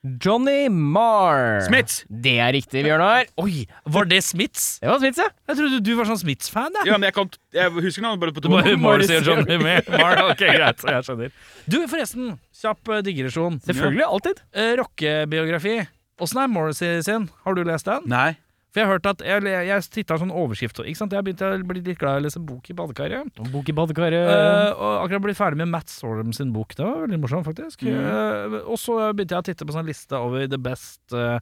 Johnny 0.03 0.67
Marr. 0.67 1.61
Smiths! 1.63 2.01
Det 2.11 2.33
er 2.43 2.51
riktig, 2.51 2.81
Bjørnar. 2.83 3.29
Oi, 3.39 3.63
var 3.87 4.09
det 4.11 4.19
Smiths? 4.27 4.81
Det 4.83 4.89
var 4.91 4.99
Smiths, 4.99 5.21
ja. 5.23 5.29
Jeg 5.47 5.59
trodde 5.61 5.79
du 5.79 5.91
var 5.95 6.09
sånn 6.09 6.19
Smiths-fan. 6.19 6.75
Ja, 6.83 6.97
men 6.97 7.07
jeg, 7.07 7.15
kan, 7.15 7.31
jeg 7.55 7.71
husker 7.77 8.03
navnet 8.03 8.19
bare 8.19 8.35
på 8.35 8.43
bare 8.51 8.65
sier 8.67 8.81
Morrissey 8.83 9.23
Johnny 9.23 9.55
Marr. 9.63 10.19
Ok, 10.25 10.43
greit. 10.43 10.83
Jeg 10.93 11.07
skjønner. 11.07 11.31
Du, 11.71 11.79
forresten. 11.87 12.33
Kjapp 12.59 12.91
uh, 12.91 12.99
digresjon. 13.05 13.61
Selvfølgelig. 13.63 14.03
Alltid. 14.09 14.43
Uh, 14.51 14.73
Rockebiografi. 14.81 15.77
Åssen 16.19 16.43
er 16.43 16.51
Morrissey 16.51 16.99
sin? 17.07 17.29
Har 17.47 17.55
du 17.55 17.63
lest 17.67 17.87
den? 17.87 18.03
Nei. 18.11 18.33
For 18.73 18.81
jeg 18.81 18.89
har 18.89 18.95
hørt 18.97 19.09
at 19.11 19.21
Jeg, 19.21 19.65
jeg 19.69 19.85
titta 19.93 20.17
sånn 20.17 20.33
overskrift 20.33 20.81
Ikke 20.81 20.97
sant? 20.97 21.13
Jeg 21.13 21.21
har 21.21 21.25
begynt 21.27 21.43
å 21.45 21.51
bli 21.69 21.83
litt 21.83 21.99
glad 22.01 22.17
i 22.17 22.23
å 22.23 22.25
lese 22.25 22.41
bok 22.41 22.69
i 22.71 22.75
badekaret. 22.77 23.41
Bok 23.53 23.69
i 23.69 23.75
badekaret. 23.77 24.29
Uh, 24.29 24.71
og 24.73 24.93
akkurat 25.03 25.25
blitt 25.27 25.39
ferdig 25.39 25.61
med 25.61 25.71
Matt 25.75 25.93
Sorum 25.93 26.33
sin 26.35 26.53
bok. 26.55 26.73
Det 26.77 26.85
var 26.85 27.03
veldig 27.03 27.19
morsomt, 27.21 27.45
faktisk. 27.45 27.85
Eh, 27.85 28.57
og 28.63 28.79
så 28.81 28.97
begynte 29.13 29.37
jeg 29.37 29.45
å 29.45 29.47
titte 29.51 29.67
på 29.69 29.75
sånn 29.75 29.87
liste 29.87 30.17
over 30.17 30.47
the 30.49 30.59
best 30.61 31.13
uh, 31.13 31.37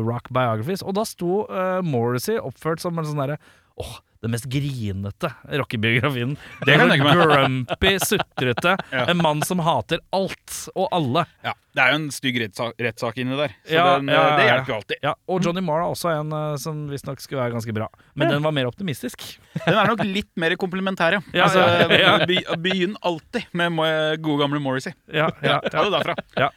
rock 0.00 0.30
biographies, 0.32 0.84
og 0.86 0.96
da 0.96 1.04
sto 1.04 1.42
Morrissey 1.84 2.40
oppført 2.40 2.80
som 2.80 2.96
en 2.96 3.08
sånn 3.08 3.20
derre 3.20 3.40
åh, 3.80 3.98
den 4.20 4.34
mest 4.34 4.44
grinete 4.52 5.30
rockebiografien. 5.56 6.34
Det 6.68 6.74
kan 6.76 6.90
jeg. 6.92 7.00
Grumpy, 7.00 7.94
sutrete. 8.04 8.74
Ja. 8.92 9.06
En 9.08 9.20
mann 9.22 9.40
som 9.46 9.62
hater 9.64 10.02
alt 10.12 10.56
og 10.74 10.90
alle. 10.92 11.22
Ja, 11.46 11.54
Det 11.72 11.80
er 11.80 11.92
jo 11.94 11.98
en 12.00 12.08
stygg 12.12 12.36
rettssak, 12.42 13.16
inni 13.22 13.38
der, 13.38 13.54
så 13.64 13.72
Ja, 13.78 13.84
den, 13.96 14.10
ja, 14.12 14.20
eh, 14.20 14.36
det 14.36 14.42
ja, 14.44 14.48
ja. 14.48 14.50
hjelper 14.50 14.72
jo 14.72 14.76
alltid. 14.80 14.98
Ja, 15.06 15.14
og 15.30 15.46
Johnny 15.46 15.62
Marr 15.64 15.84
er 15.86 15.94
også 15.94 16.12
en 16.12 16.34
eh, 16.36 16.56
som 16.60 16.82
visstnok 16.90 17.22
skulle 17.24 17.40
være 17.46 17.54
ganske 17.56 17.72
bra. 17.76 17.86
Men 18.12 18.28
Ja. 18.28 18.34
den 18.36 18.44
var 18.44 18.52
mer 18.58 18.68
optimistisk. 18.68 19.24
Den 19.64 19.78
er 19.78 19.88
nok 19.94 20.04
litt 20.04 20.30
mer 20.36 20.52
komplementær, 20.60 21.16
ja. 21.16 21.22
Ja, 21.32 21.46
altså, 21.48 21.64
ja, 21.96 22.18
ja. 22.20 22.56
Begynn 22.60 22.98
alltid 23.00 23.48
med 23.56 24.20
gode 24.20 24.42
gamle 24.44 24.60
Morrissey. 24.60 24.92
Ja, 25.08 25.30
ja, 25.40 25.60
Ta 25.64 25.86
det 25.88 25.94
derfra. 25.96 26.50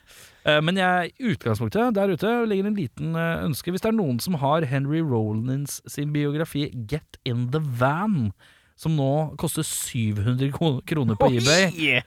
Eh, 0.45 0.59
Men 0.61 0.79
jeg, 0.79 1.13
utgangspunktet 1.33 1.95
der 1.95 2.13
ute 2.13 2.33
ligger 2.49 2.71
en 2.71 2.79
liten 2.79 3.15
eh, 3.19 3.45
ønske. 3.45 3.71
Hvis 3.71 3.85
det 3.85 3.93
er 3.93 3.97
noen 3.99 4.19
som 4.23 4.37
har 4.41 4.65
Henry 4.69 5.01
Rollins 5.01 5.79
sin 5.89 6.13
biografi 6.15 6.69
Get 6.89 7.19
In 7.25 7.49
The 7.53 7.61
Van, 7.79 8.33
som 8.79 8.97
nå 8.97 9.11
koster 9.39 9.63
700 9.67 10.51
kroner 10.89 11.19
på 11.19 11.31
eBay, 11.37 11.71
Oi! 11.71 12.03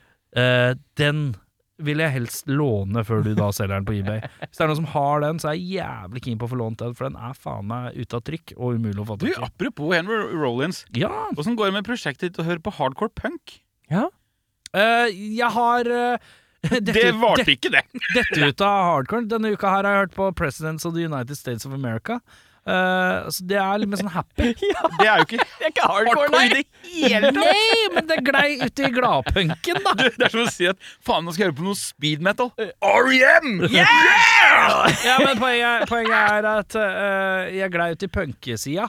den 1.00 1.30
vil 1.82 2.00
jeg 2.00 2.12
helst 2.14 2.48
låne 2.48 3.02
før 3.04 3.22
du 3.24 3.32
da 3.36 3.50
selger 3.54 3.76
den 3.78 3.86
på 3.88 3.96
eBay. 3.98 4.22
Hvis 4.40 4.56
det 4.58 4.64
er 4.64 4.70
noen 4.70 4.78
som 4.80 4.88
har 4.94 5.22
den, 5.24 5.40
så 5.42 5.50
er 5.50 5.58
jeg 5.58 5.82
jævlig 5.82 6.22
keen 6.24 6.40
på 6.40 6.48
å 6.48 6.52
få 6.52 6.58
lånt 6.60 6.80
den, 6.80 6.94
for 6.96 7.08
den 7.08 7.18
er 7.20 7.36
faen 7.36 7.68
meg 7.68 7.98
ute 7.98 8.16
av 8.18 8.24
trykk 8.26 8.54
og 8.56 8.78
umulig 8.78 9.02
å 9.02 9.06
få 9.10 9.18
Du, 9.20 9.26
tak 9.28 9.36
i. 9.36 9.48
Apropos 9.50 9.92
Henry 9.96 10.20
Rollins, 10.32 10.84
Ja, 10.96 11.12
åssen 11.36 11.58
går 11.58 11.70
det 11.70 11.76
med 11.78 11.88
prosjektet 11.88 12.30
ditt 12.30 12.40
å 12.40 12.46
høre 12.48 12.64
på 12.64 12.72
hardcore 12.78 13.12
punk? 13.16 13.58
Ja. 13.92 14.06
Uh, 14.76 15.06
jeg 15.12 15.50
har 15.54 15.88
eh, 15.92 16.32
dette, 16.62 16.92
Det 16.92 17.12
varte 17.20 17.50
ikke, 17.56 17.70
det! 17.74 17.84
Dette 18.14 18.50
ut 18.50 18.64
av 18.64 18.82
hardcore. 18.90 19.28
Denne 19.30 19.54
uka 19.54 19.70
her 19.70 19.84
har 19.84 19.92
jeg 19.92 20.04
hørt 20.06 20.18
på 20.18 20.32
Presidents 20.38 20.86
of 20.88 20.94
the 20.96 21.06
United 21.06 21.36
States 21.38 21.66
of 21.68 21.72
America. 21.76 22.20
Uh, 22.66 23.28
så 23.30 23.44
det 23.46 23.58
er 23.62 23.78
litt 23.78 23.90
mer 23.92 24.00
sånn 24.00 24.10
happy. 24.10 24.48
Det 24.98 25.04
er 25.06 25.20
jo 25.20 25.26
ikke 25.28 25.38
Det 25.38 25.68
er 25.68 25.70
ikke 25.70 25.86
hardcore, 25.86 26.24
hardcore 26.24 26.48
nei! 26.50 26.64
hele 26.96 27.30
tatt! 27.30 27.38
Nei, 27.38 27.82
men 27.94 28.08
det 28.10 28.16
glei 28.26 28.48
ut 28.58 28.82
i 28.82 28.90
gladpunken, 28.96 29.78
da. 29.84 29.92
Du, 30.00 30.02
det 30.16 30.26
er 30.26 30.34
som 30.34 30.42
å 30.42 30.50
si 30.50 30.66
at 30.72 30.88
faen, 31.06 31.22
nå 31.28 31.34
skal 31.36 31.44
jeg 31.44 31.52
høre 31.52 31.58
på 31.60 31.66
noe 31.68 31.78
speed 31.78 32.24
metal. 32.26 32.50
R.E.M! 32.82 33.52
Ja, 33.70 35.14
men 35.22 35.38
poenget, 35.38 35.86
poenget 35.92 36.18
er 36.18 36.50
at 36.56 36.78
uh, 36.80 37.46
jeg 37.54 37.70
glei 37.76 37.92
ut 37.94 38.02
i 38.02 38.10
punkesida. 38.18 38.88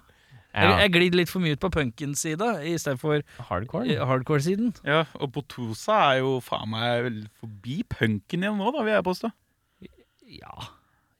Jeg, 0.57 0.77
jeg 0.81 0.93
glid 0.95 1.17
litt 1.19 1.31
for 1.31 1.43
mye 1.43 1.57
ut 1.57 1.61
på 1.61 1.69
punkens 1.73 2.23
side 2.25 2.47
istedenfor 2.71 3.21
Hardcore? 3.49 3.97
hardcore-siden. 4.09 4.73
Ja, 4.87 5.03
og 5.21 5.31
Botosa 5.35 5.99
er 6.13 6.23
jo 6.23 6.37
faen 6.43 6.71
meg 6.73 7.03
vel 7.05 7.19
forbi 7.41 7.83
punken 7.91 8.45
igjen 8.45 8.57
nå, 8.57 8.71
da, 8.73 8.85
vil 8.85 8.95
jeg 8.95 9.05
påstå. 9.05 9.31
Ja. 10.27 10.55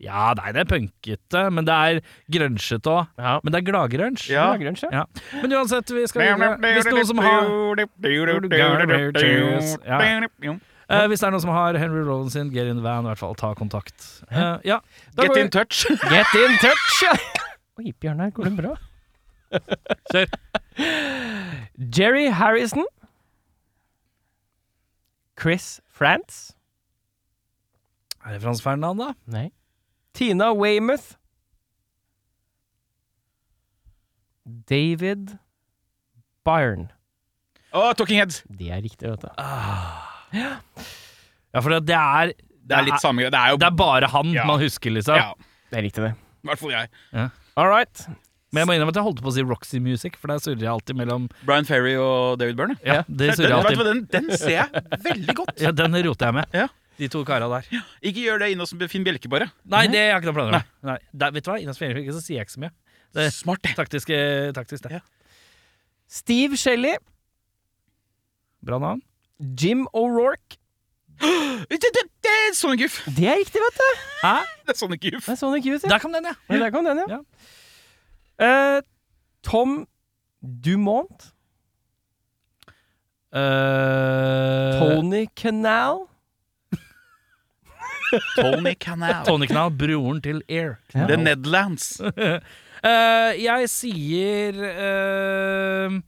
ja, 0.03 0.23
nei, 0.35 0.49
det 0.55 0.65
er 0.65 0.69
punkete, 0.69 1.43
men 1.53 1.67
det 1.67 1.75
er 1.75 1.99
grønsjete 2.33 2.91
òg. 2.91 3.13
Ja. 3.21 3.37
Men 3.43 3.53
det 3.53 3.61
er 3.61 3.67
gladgrunge. 3.69 4.25
Ja. 4.27 4.49
Ja, 4.59 4.73
Ja. 4.91 5.05
Men 5.43 5.55
uansett, 5.61 5.93
vi 5.95 6.03
skal 6.11 6.25
videre. 6.25 6.57
Hvis 6.75 6.89
noen 6.91 7.07
som 7.13 7.21
har 7.23 7.47
uh, 10.91 11.05
hvis 11.07 11.23
det 11.23 11.27
er 11.27 11.33
noen 11.35 11.43
som 11.43 11.53
har 11.55 11.79
Henry 11.79 12.03
Rollins 12.03 12.35
sin 12.35 12.51
Get 12.51 12.67
in 12.67 12.81
the 12.81 12.83
Van, 12.83 13.05
i 13.05 13.11
hvert 13.11 13.21
fall 13.21 13.35
ta 13.39 13.53
kontakt. 13.59 13.95
Uh, 14.31 14.57
ja, 14.67 14.81
Get 15.19 15.37
in 15.39 15.49
touch. 15.53 15.85
Get 16.09 16.35
in 16.35 16.59
touch! 16.63 17.03
Oi, 17.79 17.91
Bjørnar, 18.01 18.31
går 18.33 18.49
det 18.49 18.55
bra? 18.57 18.75
Kjør. 20.11 20.27
Jerry 21.97 22.27
Harrison. 22.33 22.85
Chris 25.39 25.79
France. 25.93 26.53
Er 28.25 28.33
det 28.33 28.41
Frans 28.43 28.61
Ferdinand, 28.61 28.99
da? 28.99 29.11
Nei. 29.31 29.49
Tina 30.17 30.51
Weymouth. 30.57 31.13
David 34.67 35.37
Byrne. 36.47 36.89
Å, 37.75 37.91
Talking 37.99 38.19
Heads. 38.21 38.41
Det 38.47 38.69
er 38.71 38.81
riktig, 38.83 39.09
vet 39.11 39.25
du. 39.25 39.29
Ja, 40.37 41.61
for 41.63 41.71
det 41.73 41.81
det 41.89 41.95
er 41.97 42.31
Det 42.67 42.75
er 42.77 42.83
litt 42.87 42.99
samme 43.03 43.23
greie. 43.23 43.31
Det 43.31 43.59
Det 43.61 43.67
er 43.69 43.75
bare 43.79 44.07
han 44.11 44.33
Ja. 44.33 44.45
man 44.45 44.59
husker, 44.59 44.91
liksom. 44.91 45.15
Ja, 45.15 45.33
Det 45.71 45.77
er 45.79 45.83
riktig, 45.83 46.03
det. 46.03 46.13
i 46.43 46.47
hvert 46.47 46.59
fall 46.59 46.71
jeg. 46.71 46.89
All 47.57 47.67
right. 47.69 48.07
Men 48.53 48.61
jeg 48.61 48.67
må 48.69 48.75
innrømme 48.77 48.93
at 48.93 48.99
jeg 49.01 49.03
holdt 49.09 49.21
på 49.23 49.27
å 49.31 49.35
si 49.35 49.43
Roxy 49.43 49.79
Music, 49.83 50.15
for 50.19 50.31
der 50.31 50.39
surrer 50.39 50.63
jeg 50.63 50.71
alltid 50.71 50.95
mellom 50.95 51.25
Brian 51.43 51.67
Ferry 51.67 51.97
og 51.99 52.37
David 52.39 52.55
Byrne. 52.59 52.77
Ja, 52.85 53.01
det 53.07 53.33
surrer 53.35 53.51
jeg 53.51 53.57
alltid 53.59 53.89
den, 53.89 54.03
den 54.13 54.29
ser 54.39 54.53
jeg 54.55 54.83
veldig 55.03 55.35
godt. 55.41 55.55
Ja, 55.65 55.73
den 55.75 55.97
roter 56.07 56.29
jeg 56.29 56.37
med. 56.39 56.55
Ja. 56.55 56.69
De 56.97 57.09
to 57.13 57.21
kara 57.27 57.45
der. 57.51 57.67
Ikke 58.01 58.23
gjør 58.23 58.39
det 58.41 58.53
inne 58.53 58.65
hos 58.65 58.71
Finn 58.89 59.03
Bjelke, 59.05 59.29
bare. 59.29 59.49
Nei, 59.69 59.83
det 59.91 59.99
har 59.99 60.07
jeg 60.15 60.21
ikke 60.23 60.29
noen 60.31 60.37
planer 60.39 60.55
om. 60.61 60.69
Nei. 60.89 60.95
Der, 61.11 61.33
vet 61.35 61.45
du 61.45 61.51
hva, 61.51 61.57
innom 61.61 61.77
Finn 61.77 61.93
Bjelke 61.93 62.15
så 62.15 62.23
sier 62.23 62.39
jeg 62.39 62.47
ikke 62.47 62.55
så 62.55 62.63
mye. 62.63 62.73
Det 63.17 63.25
er 63.27 63.35
Smart, 63.35 63.61
det. 63.67 63.75
taktisk, 63.77 64.13
taktisk 64.57 64.87
det. 64.87 64.97
Ja. 64.97 65.03
Steve 66.07 66.57
Shelley. 66.57 66.95
Bra 68.65 68.79
navn. 68.81 69.03
Jim 69.59 69.85
O'Rourke. 69.93 70.57
Det, 71.67 71.79
det, 71.81 72.01
det 72.21 72.31
er 72.31 72.51
Sonic 72.53 72.83
Youth. 72.85 72.97
Det 73.17 73.25
er 73.25 73.39
riktig, 73.39 73.57
vet 73.59 73.79
du. 73.81 74.01
Hæ? 74.21 74.33
Det 74.67 74.73
er 74.75 74.77
Sonic 74.77 75.05
Youth. 75.09 75.23
Det 75.25 75.33
er 75.33 75.39
Sonic 75.39 75.65
Youth, 75.65 75.83
ja. 75.87 75.89
Der 75.95 76.03
kom 76.03 76.13
den, 76.13 76.27
ja. 76.29 76.35
ja. 76.47 76.59
Der 76.61 76.69
kom 76.75 76.85
den, 76.85 77.01
ja. 77.01 77.17
Ja. 77.17 77.56
Eh, 78.39 78.81
Tom 79.43 79.87
Dumont. 80.41 81.33
Uh, 83.33 84.79
Tony 84.79 85.27
Canal. 85.35 86.07
Tony 88.35 88.73
Canal. 88.75 89.25
Tony 89.25 89.47
Canal, 89.47 89.71
broren 89.71 90.21
til 90.21 90.41
Air. 90.49 90.79
Canal. 90.91 91.07
The 91.07 91.23
Nedlands. 91.23 91.99
uh, 92.01 92.39
jeg 93.49 93.69
sier 93.69 94.53
uh, 94.63 95.93
uh, 95.93 95.99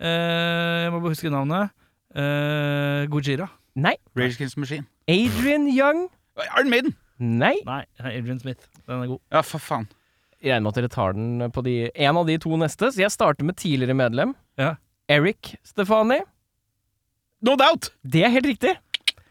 Jeg 0.00 0.92
må 0.92 1.00
bare 1.00 1.08
huske 1.08 1.30
navnet. 1.30 1.70
Uh, 2.14 3.10
Gojira. 3.10 3.48
Nei. 3.74 3.96
Rage 4.16 4.34
Against 4.36 4.58
Machine. 4.58 4.86
Adrian 5.08 5.66
Young. 5.68 6.08
Iron 6.58 6.70
Maiden. 6.70 6.96
Nei. 7.18 7.56
Nei, 7.66 7.84
Adrian 8.00 8.38
Smith. 8.40 8.60
Den 8.86 9.02
er 9.02 9.06
god. 9.06 9.18
Ja, 9.32 9.40
for 9.40 9.58
faen. 9.58 9.88
Jeg 10.40 10.54
regner 10.54 10.64
med 10.64 10.72
at 10.72 10.78
dere 10.80 10.92
tar 10.92 11.16
den 11.16 11.50
på 11.52 11.62
de, 11.66 11.74
en 11.92 12.16
av 12.16 12.28
de 12.28 12.36
to 12.40 12.56
neste, 12.60 12.88
så 12.88 13.02
jeg 13.02 13.12
starter 13.12 13.44
med 13.44 13.58
tidligere 13.60 13.96
medlem. 13.96 14.32
Ja. 14.60 14.74
Eric 15.10 15.56
Stefani. 15.66 16.22
No 17.44 17.56
doubt! 17.60 17.90
Det 18.00 18.24
er 18.24 18.32
helt 18.32 18.48
riktig. 18.48 18.76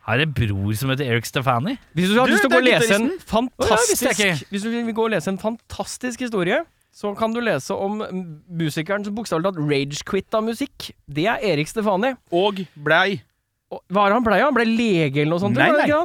Har 0.05 0.21
en 0.21 0.33
bror 0.33 0.73
som 0.77 0.91
heter 0.93 1.09
Eric 1.09 1.29
Stefani. 1.29 1.77
Hvis 1.97 2.11
du 2.11 2.19
har 2.19 2.29
lyst 2.29 2.45
til 2.45 2.49
å 2.49 2.53
gå 2.53 2.61
og 2.61 2.67
lese 2.67 2.97
en 2.97 3.09
fantastisk 3.29 4.21
Hvis 4.49 4.65
du 4.65 4.69
vil 4.73 4.93
gå 4.93 5.07
og 5.07 5.15
lese 5.15 5.33
en 5.33 5.41
fantastisk 5.41 6.23
historie, 6.25 6.61
så 6.93 7.15
kan 7.17 7.33
du 7.33 7.41
lese 7.41 7.73
om 7.73 8.01
musikeren 8.61 9.05
som 9.05 9.17
bokstavelig 9.17 9.49
talt 9.49 9.61
rage-quitta 9.65 10.41
musikk. 10.45 10.91
Det 11.09 11.25
er 11.29 11.41
Erik 11.53 11.69
Stefani. 11.69 12.15
Og 12.33 12.63
blei 12.77 13.21
Og 13.69 13.83
Hva 13.93 14.07
er 14.07 14.09
det 14.09 14.17
han 14.17 14.25
blei? 14.25 14.39
Han 14.41 14.57
blei 14.57 14.65
lege 14.69 15.21
eller 15.21 15.35
noe 15.35 15.43
sånt? 15.43 15.57
Nei, 15.57 15.69
nei. 15.73 16.01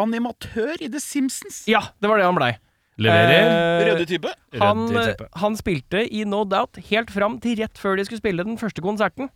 animatør 0.00 0.80
i 0.80 0.88
The 0.88 1.00
Simpsons. 1.02 1.64
Ja, 1.68 1.82
det 2.00 2.08
var 2.08 2.20
det 2.20 2.28
han 2.28 2.36
blei. 2.38 2.54
Leverer. 2.98 3.48
Eh, 3.48 3.84
Røde 3.92 4.06
type. 4.10 4.30
han, 4.58 4.80
Rød 4.90 5.12
type. 5.12 5.28
han 5.38 5.56
spilte 5.56 6.00
i 6.12 6.24
No 6.26 6.44
Doubt 6.44 6.80
helt 6.90 7.10
fram 7.14 7.36
til 7.42 7.58
rett 7.60 7.78
før 7.78 7.96
de 8.00 8.04
skulle 8.08 8.18
spille 8.22 8.44
den 8.46 8.58
første 8.58 8.82
konserten. 8.82 9.30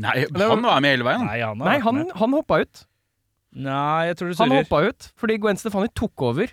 Nei, 0.00 0.24
han 0.32 0.62
var 0.64 0.80
med 0.80 0.94
hele 0.96 1.04
veien. 1.04 1.26
Nei, 1.26 1.40
han, 1.42 1.58
Nei, 1.58 1.78
han, 1.82 2.04
han 2.16 2.32
hoppa 2.38 2.60
ut. 2.62 2.84
Nei, 3.52 4.06
jeg 4.06 4.16
tror 4.16 4.30
du 4.30 4.34
Han 4.38 4.48
surrer. 4.48 4.62
hoppa 4.64 4.80
ut 4.88 5.08
fordi 5.18 5.36
Gwen 5.42 5.58
Stefani 5.58 5.90
tok 5.98 6.22
over. 6.22 6.52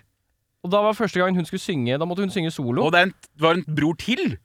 Og 0.66 0.72
da 0.74 0.80
var 0.82 0.96
første 0.98 1.20
gang 1.22 1.36
hun 1.38 1.46
skulle 1.46 1.62
synge 1.62 1.94
Da 2.00 2.04
måtte 2.04 2.24
hun 2.26 2.32
synge 2.34 2.50
solo. 2.50 2.82
Og 2.88 2.92
det 2.92 3.04
var 3.38 3.54
en 3.54 3.62
bror 3.76 3.94
til. 4.02 4.36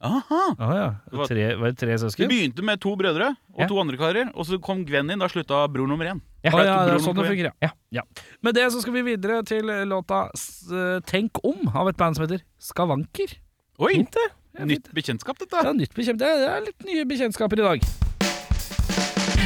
Aha. 0.00 0.54
Ah, 0.58 0.74
ja. 0.74 0.88
Det 1.10 1.18
var- 1.18 1.26
Tre, 1.28 1.54
var 1.60 1.66
det 1.70 1.78
tre 1.78 1.92
Det 1.92 2.00
søsken? 2.00 2.28
begynte 2.28 2.62
med 2.64 2.80
to 2.80 2.96
brødre 2.96 3.36
og 3.52 3.60
Ja. 3.60 3.66
to 3.68 3.78
andre 3.80 3.96
karer, 3.98 4.30
og 4.34 4.46
så 4.46 4.58
kom 4.60 4.84
Gwen 4.86 5.10
inn. 5.10 5.18
Da 5.18 5.26
slutta 5.28 5.68
bror 5.70 5.86
nummer 5.86 6.06
én. 6.06 6.20
Ja. 6.42 6.50
ah, 6.54 6.64
ja, 6.64 6.86
det 6.86 6.94
er 6.94 6.98
sånn 7.04 7.16
det 7.16 7.26
fungerer, 7.28 7.52
ja. 7.60 7.68
ja. 7.92 8.02
Med 8.42 8.54
det 8.54 8.72
så 8.72 8.80
skal 8.80 8.92
vi 8.94 9.02
videre 9.02 9.42
til 9.44 9.62
låta 9.84 10.30
s- 10.34 10.70
eh, 10.72 11.00
Tenk 11.04 11.32
om 11.44 11.68
av 11.74 11.88
et 11.88 11.96
band 11.98 12.16
som 12.16 12.24
heter 12.26 12.40
Skavanker. 12.58 13.36
Oi! 13.78 13.92
Fint, 13.94 14.16
Nytt 14.58 14.92
bekjentskap, 14.92 15.38
dette. 15.38 15.52
Ja, 15.62 15.72
nytt 15.72 15.94
bekjent. 15.94 16.18
det 16.18 16.26
det 16.26 16.48
er 16.50 16.60
litt 16.64 16.84
nye 16.84 17.04
bekjentskaper 17.04 17.58
i 17.58 17.62
dag. 17.62 17.80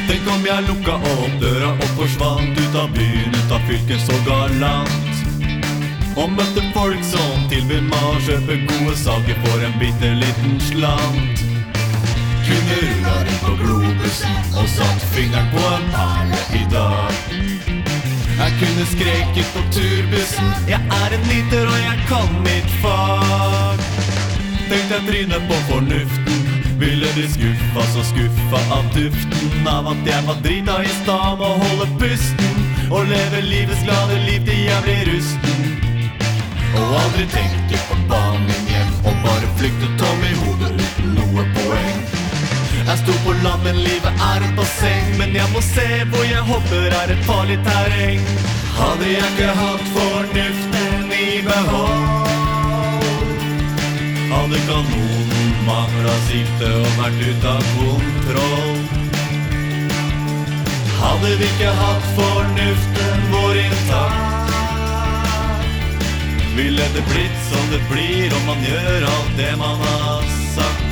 Tenk 0.07 0.27
om 0.31 0.43
jeg 0.45 0.63
lukka 0.67 0.95
opp 0.95 1.39
døra 1.41 1.69
og 1.73 1.89
forsvant 1.99 2.57
ut 2.57 2.75
av 2.75 2.89
byen, 2.93 3.29
ut 3.35 3.51
av 3.51 3.61
fylket 3.67 3.99
så 4.07 4.15
galant. 4.25 5.14
Og 6.15 6.31
møtte 6.31 6.63
folk 6.71 7.01
som 7.03 7.47
tilbyr 7.51 7.81
meg 7.89 8.03
å 8.07 8.13
kjøpe 8.23 8.55
gode 8.69 8.93
saker 9.01 9.39
for 9.43 9.63
en 9.67 9.73
bitte 9.81 10.13
liten 10.15 10.55
slant. 10.63 11.41
Kunne 12.45 12.77
rulla 12.79 13.15
rundt 13.25 13.41
på 13.43 13.55
globusen 13.59 14.37
og 14.55 14.69
satt 14.71 15.03
fingeren 15.15 15.49
på 15.51 15.65
en 15.73 15.89
perle 15.91 16.39
i 16.55 16.63
dag. 16.71 17.19
Jeg 18.35 18.55
kunne 18.61 18.85
skreket 18.93 19.51
på 19.55 19.63
turbussen, 19.75 20.55
jeg 20.71 20.79
er 21.01 21.17
en 21.17 21.27
liter 21.31 21.67
og 21.71 21.77
jeg 21.83 22.07
kan 22.07 22.31
mitt 22.47 22.71
fag. 22.83 23.83
Tenkte 24.69 24.95
jeg 24.95 25.05
trynet 25.09 25.43
på 25.49 25.57
fornuften 25.69 26.39
Ville 26.79 27.11
bli 27.13 27.27
skuffa, 27.29 27.83
så 27.93 28.01
skuffa 28.07 28.61
av 28.73 28.87
duften 28.95 29.67
Av 29.69 29.91
at 29.91 30.09
jeg 30.09 30.25
var 30.25 30.39
drita 30.41 30.79
i 30.81 30.93
stad 31.03 31.37
med 31.37 31.45
å 31.45 31.59
holde 31.61 31.87
pusten 32.01 32.89
Og 32.89 33.05
leve 33.11 33.43
livets 33.45 33.85
glade 33.85 34.17
liv 34.25 34.41
til 34.47 34.63
jeg 34.65 34.87
blir 34.87 35.11
rusten 35.11 35.94
Og 36.75 36.95
aldri 37.01 37.25
tenke 37.33 37.79
på 37.89 37.99
banen 38.11 38.69
hjem 38.71 38.91
Og 39.07 39.21
bare 39.25 39.53
flykte 39.59 39.91
tom 40.01 40.25
i 40.29 40.33
hodet 40.41 40.73
uten 40.81 41.15
noe 41.19 41.47
poeng. 41.59 42.03
Jeg 42.85 42.97
sto 43.01 43.13
på 43.25 43.33
land, 43.43 43.63
men 43.65 43.79
livet 43.81 44.25
er 44.31 44.43
et 44.45 44.53
basseng. 44.57 45.07
Men 45.17 45.33
jeg 45.35 45.47
må 45.53 45.63
se 45.65 45.87
hvor 46.11 46.27
jeg 46.29 46.43
hopper, 46.51 46.91
er 47.01 47.15
et 47.15 47.23
farlig 47.25 47.57
terreng. 47.65 48.21
Hadde 48.75 49.07
jeg 49.07 49.31
ikke 49.31 49.51
hatt 49.57 49.83
fornuften 49.95 51.11
i 51.15 51.41
behold, 51.47 52.25
hadde 54.31 54.59
kanonen 54.67 55.53
mangla 55.67 56.15
sikte 56.27 56.71
og 56.81 56.89
vært 56.99 57.21
ute 57.23 57.53
av 57.53 57.69
kontroll. 57.77 58.81
Hadde 60.99 61.31
vi 61.39 61.47
ikke 61.53 61.71
hatt 61.79 62.09
fornuften 62.17 63.25
vår 63.31 63.61
intakt, 63.63 64.64
ville 66.55 66.83
det 66.95 67.03
blitt 67.11 67.39
som 67.51 67.71
det 67.71 67.81
blir 67.91 68.33
om 68.37 68.45
man 68.47 68.63
gjør 68.63 69.03
alt 69.03 69.37
det 69.37 69.57
man 69.57 69.75
har 69.75 70.21
sagt. 70.55 70.83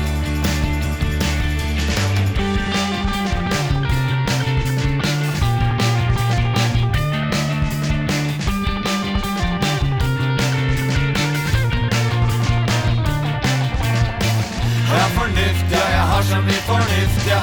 Jeg 14.89 15.01
har 15.01 15.09
fornuft, 15.19 15.71
ja, 15.71 15.85
jeg 15.91 16.05
har 16.11 16.21
så 16.21 16.41
mye 16.41 16.63
fornuft, 16.67 17.27
ja. 17.27 17.41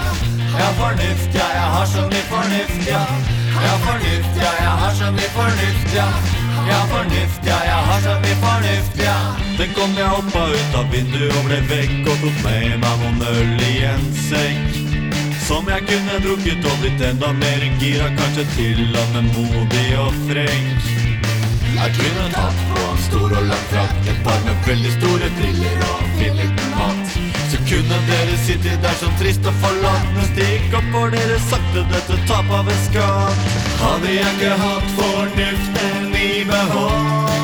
Jeg 0.58 0.66
har 0.66 0.74
fornuft, 0.82 1.34
ja, 1.34 1.48
jeg 1.54 1.68
har 1.76 1.86
så 1.86 2.02
mye 2.12 2.26
fornuft, 2.34 2.86
ja. 2.88 3.02
Jeg 3.60 3.70
har 3.70 3.80
fornuft, 3.88 4.36
ja, 4.44 4.52
jeg 4.60 4.76
har 4.82 4.94
så 4.94 5.10
mye 5.10 5.32
fornuft, 5.38 5.94
ja. 5.94 6.39
Har 6.68 6.86
fornuft, 6.92 7.40
ja, 7.46 7.58
jeg 7.64 7.80
har 7.88 8.00
så 8.04 8.14
mye 8.24 8.36
fornuft, 8.44 9.00
ja. 9.00 9.16
Tenk 9.58 9.80
om 9.84 9.96
jeg 9.98 10.12
hoppa 10.14 10.44
ut 10.52 10.76
av 10.80 10.94
vinduet 10.94 11.34
og 11.38 11.48
ble 11.48 11.58
vekk 11.72 12.08
og 12.12 12.22
tok 12.24 12.38
med 12.44 12.78
meg 12.84 13.02
noen 13.02 13.26
øl 13.32 13.66
i 13.66 13.74
en 13.90 14.06
sekk. 14.28 14.78
Som 15.48 15.68
jeg 15.72 15.86
kunne 15.88 16.22
drukket 16.24 16.66
og 16.70 16.80
blitt 16.82 17.04
enda 17.10 17.32
mer 17.40 17.66
gira, 17.82 18.08
kanskje 18.20 18.46
til 18.54 18.82
og 19.02 19.14
med 19.16 19.30
modig 19.34 19.88
og 19.98 20.16
frekk. 20.28 20.90
Jeg 21.80 21.92
kunne 21.96 22.26
tatt 22.34 22.64
på 22.70 22.80
en 22.86 22.98
stor 23.06 23.36
og 23.38 23.44
lang 23.48 23.62
frakk 23.70 24.08
Et 24.10 24.18
par 24.24 24.40
med 24.44 24.66
veldig 24.66 24.90
store 24.98 25.30
briller 25.38 25.84
og 25.86 26.02
filleten 26.18 26.74
hatt 26.76 26.99
kunne 27.70 27.98
dere 28.10 28.36
sitte 28.46 28.76
der 28.82 28.96
som 28.98 29.12
trist 29.20 29.46
og 29.46 29.54
forlatt 29.62 30.08
Men 30.16 30.26
stikk 30.32 30.74
opp 30.78 30.88
for 30.94 31.14
dere 31.14 31.38
sakte 31.46 31.84
dette 31.92 32.18
tap 32.30 32.50
av 32.60 32.70
en 32.74 32.80
skatt 32.88 33.44
Hadde 33.80 34.14
jeg 34.16 34.36
ikke 34.36 34.56
hatt 34.64 34.88
fornuften 34.98 36.14
i 36.18 36.30
behold 36.50 37.38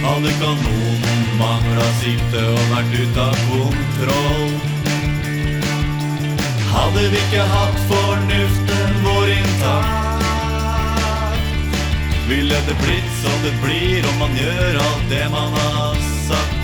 Hadde 0.00 0.32
kanonen 0.40 1.20
mangla 1.40 1.88
sikte 2.00 2.40
og 2.52 2.60
vært 2.72 2.94
ute 2.96 3.24
av 3.24 3.36
kontroll. 3.48 4.50
Hadde 6.70 7.04
vi 7.12 7.20
ikke 7.24 7.46
hatt 7.54 7.80
fornuften 7.90 9.00
vår 9.06 9.34
intakt 9.38 9.98
ville 12.30 12.58
det 12.66 12.76
blitt 12.78 13.14
som 13.24 13.40
det 13.42 13.50
blir 13.58 14.06
om 14.06 14.20
man 14.22 14.36
gjør 14.38 14.76
alt 14.84 15.08
det 15.10 15.24
man 15.32 15.50
har 15.56 15.96
sagt. 16.28 16.59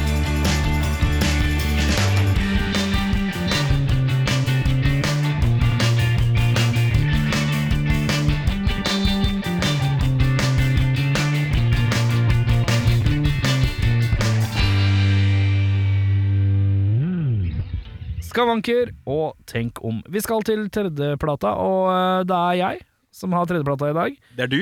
Skavanker 18.37 18.91
og 19.09 19.39
Tenk 19.49 19.80
om. 19.87 20.03
Vi 20.12 20.20
skal 20.20 20.43
til 20.45 20.66
tredjeplata, 20.68 21.55
og 21.57 21.87
eh, 21.89 22.24
det 22.28 22.37
er 22.37 22.59
jeg 22.61 22.82
som 23.16 23.32
har 23.32 23.49
tredjeplata 23.49 23.89
i 23.89 23.97
dag. 23.97 24.18
Det 24.37 24.45
er 24.45 24.53
du. 24.53 24.61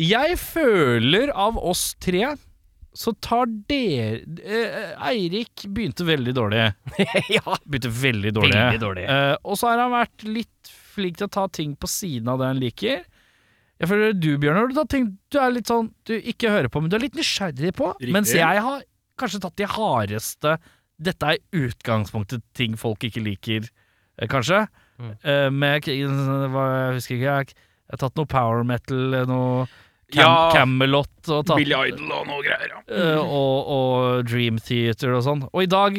Jeg 0.00 0.36
føler 0.38 1.32
av 1.34 1.58
oss 1.58 1.90
tre 2.00 2.36
så 2.90 3.12
tar 3.22 3.50
dere 3.70 4.22
eh, 4.42 4.94
Eirik 5.10 5.66
begynte 5.74 6.06
veldig 6.06 6.34
dårlig. 6.38 6.62
ja. 7.36 7.58
Begynte 7.66 7.90
veldig 7.98 8.32
dårlig. 8.38 8.54
Veldig 8.54 8.82
dårlig. 8.82 9.04
Eh, 9.10 9.34
og 9.42 9.58
så 9.58 9.72
har 9.72 9.82
han 9.82 9.94
vært 9.94 10.26
litt 10.26 10.72
flink 10.94 11.18
til 11.18 11.26
å 11.26 11.34
ta 11.34 11.48
ting 11.50 11.74
på 11.78 11.90
siden 11.90 12.30
av 12.30 12.38
det 12.38 12.50
han 12.50 12.62
liker. 12.62 13.04
Jeg 13.80 13.90
føler 13.90 14.14
du, 14.14 14.32
Bjørnar, 14.38 14.70
du, 14.70 14.98
du 15.32 15.38
er 15.40 15.54
litt 15.54 15.70
sånn 15.70 15.86
Du 16.04 16.12
ikke 16.14 16.50
hører 16.52 16.68
på, 16.70 16.82
men 16.82 16.92
du 16.92 16.98
er 16.98 17.08
litt 17.08 17.18
nysgjerrig 17.18 17.74
på. 17.78 17.94
Riktig. 17.96 18.14
Mens 18.14 18.34
jeg 18.38 18.66
har 18.66 18.84
kanskje 19.18 19.42
tatt 19.42 19.58
de 19.58 19.68
hardeste 19.70 20.60
Dette 21.00 21.34
er 21.34 21.40
utgangspunktet 21.56 22.44
ting 22.56 22.76
folk 22.80 23.04
ikke 23.08 23.22
liker, 23.24 23.68
eh, 24.20 24.28
kanskje. 24.30 24.66
Mm. 25.00 25.12
Eh, 25.24 25.46
med 25.50 25.86
hva, 25.88 26.64
Jeg 26.90 26.98
husker 26.98 27.16
ikke. 27.16 27.36
Jeg, 27.38 27.54
jeg 27.88 27.94
har 27.96 28.02
tatt 28.04 28.18
noe 28.20 28.28
power 28.30 28.66
metal, 28.68 29.14
eh, 29.16 29.28
noe 29.28 29.68
Cam 30.10 30.24
Ja. 30.26 30.50
Camelot 30.52 31.30
og 31.30 31.44
tatt 31.46 31.60
Billy 31.60 31.76
Idol 31.92 32.10
og 32.16 32.26
noe 32.26 32.42
greier. 32.42 32.72
Ja. 32.74 32.80
Eh, 32.90 33.20
og, 33.22 33.70
og 33.70 34.26
Dream 34.26 34.58
Theater 34.58 35.14
og 35.14 35.24
sånn. 35.26 35.44
Og 35.52 35.64
i 35.64 35.70
dag 35.70 35.96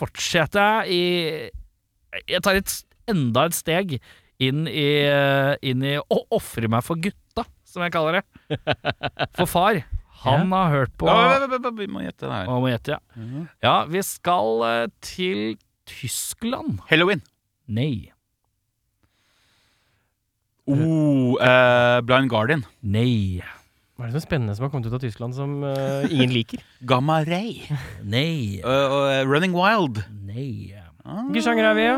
fortsetter 0.00 0.88
jeg 0.88 0.96
i 0.96 2.22
Jeg 2.32 2.42
tar 2.44 2.58
et, 2.58 2.72
enda 3.08 3.46
et 3.48 3.56
steg 3.56 3.98
inn 4.42 4.64
i, 4.68 4.88
inn 5.62 5.84
i 5.86 5.94
å 6.00 6.18
ofre 6.34 6.68
meg 6.68 6.82
for 6.84 6.98
gutta, 7.00 7.44
som 7.68 7.84
jeg 7.84 7.92
kaller 7.94 8.18
det. 8.18 8.58
For 9.38 9.46
far, 9.48 9.78
han 10.24 10.52
har 10.54 10.70
hørt 10.70 10.96
på 10.98 11.06
vi- 11.78 11.86
må 11.90 12.02
gjette 12.04 12.26
det 12.26 12.32
her. 12.32 12.46
Må 12.50 12.70
gjette, 12.70 12.96
ja. 12.96 13.00
Mhm. 13.18 13.48
ja, 13.62 13.76
vi 13.90 14.02
skal 14.06 14.64
eh, 14.68 14.86
til 15.00 15.56
Tyskland. 15.86 16.80
Halloween. 16.90 17.22
Nei. 17.68 18.12
Oh, 20.66 21.34
eh, 21.42 22.00
Blind 22.06 22.30
Guardian. 22.30 22.62
Nei. 22.82 23.42
Hva 23.96 24.06
er 24.06 24.10
det 24.10 24.14
som 24.14 24.22
er 24.22 24.28
spennende 24.28 24.54
som 24.56 24.64
har 24.64 24.70
kommet 24.72 24.86
ut 24.88 24.94
av 24.96 25.02
Tyskland 25.02 25.34
som 25.36 25.58
eh, 25.66 26.06
ingen 26.10 26.32
liker? 26.32 26.62
Gamma 26.90 27.20
Ray. 27.26 27.66
Nei. 28.02 28.60
Uh, 28.64 29.10
eh, 29.10 29.22
Running 29.28 29.54
Wild. 29.56 30.04
Nei. 30.26 30.72
Ah. 31.02 31.24
Hvilken 31.26 31.44
sjanger 31.48 31.68
er 31.72 31.78
vi 31.78 31.88
i? 31.90 31.94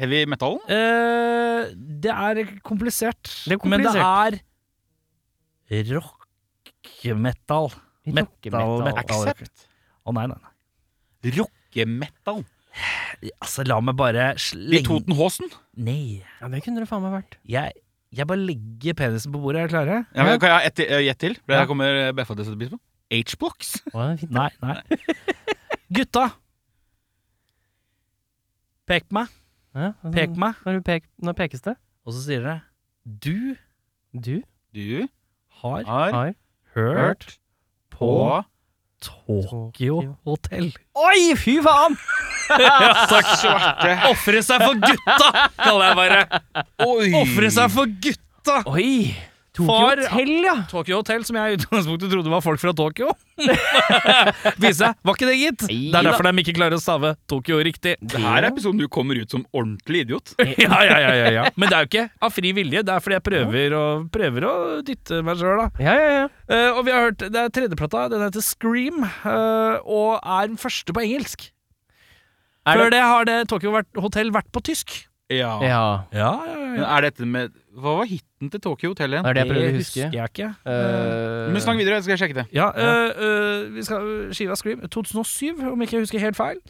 Heavy 0.00 0.24
metal. 0.30 0.58
Eh, 0.70 1.70
det 1.74 2.10
er 2.14 2.40
komplisert, 2.64 3.28
Det 3.44 3.58
er 3.58 3.68
men 3.68 3.84
det 3.84 3.92
er 3.94 4.38
rock-metal. 5.94 6.19
Metal, 7.16 7.70
Rockemetal. 8.06 8.82
metal. 8.84 8.98
Accept. 9.28 9.66
Å 10.06 10.12
nei, 10.16 10.26
nei, 10.30 10.36
nei. 10.40 11.32
Rockemetal. 11.36 12.42
Altså, 13.42 13.64
la 13.66 13.80
meg 13.82 13.96
bare 13.98 14.28
I 14.36 14.80
Toten 14.86 15.16
Haasen? 15.18 15.48
Nei. 15.76 16.20
Ja, 16.40 16.48
det 16.52 16.60
kunne 16.64 16.80
det 16.84 16.88
faen 16.90 17.02
meg 17.04 17.12
vært. 17.18 17.38
Jeg, 17.50 17.74
jeg 18.14 18.28
bare 18.30 18.44
legger 18.46 18.94
penisen 19.00 19.32
på 19.34 19.40
bordet. 19.42 19.64
Er 19.64 19.72
dere 19.72 19.74
klare? 19.74 19.98
Ja, 20.14 20.26
men, 20.28 20.38
kan 20.42 20.52
jeg 20.52 20.56
ha 20.58 20.68
ett 20.70 20.82
eh, 20.86 21.02
gjett 21.08 21.20
til? 21.24 21.34
For 21.44 21.56
Ja. 21.56 21.62
her 21.64 21.70
kommer 21.70 21.98
BFA 22.16 22.36
til 22.36 22.44
å 22.44 22.48
sette 22.50 22.60
pris 22.62 22.72
på. 22.72 22.80
H-blocks. 23.10 23.72
Nei, 24.30 24.50
nei. 24.62 24.76
Gutta! 25.98 26.28
Pek 28.90 29.06
på 29.08 29.18
meg. 29.20 29.32
Ja, 29.74 29.92
altså, 30.02 30.12
Pek 30.14 30.32
på 30.34 30.42
meg. 30.42 30.60
Når, 30.66 30.78
du 30.78 30.86
pek, 30.86 31.04
når 31.22 31.36
pekes 31.38 31.62
det? 31.66 31.76
Og 32.06 32.14
så 32.16 32.22
sier 32.24 32.42
dere 32.42 32.60
Du 33.04 33.54
Du 34.14 34.40
Du 34.74 35.06
har 35.60 35.84
har 35.86 36.32
hørt 36.74 37.38
på 37.90 38.42
Tokyo 39.00 40.16
Hotel. 40.28 40.72
Oi, 40.94 41.34
fy 41.40 41.58
faen! 41.64 41.96
Ofre 44.10 44.42
seg 44.42 44.64
for 44.64 44.78
gutta, 44.82 45.28
kaller 45.60 45.90
jeg 45.92 45.98
bare. 46.00 46.22
Ofre 47.22 47.50
seg 47.54 47.74
for 47.74 47.92
gutta! 48.02 48.62
Oi! 48.70 49.14
Tokyo 49.50 49.66
Far- 49.66 49.98
Hotel, 50.12 50.28
ja! 50.46 50.52
Tokyo 50.70 50.98
Hotel, 51.00 51.24
som 51.26 51.34
jeg 51.36 51.50
i 51.52 51.56
utgangspunktet 51.58 52.12
trodde 52.12 52.30
var 52.30 52.42
folk 52.44 52.60
fra 52.62 52.70
Tokyo. 52.78 53.08
Viser 54.62 54.76
seg, 54.78 54.98
var 55.02 55.16
ikke 55.16 55.26
det, 55.26 55.34
gitt. 55.40 55.64
Det 55.66 55.96
er 55.98 56.06
derfor 56.06 56.28
de 56.28 56.42
ikke 56.44 56.54
klarer 56.54 56.76
å 56.76 56.82
stave 56.82 57.10
Tokyo 57.30 57.58
riktig. 57.66 57.96
Det 57.98 58.20
her 58.22 58.44
er 58.44 58.48
episoden 58.52 58.78
du 58.78 58.86
kommer 58.92 59.18
ut 59.18 59.34
som 59.34 59.42
ordentlig 59.50 60.04
idiot. 60.06 60.34
Ja, 60.60 60.78
ja, 60.86 60.98
ja, 61.02 61.10
ja, 61.18 61.28
ja. 61.34 61.44
Men 61.58 61.70
det 61.72 61.76
er 61.80 61.84
jo 61.86 61.90
ikke 61.90 62.04
av 62.28 62.34
fri 62.36 62.52
vilje, 62.56 62.82
det 62.86 62.94
er 62.94 63.02
fordi 63.02 63.16
jeg 63.18 63.26
prøver 63.26 63.74
å, 63.78 63.84
prøver 64.14 64.46
å 64.46 64.54
dytte 64.86 65.20
meg 65.26 65.40
sjøl, 65.40 65.64
da. 65.64 65.68
Ja, 65.82 65.94
ja, 65.98 66.10
ja. 66.20 66.24
Uh, 66.50 66.78
og 66.78 66.82
vi 66.86 66.94
har 66.94 67.06
hørt, 67.08 67.26
det 67.34 67.42
er 67.44 67.52
tredjeplata, 67.58 68.06
den 68.14 68.22
heter 68.26 68.44
Scream, 68.44 69.02
uh, 69.24 69.80
og 69.82 70.18
er 70.20 70.50
den 70.52 70.58
første 70.60 70.94
på 70.94 71.02
engelsk. 71.06 71.48
Det? 71.50 72.76
Før 72.76 72.90
det- 72.92 73.02
har 73.02 73.24
det 73.26 73.38
Tokyo 73.50 73.72
Hotel 73.98 74.30
vært 74.34 74.50
på 74.54 74.62
tysk. 74.70 75.00
Ja. 75.30 75.56
Ja, 75.62 75.82
Ja, 76.14 76.30
ja, 76.76 76.86
er 76.98 77.04
dette 77.06 77.22
med 77.26 77.52
Hva 77.78 78.00
var 78.00 78.08
hiten 78.40 78.50
til 78.50 78.60
Tokyo 78.60 78.90
Hotel 78.90 79.12
igjen? 79.12 79.24
det 79.24 79.30
er 79.30 79.36
det 79.36 79.42
jeg 79.42 79.52
prøver 79.52 79.70
å 79.70 79.76
husker 79.76 80.14
jeg 80.16 80.32
ikke. 80.32 80.48
Uh, 80.64 81.52
Men 81.52 81.62
snakk 81.62 81.80
videre, 81.80 82.00
så 82.00 82.06
skal 82.06 82.14
jeg 82.16 82.22
sjekke 82.24 82.38
det. 82.40 82.46
Ja, 82.56 82.68
uh, 82.72 83.08
uh, 83.20 83.72
vi 83.74 83.84
skal 83.84 84.10
skiva 84.36 84.56
Scream 84.56 84.84
2007, 84.88 85.64
om 85.70 85.82
ikke 85.84 85.98
jeg 85.98 86.06
husker 86.06 86.24
helt 86.24 86.38
feil. 86.38 86.60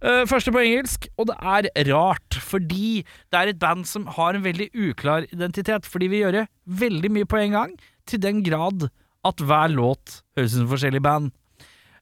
Uh, 0.00 0.24
første 0.26 0.52
på 0.52 0.62
engelsk, 0.64 1.10
og 1.20 1.28
det 1.30 1.36
er 1.38 1.70
rart, 1.92 2.38
fordi 2.40 3.04
det 3.30 3.40
er 3.40 3.52
et 3.52 3.60
band 3.60 3.84
som 3.86 4.08
har 4.16 4.34
en 4.34 4.44
veldig 4.44 4.70
uklar 4.74 5.28
identitet. 5.30 5.86
Fordi 5.86 6.10
vi 6.10 6.24
gjør 6.24 6.46
veldig 6.66 7.12
mye 7.14 7.28
på 7.28 7.42
en 7.44 7.58
gang, 7.58 7.76
til 8.06 8.22
den 8.22 8.42
grad 8.42 8.88
at 9.24 9.44
hver 9.44 9.70
låt 9.70 10.22
høres 10.36 10.56
ut 10.56 10.62
som 10.64 10.70
forskjellig 10.72 11.02
band. 11.04 11.34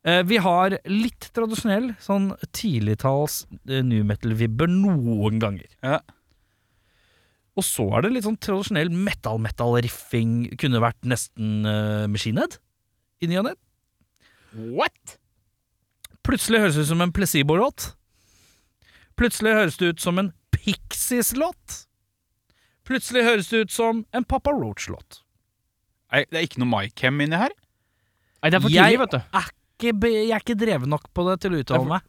Uh, 0.06 0.22
vi 0.24 0.38
har 0.40 0.78
litt 0.88 1.28
tradisjonell, 1.36 1.90
sånn 2.00 2.30
tidligtalls 2.54 3.42
uh, 3.68 3.82
new 3.84 4.06
metal-vibber 4.06 4.70
noen 4.70 5.42
ganger. 5.42 5.68
Ja. 5.84 5.98
Og 7.58 7.66
så 7.66 7.84
er 7.98 8.04
det 8.06 8.12
litt 8.14 8.26
sånn 8.26 8.38
tradisjonell 8.38 8.90
metal-metal-riffing. 8.94 10.34
Kunne 10.60 10.82
vært 10.82 11.00
nesten 11.10 11.66
uh, 11.66 12.06
Machine 12.10 12.44
Head 12.44 12.58
i 13.24 13.30
ny 13.30 13.40
og 13.40 13.48
ne. 13.48 13.54
What? 14.78 15.18
Plutselig 16.26 16.62
høres 16.62 16.78
det 16.78 16.86
ut 16.86 16.92
som 16.92 17.02
en 17.02 17.14
Placebo-låt. 17.16 17.92
Plutselig 19.18 19.56
høres 19.56 19.78
det 19.80 19.92
ut 19.94 20.04
som 20.04 20.20
en 20.22 20.30
Pixies-låt. 20.54 21.80
Plutselig 22.88 23.24
høres 23.26 23.50
det 23.50 23.64
ut 23.66 23.74
som 23.74 24.04
en 24.14 24.24
Papa 24.28 24.54
Roach-låt. 24.54 25.22
Det 26.14 26.38
er 26.38 26.46
ikke 26.46 26.62
noe 26.62 26.70
MyCam 26.70 27.18
inni 27.26 27.36
her? 27.36 27.52
Nei, 28.38 28.50
det 28.50 28.56
er 28.56 28.62
for 28.64 28.70
Jeg- 28.70 28.94
tidlig, 28.94 29.00
vet 29.02 29.10
du. 29.10 29.18
Er 29.18 29.48
ikke 29.78 30.00
Jeg 30.08 30.30
er 30.34 30.40
ikke 30.42 30.58
dreven 30.58 30.88
nok 30.90 31.04
på 31.14 31.24
det 31.28 31.40
til 31.42 31.52
å 31.52 31.58
uttale 31.62 31.86
meg. 31.86 32.02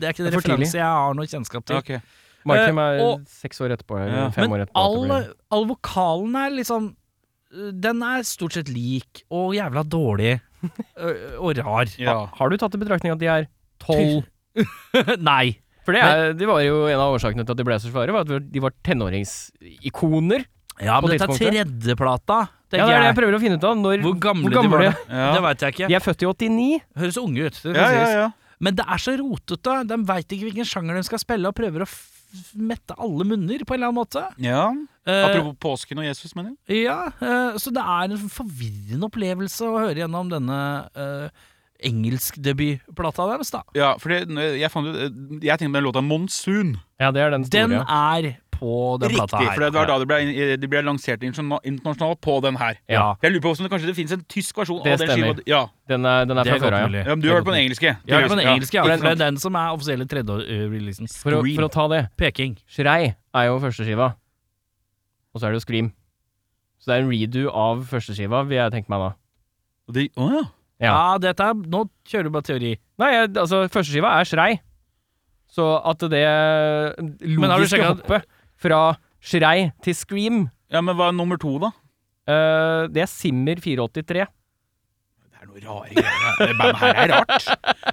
Det 0.00 0.06
er 0.06 0.12
ikke 0.12 0.26
en 0.26 0.26
er 0.26 0.36
referanse 0.36 0.74
jeg 0.78 0.84
har 0.84 1.14
noe 1.14 1.26
kjennskap 1.26 1.64
til. 1.64 1.76
Ok. 1.76 2.02
Markham 2.46 2.78
Eh, 2.78 2.84
er 2.96 3.02
og- 3.04 3.26
seks 3.28 3.60
år 3.60 3.74
etterpå, 3.76 3.98
Ja. 4.06 4.28
fem 4.30 4.48
Men 4.50 4.60
år 4.60 4.64
etterpå. 4.66 4.84
all, 5.12 5.34
all 5.50 5.66
vokalen 5.66 6.34
er 6.36 6.50
liksom 6.56 6.94
øh, 7.54 7.70
Den 7.80 8.02
er 8.02 8.22
stort 8.22 8.52
sett 8.54 8.68
lik 8.68 9.24
og 9.30 9.54
jævla 9.54 9.82
dårlig 9.84 10.40
og 11.42 11.56
rar. 11.58 11.86
Ja. 11.98 12.26
Har 12.26 12.48
du 12.50 12.56
tatt 12.56 12.74
i 12.74 12.78
betraktning 12.78 13.12
at 13.12 13.18
de 13.22 13.26
er 13.26 13.46
tolv? 13.78 14.24
Nei. 15.20 15.58
For 15.86 15.92
det, 15.94 16.02
er, 16.02 16.32
det 16.34 16.46
var 16.48 16.60
jo 16.64 16.86
en 16.90 16.98
av 16.98 17.14
årsakene 17.14 17.44
til 17.46 17.52
at 17.54 17.58
de 17.60 17.64
ble 17.68 17.76
så 17.78 17.92
svære, 17.92 18.10
var 18.10 18.24
at 18.26 18.50
de 18.50 18.60
var 18.64 18.72
tenåringsikoner. 18.82 20.44
Ja, 20.82 20.98
men 21.00 21.10
dette 21.14 21.24
er 21.24 21.38
tredjeplata, 21.38 22.38
Ja, 22.66 22.68
det 22.68 22.80
er 22.82 22.86
det 22.90 23.04
jeg 23.06 23.16
prøver 23.16 23.36
å 23.36 23.40
finne 23.40 23.56
ut 23.60 23.64
av. 23.64 23.76
Når, 23.78 24.02
Hvor 24.02 24.16
gamle, 24.20 24.50
hvor 24.50 24.62
de 24.66 24.68
var. 24.72 24.82
Det, 24.82 24.96
Ja. 25.08 25.28
det 25.36 25.42
veit 25.44 25.60
jeg 25.62 25.72
ikke. 25.76 25.88
De 25.88 25.94
er 25.94 26.02
født 26.04 26.22
i 26.22 26.26
89. 26.26 26.80
Høres 26.98 27.16
unge 27.22 27.46
ut. 27.46 27.60
Det 27.62 27.74
Ja, 27.76 27.90
ja, 27.94 28.08
ja. 28.10 28.26
Men 28.60 28.74
det 28.74 28.84
er 28.88 28.98
så 28.98 29.14
rotete. 29.20 29.86
De 29.86 29.96
veit 30.04 30.28
ikke 30.28 30.50
hvilken 30.50 30.64
sjanger 30.66 30.94
de 30.96 31.02
skal 31.04 31.18
spille, 31.22 31.46
og 31.46 31.54
prøver 31.54 31.84
å 31.84 31.88
mette 32.54 32.96
alle 32.98 33.24
munner 33.28 33.64
på 33.64 33.74
en 33.74 33.80
eller 33.80 33.92
annen 33.92 34.00
måte. 34.02 34.26
ja. 34.42 34.68
Eh, 35.06 35.22
Apropos 35.22 35.54
påsken 35.62 36.00
og 36.02 36.06
Jesus, 36.08 36.32
mener 36.34 36.56
jeg. 36.66 36.80
Ja, 36.88 37.12
eh, 37.22 37.58
så 37.62 37.70
det 37.70 37.82
er 37.82 38.10
en 38.10 38.30
forvirrende 38.32 39.06
opplevelse 39.06 39.68
å 39.68 39.76
høre 39.78 40.00
gjennom 40.00 40.32
denne 40.32 40.56
uh, 40.98 41.44
engelskdebutplata 41.86 43.28
deres, 43.30 43.52
da. 43.54 43.62
Ja, 43.76 43.92
for 44.02 44.14
jeg, 44.16 44.70
fant 44.72 44.90
ut, 44.90 44.98
eh, 44.98 45.44
jeg 45.46 45.60
tenkte 45.60 45.70
på 45.70 45.78
den 45.78 45.86
låta 45.86 46.02
'Monsoon'. 46.02 46.74
Ja, 46.98 47.12
det 47.12 47.22
er 47.22 47.30
den 47.30 47.44
Den 47.52 47.72
er 47.72 48.36
på 48.58 48.72
den 49.02 49.12
plata 49.14 49.38
Riktig, 49.40 49.54
for 49.54 49.64
det 49.64 49.70
var 49.76 49.88
da 49.90 49.98
det 50.02 50.08
ble, 50.10 50.56
de 50.60 50.70
ble 50.72 50.82
lansert 50.86 51.22
internasjonalt 51.26 52.20
på 52.24 52.36
den 52.44 52.56
her. 52.60 52.78
Ja. 52.90 53.06
Jeg 53.22 53.34
lurer 53.34 53.44
på 53.46 53.52
om 53.54 53.66
det 53.66 53.70
kanskje 53.72 53.90
det 53.90 53.96
finnes 53.98 54.14
en 54.16 54.24
tysk 54.32 54.58
versjon 54.60 54.82
Det 54.84 54.94
av 54.96 55.02
den 55.02 55.10
stemmer. 55.10 55.34
skiva. 55.36 55.46
Ja. 55.50 55.62
Den 55.88 56.08
er, 56.08 56.24
den 56.26 56.40
er 56.42 56.48
fra 56.50 56.58
før 56.62 56.76
av, 56.78 56.96
ja. 56.96 57.02
ja, 57.04 57.14
men 57.14 57.22
du 57.22 57.28
har 57.30 57.38
hørt 57.38 57.46
på 57.48 57.54
den 57.54 57.62
engelske? 57.64 57.92
Jeg 57.92 58.14
har 58.16 58.24
hørt 58.24 58.32
på 58.34 58.38
den 58.40 58.48
engelske, 58.48 58.76
ja. 58.78 58.84
Ja, 58.86 58.96
For 58.96 59.06
det 59.08 59.14
er 59.14 59.22
den 59.24 59.38
som 59.42 59.54
er 59.60 59.76
offisielle 59.76 60.08
tredje-releasen. 60.10 61.12
For 61.22 61.38
for 61.42 61.68
å 61.68 61.70
ta 61.72 61.86
det. 61.92 62.02
Peking. 62.18 62.56
Shrei 62.66 63.14
er 63.14 63.48
jo 63.50 63.60
førsteskiva. 63.62 64.10
Og 65.32 65.40
så 65.40 65.46
er 65.46 65.54
det 65.54 65.60
jo 65.60 65.66
Scream. 65.66 65.92
Så 66.80 66.90
det 66.90 66.98
er 66.98 67.04
en 67.04 67.10
redo 67.12 67.48
av 67.52 67.82
førsteskiva, 67.90 68.44
vil 68.48 68.58
jeg 68.58 68.72
tenke 68.72 68.92
meg 68.92 69.04
da. 69.04 69.10
Å 69.86 69.94
de- 69.96 70.10
oh, 70.16 70.32
ja. 70.32 70.44
Ja. 70.76 70.92
Ja, 70.92 71.18
dette 71.18 71.40
er 71.40 71.54
Nå 71.56 71.86
kjører 72.04 72.28
du 72.28 72.30
bare 72.34 72.44
teori. 72.44 72.74
Nei, 73.00 73.10
altså, 73.24 73.62
førsteskiva 73.72 74.10
er 74.20 74.28
Shrei. 74.28 74.50
Så 75.48 75.64
at 75.88 76.02
det 76.10 76.20
Men 76.98 77.50
har 77.50 77.56
du 77.56 77.64
logiske 77.64 77.84
hoppet 77.84 78.26
fra 78.66 78.80
Shrei 79.22 79.70
til 79.86 79.94
Scream, 79.96 80.44
ja, 80.70 80.82
men 80.82 80.96
hva 80.98 81.08
er 81.12 81.16
nummer 81.16 81.38
to, 81.40 81.56
da? 81.62 81.70
eh, 82.26 82.86
det 82.90 83.02
er 83.06 83.10
Simmer 83.10 83.60
483. 83.62 84.26
Det 85.26 85.42
er 85.42 85.46
noe 85.46 85.60
rare 85.62 85.92
greier. 85.94 86.38
Det 86.40 86.54
bandet 86.58 86.80
her 86.80 86.96
er 87.04 87.10
rart. 87.12 87.46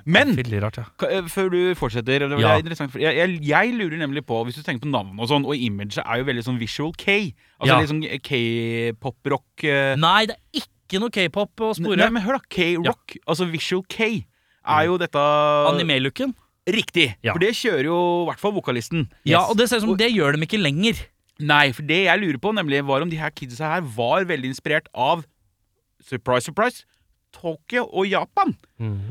Men 0.10 0.32
Veldig 0.38 0.60
rart, 0.64 0.78
ja. 0.82 0.86
Ka- 0.98 1.10
eh, 1.14 1.28
Før 1.30 1.52
du 1.54 1.58
fortsetter, 1.78 2.26
det 2.30 2.40
Ja. 2.42 2.54
er 2.56 2.64
interessant 2.64 2.92
for 2.92 3.00
jeg, 3.04 3.14
jeg, 3.20 3.40
jeg 3.46 3.74
lurer 3.78 3.98
nemlig 4.02 4.24
på, 4.26 4.40
hvis 4.48 4.56
du 4.58 4.64
tenker 4.66 4.88
på 4.88 4.92
navn 4.94 5.20
og 5.22 5.30
sånn, 5.30 5.46
og 5.46 5.54
imaget 5.56 6.02
er 6.04 6.22
jo 6.24 6.28
veldig 6.32 6.44
sånn 6.48 6.58
visual 6.60 6.94
K. 6.98 7.34
Altså 7.62 7.70
Ja. 7.70 7.80
litt 7.80 7.92
sånn 7.94 8.04
K-pop-rock 8.28 9.64
eh. 9.70 9.96
Nei, 10.00 10.26
det 10.30 10.38
er 10.40 10.64
ikke 10.64 11.00
noe 11.02 11.10
k-pop 11.14 11.64
å 11.70 11.74
spore. 11.78 11.98
Nei, 11.98 12.10
men 12.14 12.24
hør 12.26 12.38
da, 12.40 12.44
K-rock, 12.54 13.18
altså 13.28 13.48
visual 13.50 13.84
K, 13.90 14.26
er 14.66 14.86
jo 14.88 14.98
dette 15.02 15.20
Anime-looken. 15.70 16.34
Riktig, 16.70 17.16
Ja. 17.24 17.34
for 17.34 17.40
det 17.44 17.52
kjører 17.60 17.84
jo 17.90 17.98
i 18.24 18.28
hvert 18.30 18.40
fall 18.40 18.54
vokalisten. 18.56 19.10
Ja, 19.28 19.42
og 19.50 19.58
det 19.58 19.68
ser 19.70 19.78
ut 19.82 19.84
som 19.88 19.98
det 20.00 20.12
gjør 20.14 20.32
dem 20.38 20.46
ikke 20.46 20.62
lenger. 20.62 20.96
Nei, 21.44 21.72
for 21.76 21.84
det 21.84 22.06
jeg 22.06 22.20
lurer 22.22 22.40
på, 22.40 22.54
nemlig 22.56 22.84
var 22.86 23.02
om 23.04 23.10
de 23.10 23.18
her 23.20 23.32
kidsa 23.36 23.68
her 23.76 23.82
var 23.82 24.24
veldig 24.30 24.52
inspirert 24.54 24.88
av 24.94 25.26
Surprise, 26.04 26.46
surprise! 26.46 26.84
Tokyo 27.34 27.88
og 27.92 28.06
Japan. 28.06 28.52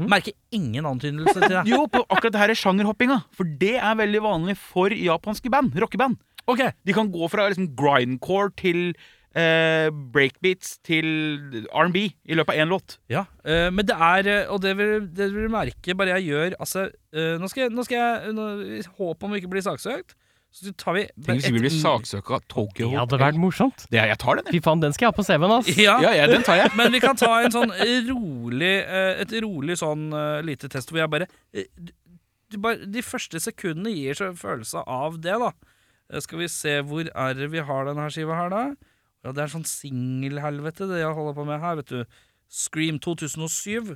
Merker 0.07 0.32
ingen 0.55 0.84
antydelse 0.86 1.32
til 1.40 1.48
det. 1.48 1.62
Jo, 1.72 1.86
på 1.90 2.05
akkurat 2.07 2.32
det 2.36 2.40
her 2.42 2.53
er 2.53 2.59
sjangerhoppinga. 2.61 3.16
For 3.34 3.44
det 3.44 3.74
er 3.80 3.96
veldig 3.98 4.20
vanlig 4.22 4.57
for 4.61 4.92
japanske 4.94 5.50
band. 5.50 5.72
Rockeband. 5.74 6.18
Okay. 6.46 6.70
De 6.86 6.92
kan 6.94 7.11
gå 7.11 7.28
fra 7.32 7.48
liksom 7.50 7.72
grindcore 7.78 8.53
til 8.61 8.92
eh, 9.39 9.89
breakbeats 10.14 10.74
til 10.85 11.07
R&B 11.72 11.97
i 12.03 12.37
løpet 12.39 12.55
av 12.55 12.62
én 12.64 12.72
låt. 12.72 12.99
ja. 13.12 13.24
eh, 13.45 13.68
men 13.72 13.87
det 13.89 13.97
er 13.97 14.28
eh, 14.28 14.51
Og 14.53 14.61
det 14.64 14.76
vil, 14.78 15.07
det 15.12 15.30
vil 15.35 15.47
du 15.49 15.53
merke 15.53 15.95
bare 15.97 16.18
jeg 16.18 16.28
gjør 16.33 16.57
Altså, 16.61 16.89
eh, 17.14 17.37
nå 17.41 17.49
skal 17.49 17.66
jeg, 17.66 17.72
nå 17.76 17.85
skal 17.87 17.97
jeg 18.03 18.35
nå, 18.37 18.49
I 18.78 18.83
håp 18.99 19.24
om 19.24 19.33
vi 19.33 19.41
ikke 19.43 19.53
blir 19.55 19.64
saksøkt, 19.64 20.14
så 20.53 20.68
tar 20.76 20.93
vi 20.99 21.07
Tenk 21.24 21.41
hvis 21.41 21.49
vi 21.55 21.62
blir 21.64 21.72
saksøka 21.72 22.35
av 22.37 22.43
Tokyo 22.53 22.91
Det 22.93 22.99
hadde 23.01 23.18
vært 23.22 23.39
morsomt. 23.41 23.87
Det 23.89 23.97
er, 24.03 24.11
jeg 24.12 24.18
tar 24.20 24.37
den, 24.37 24.51
jeg. 24.51 24.61
Fy 24.61 24.64
faen, 24.66 24.83
den 24.85 24.93
skal 24.93 25.07
jeg 25.09 25.14
ha 25.14 25.16
på 25.16 25.24
CV-en, 25.24 25.55
ass. 25.57 25.70
Ja, 25.80 25.95
Ja, 26.05 26.11
ja, 26.18 26.26
den 26.28 26.45
tar 26.45 26.59
jeg. 26.61 26.74
Men 26.78 26.93
vi 26.93 27.01
kan 27.01 27.16
ta 27.16 27.30
en 27.41 27.55
sånn 27.55 27.72
rolig 28.11 28.74
eh, 28.85 29.22
Et 29.24 29.33
rolig 29.45 29.78
sånn 29.80 30.11
eh, 30.12 30.43
lite 30.45 30.68
test 30.72 30.93
hvor 30.93 31.01
jeg 31.01 31.12
bare, 31.14 31.30
eh, 31.57 31.70
du, 31.72 31.93
du 32.53 32.59
bare 32.61 32.85
De 32.85 33.01
første 33.07 33.41
sekundene 33.41 33.95
gir 33.97 34.18
så 34.18 34.28
en 34.28 34.37
følelse 34.37 34.85
av 34.85 35.16
det, 35.24 35.39
da. 35.41 35.55
Eh, 36.12 36.20
Skal 36.20 36.43
vi 36.45 36.49
se 36.53 36.76
hvor 36.85 37.09
er 37.09 37.39
det 37.39 37.49
vi 37.55 37.64
har 37.64 37.89
denne 37.89 38.11
skiva 38.12 38.37
her, 38.43 38.53
da? 38.53 38.64
Ja, 39.22 39.30
det 39.30 39.44
er 39.44 39.52
sånn 39.52 39.66
singelhelvete, 39.68 40.88
det 40.90 40.98
jeg 40.98 41.14
holder 41.14 41.36
på 41.36 41.46
med 41.46 41.62
her, 41.62 41.78
vet 41.78 41.92
du. 41.92 42.18
Scream 42.52 42.98
2007. 43.02 43.94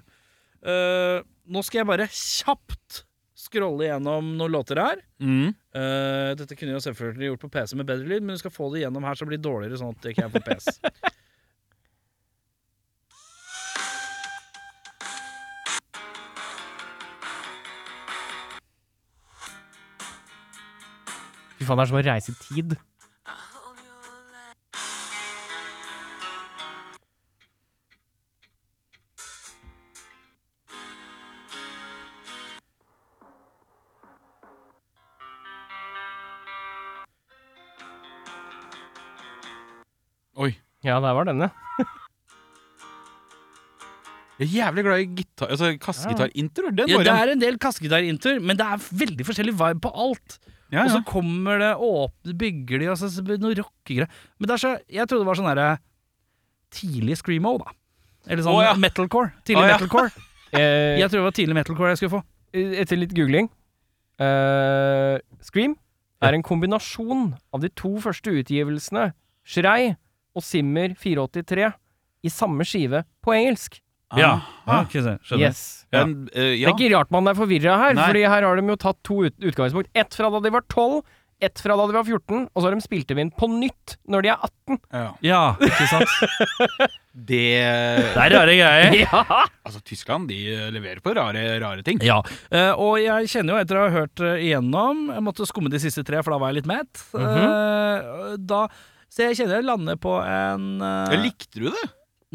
Uh, 0.63 1.19
nå 1.51 1.63
skal 1.67 1.83
jeg 1.83 1.89
bare 1.91 2.07
kjapt 2.11 3.03
scrolle 3.37 3.91
gjennom 3.91 4.33
noen 4.39 4.55
låter 4.55 4.81
her. 4.81 5.03
Mm. 5.19 5.51
Uh, 5.75 6.31
dette 6.39 6.57
kunne 6.57 6.77
jeg 6.77 6.87
selvfølgelig 6.87 7.33
gjort 7.33 7.45
på 7.45 7.53
PC 7.59 7.77
med 7.77 7.91
bedre 7.91 8.09
lyd, 8.09 8.25
men 8.25 8.39
du 8.39 8.43
skal 8.43 8.55
få 8.55 8.71
det 8.73 8.87
gjennom 8.87 9.07
her 9.07 9.19
så 9.19 9.27
det 9.27 9.35
blir 9.35 9.45
dårligere, 9.45 9.83
sånn 9.83 9.95
at 9.95 10.03
det 10.07 10.15
ikke 10.15 10.29
er 10.31 10.35
på 10.35 10.47
PC. 10.47 10.79
Fy 21.57 21.65
faen, 21.65 21.79
det 21.81 21.83
er 21.83 21.91
som 21.91 21.99
å 21.99 22.07
reise 22.07 22.33
i 22.33 22.43
tid. 22.47 22.79
Ja, 40.87 41.01
der 41.03 41.17
var 41.19 41.27
den, 41.27 41.43
ja. 41.43 41.53
Jeg 44.37 44.45
er 44.45 44.53
jævlig 44.53 44.83
glad 44.85 45.01
i 45.01 45.07
gitar, 45.17 45.49
altså 45.49 45.71
kassegitarintroer. 45.81 46.75
Ja, 46.91 46.99
det 47.01 47.13
er 47.13 47.31
en 47.33 47.41
del 47.41 47.57
kassegitarinter, 47.61 48.37
men 48.45 48.59
det 48.59 48.67
er 48.67 48.83
veldig 49.01 49.25
forskjellig 49.25 49.55
vibe 49.57 49.81
på 49.87 49.93
alt. 49.97 50.37
ja, 50.73 50.85
Og 50.85 50.91
så 50.93 51.01
kommer 51.09 51.59
det 51.63 51.71
åpne, 51.73 52.35
bygger 52.37 52.83
de, 52.83 52.91
og 52.93 52.99
så 53.01 53.09
så 53.09 53.25
blir 53.25 53.39
det 53.41 53.47
noe 53.47 53.57
rockegreier. 53.57 54.13
Men 54.39 54.51
det 54.51 54.55
er 54.59 54.61
så 54.61 54.75
Jeg 54.93 55.09
trodde 55.09 55.25
det 55.25 55.31
var 55.31 55.41
sånn 55.41 55.49
derre 55.49 55.71
tidlig 56.77 57.17
screamo, 57.17 57.57
da. 57.65 57.73
Eller 58.29 58.45
sånn 58.45 58.59
oh, 58.59 58.63
ja. 58.67 58.75
metalcore. 58.77 59.33
Tidlig 59.47 59.65
oh, 59.65 59.69
ja. 59.69 59.77
metalcore. 59.81 60.11
Eh, 60.57 60.95
Jeg 61.01 61.11
tror 61.11 61.19
det 61.19 61.25
var 61.27 61.35
tidlig 61.35 61.55
metalcore 61.59 61.89
jeg 61.91 61.99
skulle 61.99 62.13
få. 62.13 62.21
Etter 62.55 62.97
litt 62.97 63.11
googling 63.13 63.49
uh, 64.23 65.19
Scream 65.43 65.75
er 66.23 66.37
en 66.37 66.45
kombinasjon 66.47 67.33
av 67.53 67.65
de 67.65 67.69
to 67.77 67.91
første 68.01 68.31
utgivelsene, 68.31 69.11
Shrei 69.45 69.97
og 70.37 70.45
Simmer 70.45 70.93
483, 71.01 71.73
i 72.27 72.33
samme 72.33 72.65
skive 72.69 73.05
på 73.25 73.35
engelsk. 73.37 73.81
Ja, 74.17 74.37
Ah. 74.67 74.85
Okay, 74.85 75.01
skjønner. 75.03 75.41
Yes. 75.49 75.61
En, 75.95 76.29
eh, 76.33 76.53
Det 76.55 76.59
ja. 76.61 76.71
er 76.71 76.75
ikke 76.75 76.93
rart 76.95 77.11
man 77.15 77.27
er 77.31 77.35
forvirra 77.39 77.75
her, 77.79 77.95
Nei. 77.95 78.07
Fordi 78.07 78.23
her 78.27 78.43
har 78.47 78.57
de 78.59 78.67
jo 78.71 78.77
tatt 78.77 78.99
to 79.07 79.25
ut 79.27 79.35
utgangspunkt. 79.39 79.89
Ett 79.95 80.15
fra 80.15 80.31
da 80.31 80.41
de 80.43 80.51
var 80.51 80.63
12, 80.71 81.03
ett 81.43 81.61
fra 81.61 81.77
da 81.77 81.87
de 81.87 81.93
var 81.93 82.05
14, 82.07 82.47
og 82.55 82.63
så 82.63 82.69
har 82.69 82.75
de 82.75 82.81
spilt 82.87 83.07
dem 83.11 83.19
inn 83.21 83.31
på 83.35 83.47
nytt 83.51 83.97
når 84.09 84.23
de 84.23 84.31
er 84.33 84.39
18. 84.47 84.79
ja. 84.93 85.11
Ja, 85.27 85.43
ikke 85.61 85.89
sant? 85.91 86.09
Det 87.17 87.43
Det 88.13 88.21
er 88.21 88.31
rare 88.35 88.55
greier. 88.57 88.95
Ja! 89.07 89.23
Altså, 89.65 89.81
Tyskland 89.85 90.29
de 90.29 90.39
eh, 90.55 90.71
leverer 90.71 91.01
på 91.01 91.15
rare, 91.17 91.45
rare 91.63 91.83
ting. 91.83 91.99
Ja, 92.05 92.19
uh, 92.53 92.73
og 92.77 92.99
jeg 93.01 93.31
kjenner 93.33 93.57
jo 93.57 93.63
etter 93.65 93.79
å 93.81 93.87
ha 93.87 93.95
hørt 93.95 94.21
eh, 94.21 94.43
igjennom 94.51 95.07
Jeg 95.15 95.25
måtte 95.25 95.47
skumme 95.49 95.73
de 95.73 95.81
siste 95.81 96.05
tre, 96.05 96.21
for 96.23 96.35
da 96.37 96.39
var 96.43 96.53
jeg 96.53 96.61
litt 96.63 96.69
mett. 96.71 97.01
Eh, 97.17 98.37
da, 98.39 98.67
så 99.17 99.31
jeg 99.31 99.39
kjenner 99.41 99.63
jeg 99.63 99.65
lander 99.71 99.97
på 100.03 100.13
en 100.21 100.67
eh, 100.85 101.15
Likte 101.25 101.63
du 101.63 101.71
det? 101.73 101.87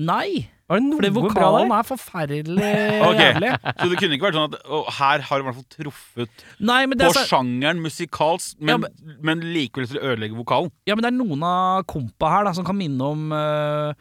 Nei, 0.01 0.47
Var 0.71 0.79
det 0.79 0.93
fordi 0.95 1.09
bra 1.11 1.21
vokalen 1.27 1.67
der? 1.69 1.75
er 1.77 1.85
forferdelig 1.85 2.69
Ok. 3.09 3.19
jævlig. 3.21 3.49
Så 3.81 3.87
det 3.91 3.97
kunne 3.99 4.15
ikke 4.17 4.25
vært 4.29 4.37
sånn 4.39 4.47
at 4.55 4.69
å, 4.71 4.79
her 4.97 5.25
har 5.27 5.37
du 5.37 5.43
i 5.43 5.47
hvert 5.49 5.57
fall 5.59 5.67
truffet 5.75 6.45
Nei, 6.63 6.79
men 6.87 6.97
det 6.97 7.09
på 7.09 7.11
er, 7.11 7.17
så, 7.19 7.25
sjangeren 7.29 7.81
musikalsk, 7.83 8.55
Ja, 8.65 8.77
men, 8.81 9.13
men 9.21 9.43
likevel 9.53 9.89
til 9.91 9.99
å 9.99 10.07
ødelegge 10.13 10.39
vokalen. 10.39 10.71
ja, 10.89 10.95
men 10.97 11.05
det 11.05 11.11
er 11.11 11.17
noen 11.19 11.43
av 11.45 11.83
kompa 11.91 12.31
her 12.33 12.47
da, 12.49 12.55
som 12.57 12.65
kan 12.65 12.79
minne 12.79 13.11
om 13.13 13.27
uh, 13.35 13.91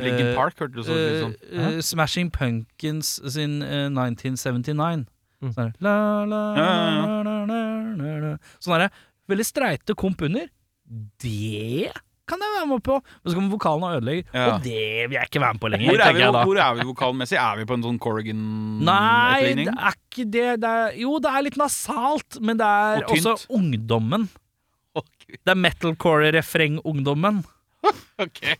Linkin 0.00 0.30
Park 0.38 0.62
hørte 0.62 0.78
du 0.78 0.84
så 0.86 0.94
ut 0.96 1.18
som. 1.26 1.32
eh, 1.50 1.80
Smashing 1.84 2.30
Pumpkins 2.32 3.16
sin 3.34 3.58
eh, 3.66 3.88
1979. 3.90 5.02
Mm. 5.42 5.50
Sånn 5.50 5.58
der, 5.66 5.72
la, 5.82 5.94
la, 6.30 6.40
Ja, 6.56 6.68
ja, 6.70 6.86
ja. 6.94 7.02
la, 7.26 7.36
la, 7.50 7.58
la, 7.98 8.14
la. 8.22 8.32
Sånn 8.62 8.76
derre 8.78 8.88
veldig 9.28 9.46
streite 9.50 9.98
komp 9.98 10.22
under. 10.30 10.46
Det 11.20 11.90
kan 12.30 12.42
jeg 12.44 12.52
være 12.56 12.68
med 12.70 12.82
på. 12.86 12.96
Men 13.02 13.26
så 13.26 13.34
kommer 13.36 13.52
vokalen 13.56 13.86
og 13.88 13.96
ødelegger, 13.98 14.24
Ja. 14.32 14.46
og 14.54 14.62
det 14.64 14.84
vil 15.10 15.16
jeg 15.18 15.28
ikke 15.30 15.42
være 15.44 15.56
med 15.58 15.62
på 15.64 15.70
lenger. 15.74 15.90
Hvor 15.90 16.00
er, 16.06 16.12
vi, 16.14 16.22
hvor 16.48 16.60
er 16.64 16.74
vi 16.78 16.86
vokalmessig? 16.90 17.38
Er 17.42 17.60
vi 17.60 17.64
på 17.68 17.74
en 17.78 17.86
sånn 17.86 18.00
Corrigan-etterligning? 18.06 19.70
det 19.70 19.76
er 19.90 19.96
ikke 19.98 20.26
det. 20.36 20.48
det 20.64 20.70
er, 20.70 20.98
jo, 21.02 21.16
det 21.22 21.30
er 21.34 21.46
litt 21.50 21.58
nasalt, 21.60 22.40
men 22.40 22.60
det 22.60 22.66
er 22.66 23.04
Og 23.04 23.16
også 23.18 23.36
ungdommen. 23.60 24.28
Å, 24.98 25.04
Det 25.30 25.52
er 25.52 25.58
metalcore-refreng-ungdommen. 25.66 27.42
okay. 28.24 28.56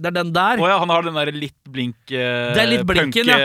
Det 0.00 0.06
er 0.08 0.14
den 0.16 0.30
der. 0.34 0.60
Oh, 0.62 0.68
ja, 0.70 0.78
han 0.80 0.92
har 0.92 1.02
den 1.04 1.18
der 1.18 1.32
litt 1.34 1.58
blink 1.68 1.96
Det 2.08 2.56
er 2.62 2.70
litt 2.70 2.86
blinken, 2.88 3.28
ja. 3.28 3.36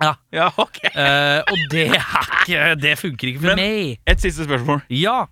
Ja. 0.00 0.14
ja. 0.32 0.40
Ja. 0.40 0.40
Ja, 0.40 0.48
ok. 0.56 0.78
Eh, 0.90 1.40
og 1.44 1.64
det 1.72 1.86
er 1.92 2.04
ikke 2.40 2.74
Det 2.80 2.96
funker 2.98 3.30
ikke 3.32 3.42
for 3.42 3.54
Men- 3.54 3.60
meg. 3.60 3.98
Et 4.08 4.20
siste 4.22 4.46
spørsmål. 4.46 4.82
Ja. 4.88 5.26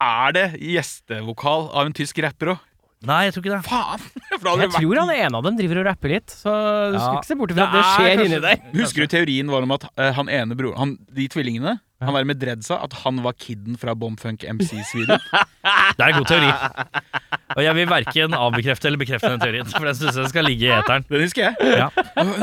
Er 0.00 0.32
det 0.36 0.46
gjestevokal 0.60 1.70
av 1.74 1.86
en 1.86 1.94
tysk 1.96 2.20
rapper 2.22 2.54
òg? 2.54 2.58
Nei, 3.06 3.24
jeg 3.28 3.34
tror 3.34 3.44
ikke 3.44 3.54
det. 3.54 3.64
Faen! 3.68 4.00
Jeg 4.62 4.70
tror 4.74 4.98
han 4.98 5.10
ene 5.14 5.38
av 5.38 5.44
dem 5.46 5.56
driver 5.58 5.80
og 5.80 5.86
rapper 5.86 6.10
litt, 6.10 6.32
så 6.34 6.50
du 6.92 6.96
skal 6.98 7.18
ikke 7.20 7.28
se 7.28 7.36
bort 7.38 7.52
ifra 7.54 7.66
at 7.68 7.74
Det 7.74 7.80
er 7.80 7.92
skjer 7.94 8.22
inni 8.24 8.40
der. 8.42 8.62
Husker 8.74 9.04
du 9.04 9.12
teorien 9.12 9.50
var 9.52 9.62
om 9.66 9.74
at 9.76 9.84
uh, 9.86 10.08
han 10.16 10.30
ene 10.30 10.56
broren 10.58 10.96
De 11.14 11.28
tvillingene, 11.30 11.76
han 12.00 12.14
var 12.14 12.24
med 12.28 12.38
dreadsa, 12.38 12.76
at 12.84 12.92
han 13.02 13.16
var 13.24 13.32
kidden 13.34 13.74
fra 13.80 13.94
Bomfunk 13.98 14.44
MCs 14.46 14.94
video? 14.94 15.16
Det 15.98 16.04
er 16.04 16.12
en 16.12 16.18
god 16.20 16.28
teori. 16.30 16.50
Og 17.56 17.62
jeg 17.64 17.74
vil 17.74 17.88
verken 17.90 18.34
avbekrefte 18.38 18.86
eller 18.86 19.00
bekrefte 19.00 19.30
den 19.32 19.40
teorien, 19.42 19.66
for 19.66 19.84
den 19.88 19.96
syns 19.98 20.16
jeg 20.20 20.30
skal 20.30 20.46
ligge 20.46 20.68
i 20.68 20.70
eteren. 20.76 21.04
Den 21.08 21.24
husker 21.24 21.48
jeg. 21.48 21.54
Ja. 21.80 21.88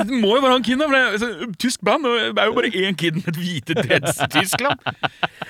Det 0.04 0.12
må 0.12 0.34
jo 0.36 0.42
være 0.44 0.58
han 0.58 0.66
kiden, 0.66 0.84
for 0.84 0.92
det 0.92 1.02
er 1.02 1.18
så- 1.24 1.52
tysk 1.62 1.86
band. 1.88 2.04
Det 2.04 2.42
er 2.44 2.50
jo 2.50 2.56
bare 2.58 2.72
én 2.82 2.98
kid 3.00 3.16
med 3.22 3.30
et 3.32 3.40
hvite 3.40 3.78
dreads 3.80 4.20
i 4.20 4.28
Tyskland. 4.36 4.80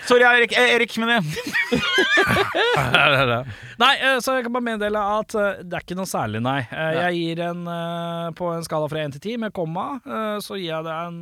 Sorry, 0.05 0.21
Erik, 0.27 0.53
eh, 0.53 0.75
Erik 0.75 0.93
men 1.01 1.09
det 1.09 1.19
Nei, 3.81 3.93
eh, 4.01 4.19
så 4.23 4.37
jeg 4.37 4.45
kan 4.45 4.53
bare 4.55 4.67
meddele 4.69 5.01
at 5.19 5.35
eh, 5.39 5.63
det 5.65 5.79
er 5.79 5.85
ikke 5.87 5.97
noe 5.97 6.09
særlig, 6.09 6.43
nei. 6.45 6.59
Jeg 6.69 7.17
gir 7.17 7.41
en 7.49 7.65
På 8.37 8.51
en 8.53 8.63
skala 8.67 8.87
fra 8.91 9.01
1 9.07 9.17
til 9.17 9.23
10 9.33 9.41
med 9.47 9.55
komma, 9.55 9.95
så 10.45 10.59
gir 10.59 10.69
jeg 10.75 10.85
det 10.87 10.93
en 11.07 11.17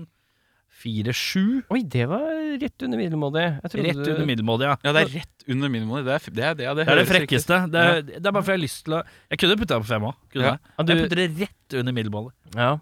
4-7. 0.84 1.64
Oi, 1.72 1.82
det 1.88 2.06
var 2.12 2.26
rett 2.60 2.84
under 2.84 2.98
middelmådig. 3.00 3.44
Rett 3.64 3.72
du- 4.04 4.12
under 4.14 4.26
middelmådig, 4.28 4.68
ja. 4.68 4.76
Ja, 4.84 4.92
det 4.98 5.02
er 5.06 5.14
rett 5.20 5.46
under 5.56 5.70
middelmådig. 5.72 6.06
Det 6.06 6.14
er, 6.14 6.20
det 6.34 6.44
er, 6.44 6.56
det 6.56 6.66
er, 6.68 6.76
Det 6.76 6.88
er 6.88 7.00
det 7.00 7.08
frekkeste. 7.12 7.60
Det 7.72 7.84
er, 7.88 8.02
det 8.02 8.26
er 8.26 8.32
bare 8.32 8.44
for 8.44 8.52
jeg 8.54 8.60
har 8.60 8.64
lyst 8.66 8.84
til 8.86 8.94
å 8.98 9.04
Jeg 9.32 9.40
kunne 9.40 9.58
putta 9.62 9.78
det 9.78 9.84
på 9.86 9.92
fem 9.94 10.02
òg. 10.10 10.16
Ja. 10.36 10.58
Ja, 10.78 10.84
du- 10.84 10.94
Jeg 10.94 11.04
putter 11.08 11.16
det 11.24 11.30
rett 11.40 11.80
under 11.80 11.94
middelmådig. 11.94 12.32
Ja. 12.56 12.74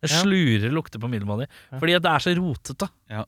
Det 0.00 0.10
slurer 0.22 0.70
lukter 0.70 1.00
på 1.02 1.08
middelmådig. 1.10 1.48
Fordi 1.74 1.94
at 1.98 2.02
det 2.02 2.10
er 2.14 2.22
så 2.22 2.34
rotete. 2.38 2.88
Ja. 3.10 3.24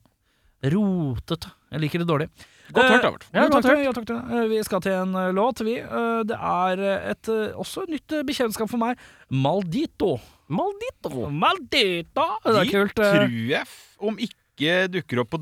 Rotete. 0.63 1.51
Jeg 1.73 1.81
liker 1.81 1.99
det 2.03 2.09
dårlig. 2.09 2.29
Godt 2.73 2.91
hørt, 2.93 3.03
da. 3.03 3.41
Ja, 3.41 3.47
godt 3.53 3.67
hørt. 3.71 3.95
takk, 3.97 4.07
takk. 4.11 4.31
Eh, 4.41 4.49
Vi 4.51 4.63
skal 4.67 4.81
til 4.85 4.93
en 4.99 5.15
eh, 5.15 5.31
låt, 5.37 5.63
vi. 5.67 5.79
Eh, 5.81 6.21
Det 6.31 6.37
er 6.39 6.85
eh, 6.91 7.09
et 7.15 7.29
eh, 7.33 7.57
også 7.59 7.85
et 7.87 7.95
nytt 7.97 8.13
eh, 8.19 8.23
bekjentskap 8.29 8.71
for 8.71 8.79
meg. 8.83 8.99
Maldito. 9.31 10.19
Maldito. 10.51 11.29
Maldito! 11.31 12.29
Det 12.45 12.55
er 12.55 12.65
De 12.65 12.71
kult. 12.71 12.99
eh. 12.99 13.17
tror 13.17 13.35
jeg, 13.55 13.67
om 14.01 14.17
ikke 14.19 14.77
dukker 14.91 15.23
opp 15.25 15.31
på 15.37 15.41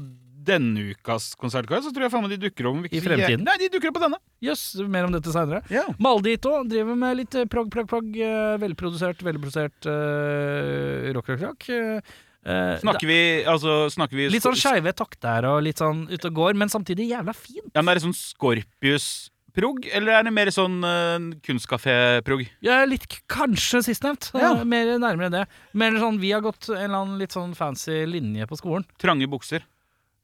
denne 0.49 0.81
ukas 0.95 1.35
konsertkar, 1.37 1.83
så 1.85 1.91
tror 1.93 2.07
jeg 2.07 2.13
faen 2.15 2.23
meg 2.25 2.31
de 2.33 2.39
dukker 2.47 2.69
opp 2.71 2.87
I 2.89 3.01
fremtiden? 3.05 3.43
Nei, 3.45 3.57
de 3.61 3.67
dukker 3.75 3.91
opp 3.91 3.99
på 3.99 4.05
denne. 4.07 4.17
Jøss, 4.41 4.63
mer 4.89 5.05
om 5.05 5.13
dette 5.13 5.29
seinere. 5.35 5.61
Yeah. 5.69 5.91
Maldito 6.01 6.55
driver 6.65 6.97
med 6.97 7.19
litt 7.21 7.35
eh, 7.37 7.45
prog, 7.45 7.69
prog, 7.75 7.89
prog. 7.91 8.09
eh, 8.17 8.55
Velprodusert, 8.63 9.21
velprodusert 9.27 9.89
uh, 9.91 11.13
rock, 11.19 11.29
rock, 11.35 11.43
rock. 11.51 11.69
Eh, 12.45 12.75
eh, 12.75 12.77
Snakker 12.83 13.09
vi, 13.11 13.19
altså, 13.49 13.81
snakker 13.93 14.19
vi 14.19 14.29
Litt 14.33 14.45
sånn 14.47 14.59
skeive 14.59 14.93
takter 14.97 15.49
og 15.49 15.63
litt 15.67 15.81
sånn 15.83 16.07
ute 16.11 16.31
og 16.31 16.39
går, 16.39 16.59
men 16.59 16.73
samtidig 16.73 17.11
jævla 17.11 17.35
fint. 17.37 17.71
Ja, 17.75 17.83
men 17.83 17.93
Er 17.93 18.01
det 18.01 18.05
sånn 18.07 18.17
Scorpius-prog, 18.19 19.89
eller 19.93 20.19
er 20.19 20.29
det 20.29 20.35
mer 20.37 20.53
sånn 20.55 20.79
uh, 20.85 21.17
kunstkafé-prog? 21.47 22.45
Ja, 22.65 22.83
litt 22.89 23.09
kanskje 23.31 23.83
sistnevnt. 23.89 24.31
Ja. 24.35 24.55
Uh, 24.59 24.67
Mer 24.69 24.95
nærmere 25.03 25.33
det. 25.35 25.47
Mer 25.73 25.99
sånn 25.99 26.21
vi 26.23 26.35
har 26.37 26.45
gått 26.45 26.71
en 26.71 26.85
eller 26.87 27.03
annen 27.03 27.19
litt 27.21 27.35
sånn 27.37 27.57
fancy 27.59 28.05
linje 28.09 28.47
på 28.51 28.61
skolen. 28.61 28.87
Trange 29.03 29.31
bukser. 29.31 29.67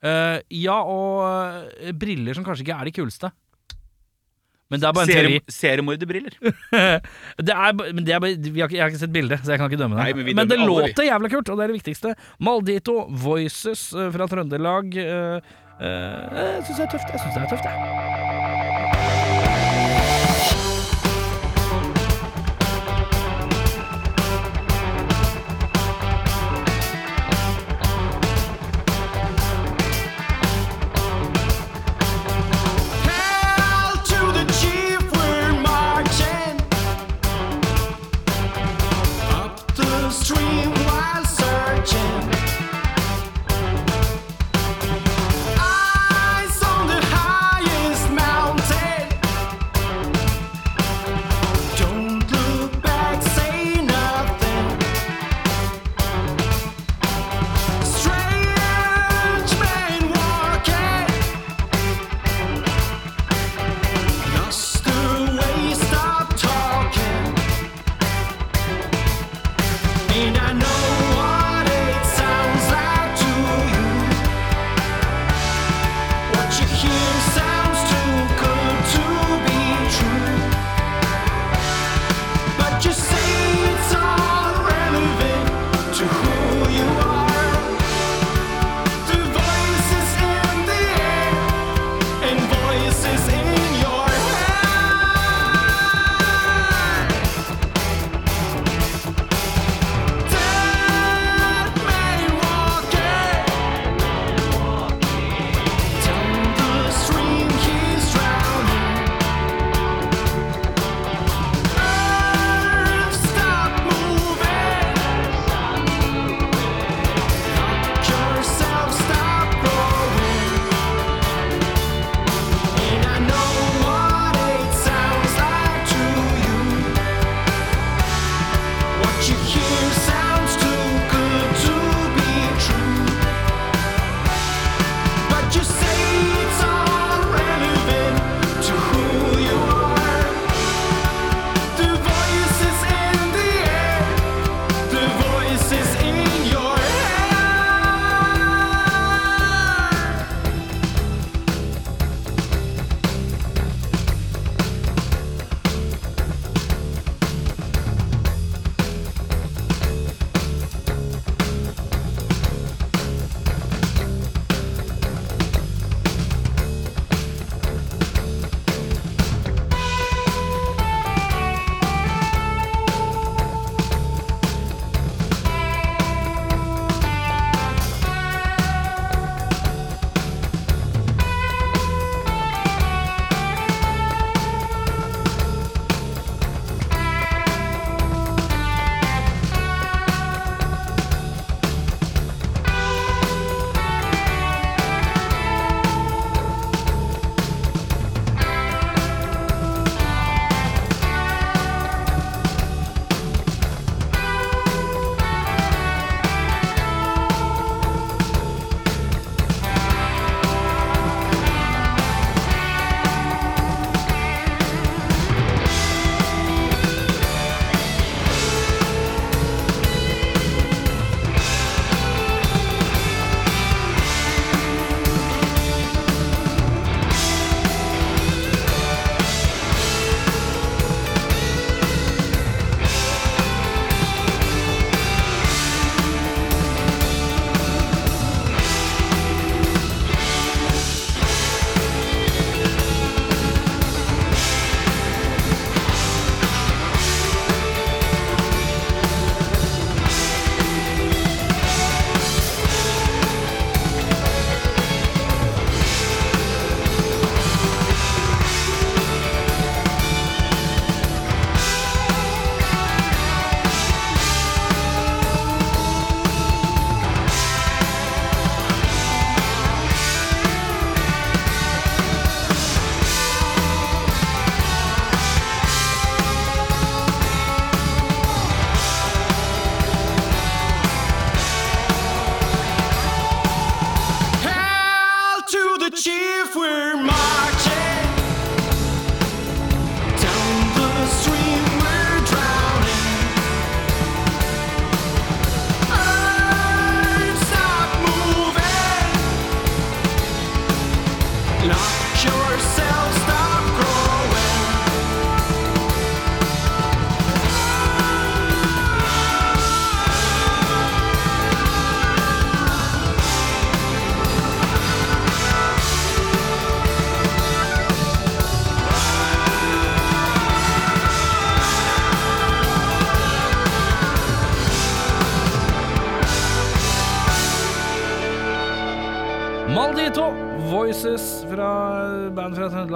Uh, 0.04 0.36
ja, 0.52 0.76
og 0.84 1.80
eh, 1.80 1.94
briller 1.96 2.36
som 2.36 2.44
kanskje 2.44 2.66
ikke 2.66 2.76
er 2.76 2.88
de 2.90 2.92
kuleste. 2.92 3.30
Men 4.72 4.80
det 4.80 4.86
er 4.88 4.94
bare 4.96 5.04
en 5.04 5.10
teori. 5.12 5.32
Serie- 5.44 5.54
Seriemorderbriller. 5.54 6.36
Det 7.46 7.52
er, 7.54 7.74
men 7.92 8.04
det 8.06 8.14
er 8.16 8.20
bare, 8.24 8.38
vi 8.40 8.60
har 8.62 8.68
ikke, 8.70 8.78
jeg 8.78 8.82
har 8.84 8.92
ikke 8.94 9.02
sett 9.02 9.12
bildet, 9.14 9.42
så 9.44 9.52
jeg 9.54 9.60
kan 9.60 9.68
ikke 9.70 9.80
dømme 9.82 9.98
det. 9.98 10.04
Nei, 10.06 10.24
men 10.24 10.38
men 10.40 10.48
det 10.50 10.58
låter 10.62 11.04
jævla 11.08 11.28
kult, 11.34 11.50
og 11.52 11.58
det 11.60 11.66
er 11.66 11.72
det 11.74 11.78
viktigste. 11.82 12.14
Maldito 12.40 12.96
Voices 13.26 13.84
eh, 13.92 14.08
fra 14.14 14.26
Trøndelag. 14.32 14.96
Uh, 14.96 15.38
jeg 15.84 16.64
syns 16.68 16.78
det 16.80 16.86
er 16.86 16.92
tøft. 16.96 17.12
Jeg 17.12 17.20
synes 17.20 17.34
det 17.34 17.42
er 17.44 17.50
tøft, 17.52 17.68
jeg. 17.68 18.73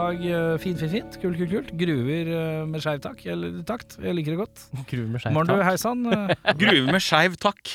Band 0.08 0.24
fra 0.24 0.24
Trøndelag. 0.24 0.30
Eh, 0.30 0.37
Fint, 0.62 0.78
fint, 0.80 0.90
fint. 0.92 1.16
Kult, 1.22 1.36
kult, 1.38 1.50
kult. 1.52 1.70
Gruver 1.78 2.30
eh, 2.32 2.62
med 2.68 2.82
skeiv 2.82 3.02
takk, 3.04 3.20
eller 3.28 3.60
takt. 3.68 3.98
Jeg 4.02 4.16
liker 4.16 4.34
det 4.34 4.38
godt. 4.40 4.64
Gruver 4.90 5.10
med 5.12 5.22
skeiv 5.22 5.36
Morn, 5.36 5.50
du, 5.50 5.56
hei 5.64 5.76
sann. 5.80 6.04
Gruver 6.62 6.92
med 6.94 7.04
skeiv 7.04 7.36
takk. 7.42 7.74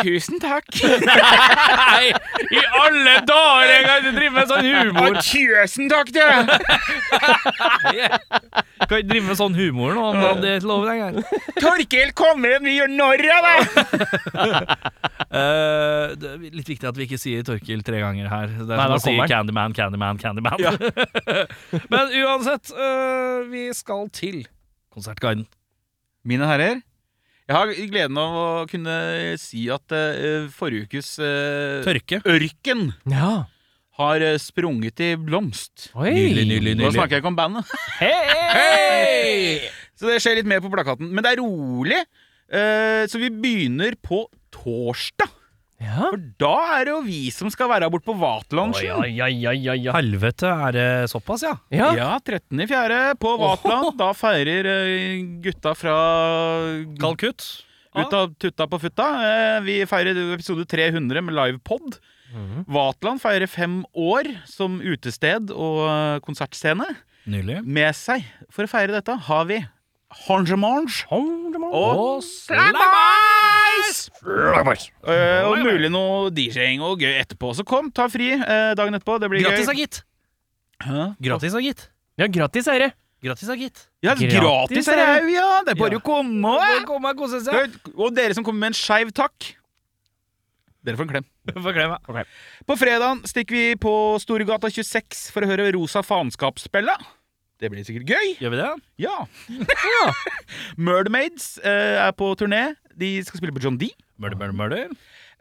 Tusen 0.00 0.40
takk. 0.42 0.68
Nei, 1.84 2.12
i 2.48 2.62
alle 2.80 3.16
dager! 3.28 3.72
Jeg 3.74 3.84
kan 3.86 4.00
ikke 4.00 4.14
drive 4.18 4.34
med 4.34 4.52
sånn 4.52 4.68
humor. 4.70 5.20
tusen 5.28 5.92
takk, 5.92 6.08
du. 6.14 6.20
Kan 8.84 8.98
ikke 9.00 9.10
drive 9.10 9.26
med 9.28 9.40
sånn 9.40 9.58
humor 9.58 9.94
nå. 9.96 10.06
Han 10.10 10.22
hadde 10.22 10.56
ikke 10.58 10.70
lov 10.70 10.88
lenger. 10.88 11.20
Torkel 11.60 12.14
kommer, 12.16 12.58
vi 12.64 12.78
gjør 12.78 12.94
narr 12.94 13.26
av 13.34 13.50
deg. 13.50 13.62
Uh, 15.34 16.14
det 16.14 16.28
er 16.30 16.42
litt 16.54 16.68
viktig 16.68 16.86
at 16.86 16.98
vi 16.98 17.08
ikke 17.08 17.18
sier 17.18 17.42
Torkil 17.46 17.80
tre 17.86 17.98
ganger 18.02 18.28
her. 18.30 18.52
Det 18.54 18.70
er 18.70 18.78
Nei, 18.78 18.86
som 18.92 18.94
å 18.94 19.02
si. 19.02 19.14
Candyman, 19.32 19.74
Candyman, 19.74 20.20
Candyman. 20.20 20.58
Men 21.90 22.12
uansett, 22.22 22.70
eh, 22.74 23.44
vi 23.50 23.66
skal 23.76 24.08
til 24.14 24.42
Konsertguiden. 24.94 25.46
Mine 26.24 26.46
herrer, 26.48 26.78
jeg 27.44 27.56
har 27.56 27.72
gleden 27.92 28.16
av 28.16 28.36
å 28.40 28.44
kunne 28.70 28.94
si 29.42 29.66
at 29.74 29.92
eh, 29.92 30.46
forrige 30.54 30.86
ukes 30.88 31.10
eh, 31.20 31.82
Tørke. 31.84 32.22
ørken 32.24 32.86
Ja. 33.12 33.32
har 33.98 34.24
eh, 34.24 34.38
sprunget 34.40 35.02
i 35.04 35.10
blomst. 35.20 35.90
Oi! 35.98 36.08
Nydelig, 36.14 36.46
nydelig, 36.48 36.72
Nå 36.78 36.84
nydelig. 36.86 36.94
snakker 36.96 37.18
jeg 37.18 37.24
ikke 37.24 37.32
om 37.34 37.36
bandet, 37.42 37.74
Hei! 38.00 39.68
så 39.98 40.08
det 40.08 40.20
skjer 40.24 40.38
litt 40.40 40.48
mer 40.50 40.62
på 40.64 40.70
plakaten. 40.72 41.10
Men 41.12 41.22
det 41.26 41.34
er 41.34 41.42
rolig, 41.42 42.00
eh, 42.48 43.04
så 43.10 43.20
vi 43.20 43.28
begynner 43.34 43.98
på 44.02 44.24
torsdag. 44.54 45.28
Ja. 45.84 46.08
For 46.10 46.20
da 46.40 46.52
er 46.78 46.86
det 46.88 46.92
jo 46.94 47.00
vi 47.04 47.20
som 47.34 47.50
skal 47.52 47.68
være 47.70 47.90
bort 47.92 48.04
på 48.06 48.14
Oi, 48.16 48.20
Vaterlandsen. 48.22 48.86
ja, 48.88 49.28
ja, 49.28 49.52
ja, 49.52 49.74
oi. 49.76 49.92
Helvete, 49.98 50.48
er 50.68 50.72
det 50.76 50.86
såpass, 51.12 51.44
ja? 51.46 51.52
Ja. 51.74 51.90
Ja, 51.98 52.08
13. 52.24 52.64
i 52.64 52.66
fjerde 52.70 53.02
på 53.20 53.34
Vaterland. 53.40 53.92
Da 54.00 54.10
feirer 54.16 54.68
eh, 54.72 55.20
gutta 55.44 55.74
fra 55.78 55.94
Kalkutt. 57.00 57.44
Gutta 57.94 58.24
tutta 58.42 58.66
på 58.66 58.80
futta. 58.82 59.06
Eh, 59.28 59.60
Vi 59.62 59.76
feirer 59.86 60.18
episode 60.34 60.64
300 60.66 61.22
med 61.22 61.34
livepod. 61.36 62.00
Mhm. 62.34 62.64
Vatland 62.66 63.20
feirer 63.22 63.46
fem 63.46 63.84
år 63.94 64.26
som 64.50 64.80
utested 64.82 65.52
og 65.54 65.84
eh, 65.86 66.16
konsertscene. 66.26 66.88
Nydelig. 67.30 67.60
Med 67.64 67.94
seg 67.94 68.24
for 68.50 68.66
å 68.66 68.72
feire 68.72 68.90
dette 68.96 69.14
har 69.28 69.44
vi 69.46 69.60
Hangemange 70.26 71.06
og 71.10 72.22
Slabbers! 73.92 74.88
Uh, 75.04 75.48
og 75.50 75.62
mulig 75.64 75.90
noe 75.92 76.30
DJ-ing 76.34 76.82
og 76.84 77.02
gøy 77.02 77.14
etterpå. 77.20 77.52
Så 77.58 77.64
kom, 77.68 77.90
ta 77.94 78.08
fri 78.12 78.32
uh, 78.36 78.72
dagen 78.78 78.96
etterpå. 78.96 79.18
Det 79.22 79.30
blir 79.32 79.44
Gratis, 79.44 79.68
gøy. 79.70 79.80
gitt. 79.84 80.02
Hæ? 80.84 81.08
Gratis, 81.22 81.56
gitt. 81.64 81.88
Ja, 82.20 82.28
grattis, 82.30 82.68
Eire. 82.70 82.92
Gratis, 83.24 83.48
da, 83.48 83.54
gitt. 83.56 83.86
Ja, 84.04 84.12
Gratis, 84.12 84.34
gratis 84.36 84.88
er 84.92 84.98
det 85.00 85.32
ja! 85.32 85.48
Det 85.64 85.72
er 85.72 85.78
bare 85.80 85.96
Ja. 85.96 86.00
å 86.02 86.04
komme. 86.04 86.54
komme 86.84 87.12
og 87.14 87.22
kose 87.22 87.40
seg. 87.40 87.72
Og 87.96 88.12
dere 88.14 88.36
som 88.36 88.44
kommer 88.44 88.66
med 88.66 88.74
en 88.74 88.76
skeiv 88.76 89.12
takk, 89.16 89.54
dere 90.84 90.98
får 90.98 91.06
en 91.06 91.12
klem. 91.14 91.26
Få 91.64 91.72
klemme. 91.72 92.24
På 92.68 92.76
fredag 92.76 93.24
stikker 93.30 93.56
vi 93.56 93.76
på 93.80 93.92
Storgata 94.20 94.68
26 94.68 95.30
for 95.32 95.44
å 95.44 95.48
høre 95.48 95.70
Rosa 95.72 96.02
faenskapsspella. 96.04 96.98
Det 97.60 97.70
blir 97.72 97.86
sikkert 97.86 98.10
gøy. 98.12 98.34
Gjør 98.42 98.52
vi 98.52 98.60
det? 98.60 98.70
Ja. 99.06 99.16
Murdermaids 100.84 101.54
uh, 101.64 102.04
er 102.04 102.12
på 102.18 102.28
turné. 102.36 102.74
De 102.98 103.10
skal 103.26 103.40
spille 103.42 103.54
på 103.56 103.62
John 103.64 103.78
D. 103.80 103.90
Murder, 104.18 104.36
murder, 104.38 104.56
murder. 104.58 104.92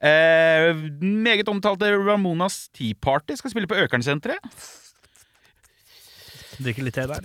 Eh, 0.03 0.73
meget 1.01 1.47
omtalte 1.47 1.91
Ramonas 1.95 2.65
Tea 2.75 2.93
Party 2.99 3.37
skal 3.39 3.53
spille 3.53 3.69
på 3.71 3.77
Økernsenteret. 3.85 4.41
Drikker 6.63 6.85
litt 6.85 6.93
te 6.93 7.03
der. 7.09 7.23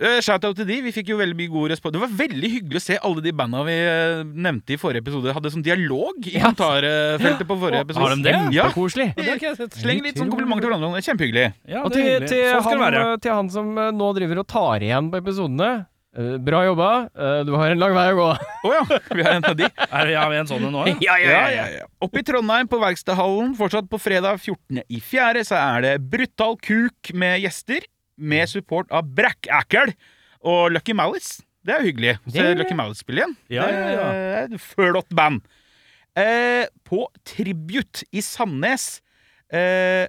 Eh, 0.00 0.20
Shout-out 0.22 0.54
til 0.60 0.66
de. 0.68 0.76
Vi 0.84 0.92
fikk 0.94 1.08
jo 1.10 1.16
veldig 1.18 1.34
mye 1.36 1.50
god 1.50 1.72
respons. 1.72 1.92
Det 1.96 2.00
var 2.04 2.12
veldig 2.20 2.50
hyggelig 2.52 2.78
å 2.78 2.84
se 2.84 2.98
alle 3.04 3.24
de 3.24 3.32
banda 3.36 3.64
vi 3.66 3.74
eh, 3.74 4.20
nevnte 4.30 4.76
i 4.76 4.78
forrige 4.80 5.02
episode, 5.02 5.34
hadde 5.34 5.50
sånn 5.52 5.64
dialog 5.66 6.20
i 6.30 6.36
Ja. 6.36 6.44
kommentarfeltet 6.52 7.48
på 7.50 7.56
forrige 7.64 7.82
episode. 7.82 8.06
Har 8.06 8.14
de 8.14 8.22
det? 8.28 8.36
Ja. 8.54 8.68
Koselig. 8.72 9.08
Det 9.18 9.26
har 9.26 9.40
ikke 9.40 9.48
jeg 9.50 9.58
sett. 9.58 9.80
Sleng 9.82 10.02
litt 10.06 10.20
sånn 10.22 10.30
kompliment 10.30 10.62
til 10.62 10.70
hverandre. 10.70 10.92
Det 10.94 11.02
er 11.02 11.08
Kjempehyggelig. 11.10 11.46
Ja, 11.66 11.82
Og 11.82 11.90
det 11.90 11.98
er 11.98 12.00
til, 12.00 12.08
hyggelig. 12.12 12.28
til, 12.30 12.44
Sånn 12.46 12.62
skal 12.68 12.78
det 12.78 12.84
han, 12.86 12.94
være. 12.94 13.20
til 13.26 13.32
han 13.40 13.50
som 13.58 13.72
eh, 13.82 13.90
nå 13.98 14.12
driver 14.20 14.38
og 14.44 14.48
tar 14.54 14.86
igjen 14.86 15.10
på 15.10 15.20
episodene. 15.24 15.70
Eh, 16.16 16.36
bra 16.42 16.62
jobba. 16.66 16.88
Eh, 17.14 17.40
du 17.48 17.52
har 17.56 17.70
en 17.74 17.78
lang 17.82 17.94
vei 17.96 18.06
å 18.12 18.16
gå. 18.18 18.28
Å 18.68 18.72
ja, 18.74 18.82
vi 19.14 19.22
har 19.26 19.36
en 19.38 19.44
av 19.50 19.56
de. 19.58 19.68
Er 19.88 20.06
vi 20.10 20.14
har 20.18 20.30
vi 20.32 20.38
en 20.40 20.48
sånn 20.50 20.64
en 20.68 20.72
nå, 20.74 20.86
ja? 21.04 21.16
Ja, 21.22 21.42
ja, 21.54 21.66
ja. 21.80 21.86
Oppe 22.02 22.22
i 22.22 22.26
Trondheim, 22.26 22.68
på 22.70 22.80
Verkstedhallen, 22.82 23.54
fortsatt 23.58 23.88
på 23.90 24.00
fredag 24.00 24.40
14. 24.42 24.82
i 24.88 25.00
fjerde, 25.04 25.44
så 25.48 25.58
er 25.60 25.86
det 25.86 25.94
Brutal 26.12 26.56
Kuk 26.64 27.12
med 27.14 27.40
gjester, 27.44 27.86
med 28.20 28.50
support 28.52 28.90
av 28.92 29.06
Brækkækel 29.16 29.94
og 30.44 30.70
Lucky 30.74 30.92
Malice. 30.96 31.40
Det 31.64 31.74
er 31.74 31.82
jo 31.84 31.90
hyggelig 31.90 32.14
å 32.24 32.30
se 32.32 32.40
Det- 32.42 32.56
Lucky 32.56 32.74
Malice 32.76 33.02
spille 33.04 33.20
igjen. 33.22 33.34
Ja, 33.52 33.66
ja, 33.68 33.88
ja. 33.92 34.06
Det 34.48 34.56
er 34.58 34.62
flott 34.64 35.08
band. 35.12 35.42
Eh, 36.16 36.64
på 36.88 37.04
Tribute 37.28 38.02
i 38.16 38.20
Sandnes, 38.24 39.00
eh, 39.52 40.08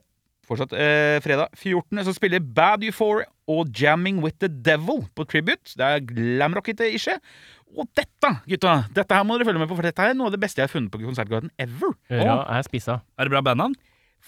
fortsatt 0.51 0.75
eh, 0.77 1.17
fredag 1.23 1.51
14., 1.57 2.03
så 2.07 2.13
spiller 2.15 2.43
Bad 2.43 2.83
Euphoria 2.87 3.27
og 3.51 3.71
Jamming 3.75 4.21
with 4.23 4.37
the 4.43 4.49
Devil 4.51 5.05
på 5.15 5.25
Tribute. 5.27 5.73
Det 5.77 5.87
er 5.87 6.03
glamrockete 6.07 6.87
ikke. 6.95 7.17
Og 7.79 7.87
dette, 7.95 8.31
gutta, 8.49 8.81
dette 8.95 9.15
her 9.15 9.23
må 9.27 9.37
dere 9.37 9.47
følge 9.47 9.61
med 9.63 9.69
på, 9.71 9.77
for 9.79 9.87
dette 9.87 10.03
er 10.03 10.17
noe 10.17 10.27
av 10.27 10.35
det 10.35 10.41
beste 10.43 10.59
jeg 10.59 10.67
har 10.67 10.73
funnet 10.73 10.91
på 10.91 10.99
Konsertgarden 11.01 11.53
ever. 11.61 11.95
Øra 12.11 12.41
er 12.57 12.67
spissa. 12.67 12.99
Er 13.15 13.27
det 13.27 13.33
bra 13.33 13.43
bandnavn? 13.47 13.77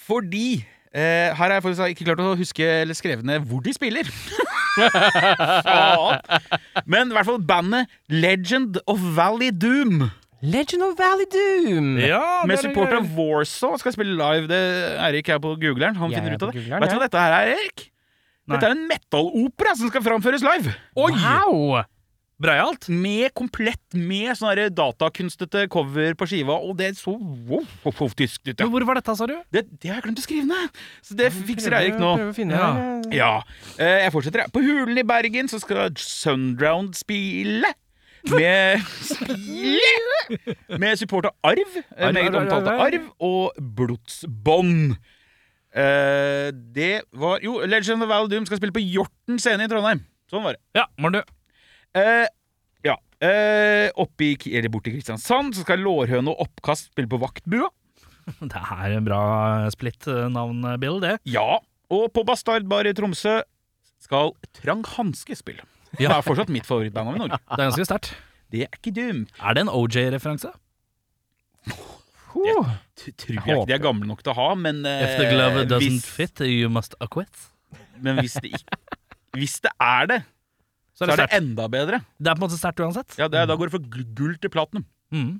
Fordi 0.07 0.63
eh, 0.95 1.29
her 1.35 1.35
har 1.35 1.57
jeg 1.57 1.65
faktisk 1.67 1.95
ikke 1.95 2.07
klart 2.09 2.23
å 2.23 2.33
huske 2.39 2.69
eller 2.81 2.97
skrevet 2.97 3.27
ned 3.27 3.43
hvor 3.49 3.63
de 3.65 3.75
spiller. 3.75 4.09
Faen. 5.67 6.23
Men 6.89 7.11
i 7.11 7.17
hvert 7.17 7.29
fall 7.29 7.43
bandet 7.45 7.91
Legend 8.09 8.79
of 8.87 9.03
Valley 9.17 9.51
Doom. 9.51 10.07
Legend 10.43 10.83
of 10.83 10.97
Valley 10.99 11.25
Doom! 11.31 11.93
Ja, 12.03 12.43
Med 12.49 12.59
support 12.59 12.91
av 12.91 13.05
Warsaw 13.15 13.77
skal 13.79 13.93
spille 13.95 14.17
live. 14.19 14.49
Det 14.51 14.59
Erik 15.07 15.29
er 15.31 15.39
på 15.39 15.53
googleren. 15.55 15.95
Han 15.95 16.11
finner 16.11 16.33
er 16.33 16.35
ut 16.35 16.43
av 16.43 16.51
det. 16.51 16.59
googleren, 16.59 16.83
Vet 16.83 16.91
du 16.91 16.95
ja. 16.95 16.99
hva 16.99 17.07
dette 17.07 17.21
her 17.23 17.35
er, 17.37 17.51
Erik? 17.55 17.85
Nei. 18.43 18.57
Dette 18.57 18.67
er 18.67 18.75
en 18.75 18.85
metal-opera 18.89 19.71
som 19.79 19.87
skal 19.93 20.03
framføres 20.03 20.43
live. 20.43 20.73
Oi! 20.99 21.11
Wow! 21.15 21.83
Breialt. 22.43 22.89
Med 22.91 23.31
komplett 23.37 23.95
med 23.95 24.33
sånne 24.35 24.65
datakunstete 24.75 25.61
cover 25.71 26.15
på 26.19 26.27
skiva, 26.27 26.57
og 26.59 26.73
det 26.81 26.89
er 26.89 26.97
så 26.97 27.13
wow, 27.13 27.61
wow, 27.85 27.93
wow, 28.01 28.11
tysk 28.19 28.41
ut. 28.49 28.57
Ja. 28.59 28.67
Hvor 28.67 28.83
var 28.89 28.99
dette, 28.99 29.15
sa 29.15 29.27
du? 29.29 29.37
Det, 29.53 29.61
det 29.79 29.93
har 29.93 30.01
jeg 30.01 30.07
glemt 30.09 30.19
å 30.19 30.25
skrive 30.25 30.49
ned, 30.49 30.81
så 31.07 31.15
det 31.21 31.29
fikser 31.37 31.77
Eirik 31.77 31.95
nå. 32.01 32.09
Prøver 32.19 32.33
å 32.33 32.35
finne 32.35 32.59
Ja. 32.59 32.73
Ja. 33.15 33.31
eh, 33.77 34.01
Jeg 34.03 34.11
fortsetter. 34.17 34.43
jeg. 34.43 34.51
På 34.51 34.65
Hulen 34.65 34.99
i 34.99 35.05
Bergen 35.07 35.47
så 35.47 35.61
skal 35.63 35.93
Sundround 35.95 36.97
spille. 36.99 37.71
Med! 38.31 38.79
Med 40.79 40.99
support 40.99 41.25
av 41.27 41.35
Arv. 41.43 41.73
eh, 41.75 42.07
Arv, 42.07 42.13
Meget 42.15 42.35
omtalte 42.39 42.71
arv. 42.71 42.85
Arv. 42.85 43.09
Og 43.19 43.57
Blodsbånd. 43.77 44.95
Eh, 45.73 46.49
det 46.75 47.01
var 47.17 47.41
Jo, 47.43 47.57
Legend 47.65 48.05
of 48.05 48.09
Val 48.11 48.29
Doom 48.31 48.45
skal 48.47 48.61
spille 48.61 48.75
på 48.75 48.83
Hjorten 48.83 49.39
scene 49.41 49.65
i 49.65 49.71
Trondheim. 49.71 50.03
Sånn 50.31 50.45
var 50.45 50.55
det. 50.55 50.61
Ja, 50.77 50.85
var 51.01 51.15
det. 51.17 51.23
Eh, 51.99 52.25
ja. 52.87 52.95
Eh, 53.23 53.89
oppe 53.99 54.31
i, 54.31 54.33
eller 54.55 54.71
borte 54.73 54.91
i 54.91 54.95
Kristiansand 54.97 55.55
så 55.57 55.65
skal 55.65 55.83
Lårhøne 55.83 56.31
og 56.33 56.45
Oppkast 56.47 56.91
spille 56.93 57.09
på 57.11 57.19
Vaktbua. 57.21 57.69
Det 58.39 58.55
er 58.55 58.93
en 58.95 59.03
bra 59.03 59.23
splitt-navn, 59.73 60.63
Bill, 60.79 61.01
det. 61.03 61.17
Ja. 61.27 61.59
Og 61.91 62.05
på 62.15 62.23
Bastardbar 62.25 62.87
i 62.87 62.93
Tromsø 62.95 63.41
skal 64.03 64.31
Trang 64.55 64.85
Hanske 64.95 65.35
spille. 65.35 65.65
Det 65.97 66.09
er 66.09 66.21
fortsatt 66.25 66.51
mitt 66.53 66.67
favorittband 66.67 67.15
i 67.15 67.21
Norge. 67.21 67.39
Det 67.49 67.59
er 67.59 67.69
ganske 67.69 67.87
sterkt. 67.87 68.13
Det 68.53 68.65
er 68.65 68.77
ikke 68.77 68.93
dumt. 68.95 69.33
Er 69.41 69.57
det 69.57 69.65
en 69.65 69.71
OJ-referanse? 69.73 70.51
Det 71.63 72.53
Tror 73.19 73.33
jeg 73.33 73.41
ikke 73.41 73.65
de 73.69 73.73
er 73.75 73.81
gamle 73.81 74.07
nok 74.09 74.21
til 74.25 74.33
å 74.33 74.37
ha, 74.37 74.49
men 74.57 74.81
uh, 74.85 75.01
If 75.05 75.15
the 75.19 75.29
glove 75.31 75.63
doesn't 75.69 76.01
hvis, 76.01 76.05
fit, 76.09 76.41
you 76.45 76.69
must 76.71 76.95
acquit. 77.03 77.49
Men 78.03 78.19
hvis 78.21 78.37
det 78.41 78.53
ikke 78.57 78.77
Hvis 79.37 79.59
det 79.65 79.71
er 79.81 80.09
det, 80.11 80.19
Så 80.93 81.05
så 81.05 81.13
er 81.13 81.15
det 81.15 81.25
er 81.25 81.31
det 81.31 81.39
enda 81.41 81.67
bedre. 81.71 82.01
Det 82.19 82.29
er 82.29 82.37
på 82.37 82.43
en 82.43 82.45
måte 82.45 82.59
sterkt 82.59 82.81
uansett. 82.85 83.17
Ja, 83.17 83.29
det 83.31 83.39
er, 83.41 83.49
Da 83.49 83.57
går 83.57 83.69
det 83.69 83.75
fra 83.75 84.03
gull 84.17 84.35
til 84.41 84.53
platinum. 84.53 84.85
Mm. 85.13 85.39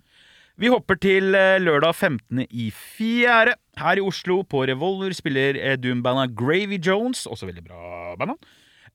Vi 0.62 0.70
hopper 0.70 0.98
til 1.02 1.34
eh, 1.38 1.60
lørdag 1.62 1.96
15. 1.96 2.44
i 2.50 2.68
fjerde. 2.74 3.56
Her 3.78 3.98
i 3.98 4.04
Oslo, 4.06 4.42
på 4.46 4.66
Revolver, 4.70 5.14
spiller 5.18 5.58
eh, 5.58 5.78
Doom-bandet 5.82 6.36
Gravy 6.38 6.78
Jones, 6.78 7.26
også 7.26 7.50
veldig 7.50 7.64
bra 7.66 8.14
band. 8.20 8.36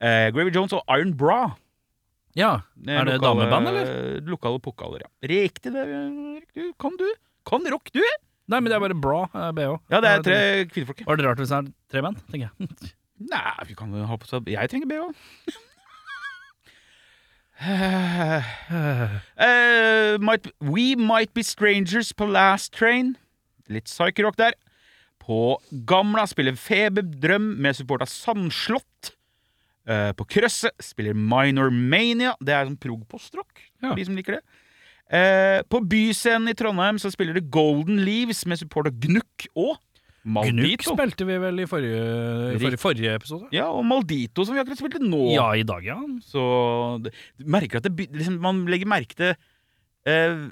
Eh, 0.01 0.29
Gravy 0.35 0.53
Jones 0.55 0.73
og 0.77 0.83
Iron 0.95 1.15
Bra. 1.19 1.41
Ja. 2.39 2.53
Eh, 2.87 2.95
Er 2.95 3.05
det 3.09 3.15
lokale- 3.19 3.49
dameband, 3.49 3.69
eller? 3.69 3.85
Lokale 4.29 4.61
pokaler, 4.63 4.99
ja. 5.03 5.09
Riktig, 5.29 5.73
det. 5.75 5.85
Erik, 5.89 6.49
du. 6.55 6.73
Kan 6.79 6.97
du? 7.01 7.09
Kan 7.49 7.67
rock, 7.73 7.91
du? 7.93 8.03
Nei, 8.49 8.61
men 8.61 8.65
det 8.71 8.77
er 8.77 8.81
bare 8.81 8.95
bra 8.97 9.25
eh, 9.35 9.51
BH. 9.53 9.75
Ja, 9.91 10.01
det 10.01 10.09
er 10.11 10.23
tre 10.23 10.65
kvinnfolk. 10.71 11.03
Var 11.07 11.17
det 11.17 11.25
rart 11.27 11.39
hvis 11.43 11.49
det 11.53 11.59
er 11.59 11.73
tre 11.93 12.03
band, 12.05 12.17
tenker 12.31 12.49
jeg. 12.49 12.53
Nei, 13.33 13.55
vi 13.67 13.75
kan 13.75 13.93
ha 14.07 14.17
på 14.17 14.27
seg 14.31 14.47
Jeg 14.49 14.69
trenger 14.71 14.87
bh. 14.87 15.13
uh, 17.61 18.43
might, 20.21 20.47
we 20.61 20.95
Might 20.95 21.35
Be 21.35 21.43
Strangers 21.43 22.13
på 22.13 22.27
Last 22.31 22.73
Train. 22.73 23.17
Litt 23.69 23.85
psykerock 23.91 24.37
der. 24.39 24.53
På 25.21 25.59
Gamla 25.85 26.25
spiller 26.31 26.55
Feberdrøm 26.57 27.51
med 27.61 27.77
support 27.77 28.03
av 28.07 28.09
Sandslott. 28.09 29.13
Eh, 29.89 30.13
på 30.13 30.27
Krøsset 30.29 30.75
spiller 30.85 31.17
Minor 31.17 31.71
Mania. 31.73 32.35
Det 32.45 32.53
er 32.53 32.67
sånn 32.69 32.79
prog 32.81 33.07
postrock, 33.09 33.63
Ja. 33.83 33.95
de 33.97 34.05
som 34.05 34.17
liker 34.19 34.39
det. 34.39 34.43
Uh, 35.09 35.63
på 35.73 35.81
Byscenen 35.89 36.51
i 36.51 36.53
Trondheim 36.53 36.99
så 37.01 37.09
spiller 37.09 37.33
det 37.39 37.47
Golden 37.49 38.03
Leaves 38.05 38.43
med 38.45 38.59
support 38.61 38.91
av 38.91 38.99
Gnukk 39.01 39.47
og 39.57 39.79
Gnukk 40.29 40.53
Maldito. 40.53 40.93
spilte 40.93 41.25
vi 41.25 41.39
vel 41.41 41.63
i 41.63 41.65
forrige, 41.65 42.59
forrige, 42.61 42.81
forrige 42.83 43.15
episode? 43.17 43.49
Ja, 43.57 43.71
og 43.73 43.87
Maldito, 43.89 44.45
som 44.45 44.53
vi 44.53 44.61
akkurat 44.61 44.77
spilte 44.83 45.01
nå. 45.01 45.23
Ja, 45.33 45.47
i 45.57 45.65
dag, 45.65 45.81
ja. 45.87 45.97
Så 46.21 47.01
det, 47.01 47.15
merker 47.41 47.81
at 47.81 47.89
det, 47.89 48.11
liksom, 48.13 48.37
man 48.45 48.67
legger 48.69 48.91
merke 48.91 49.17
til 49.17 49.33
eh, 50.05 50.51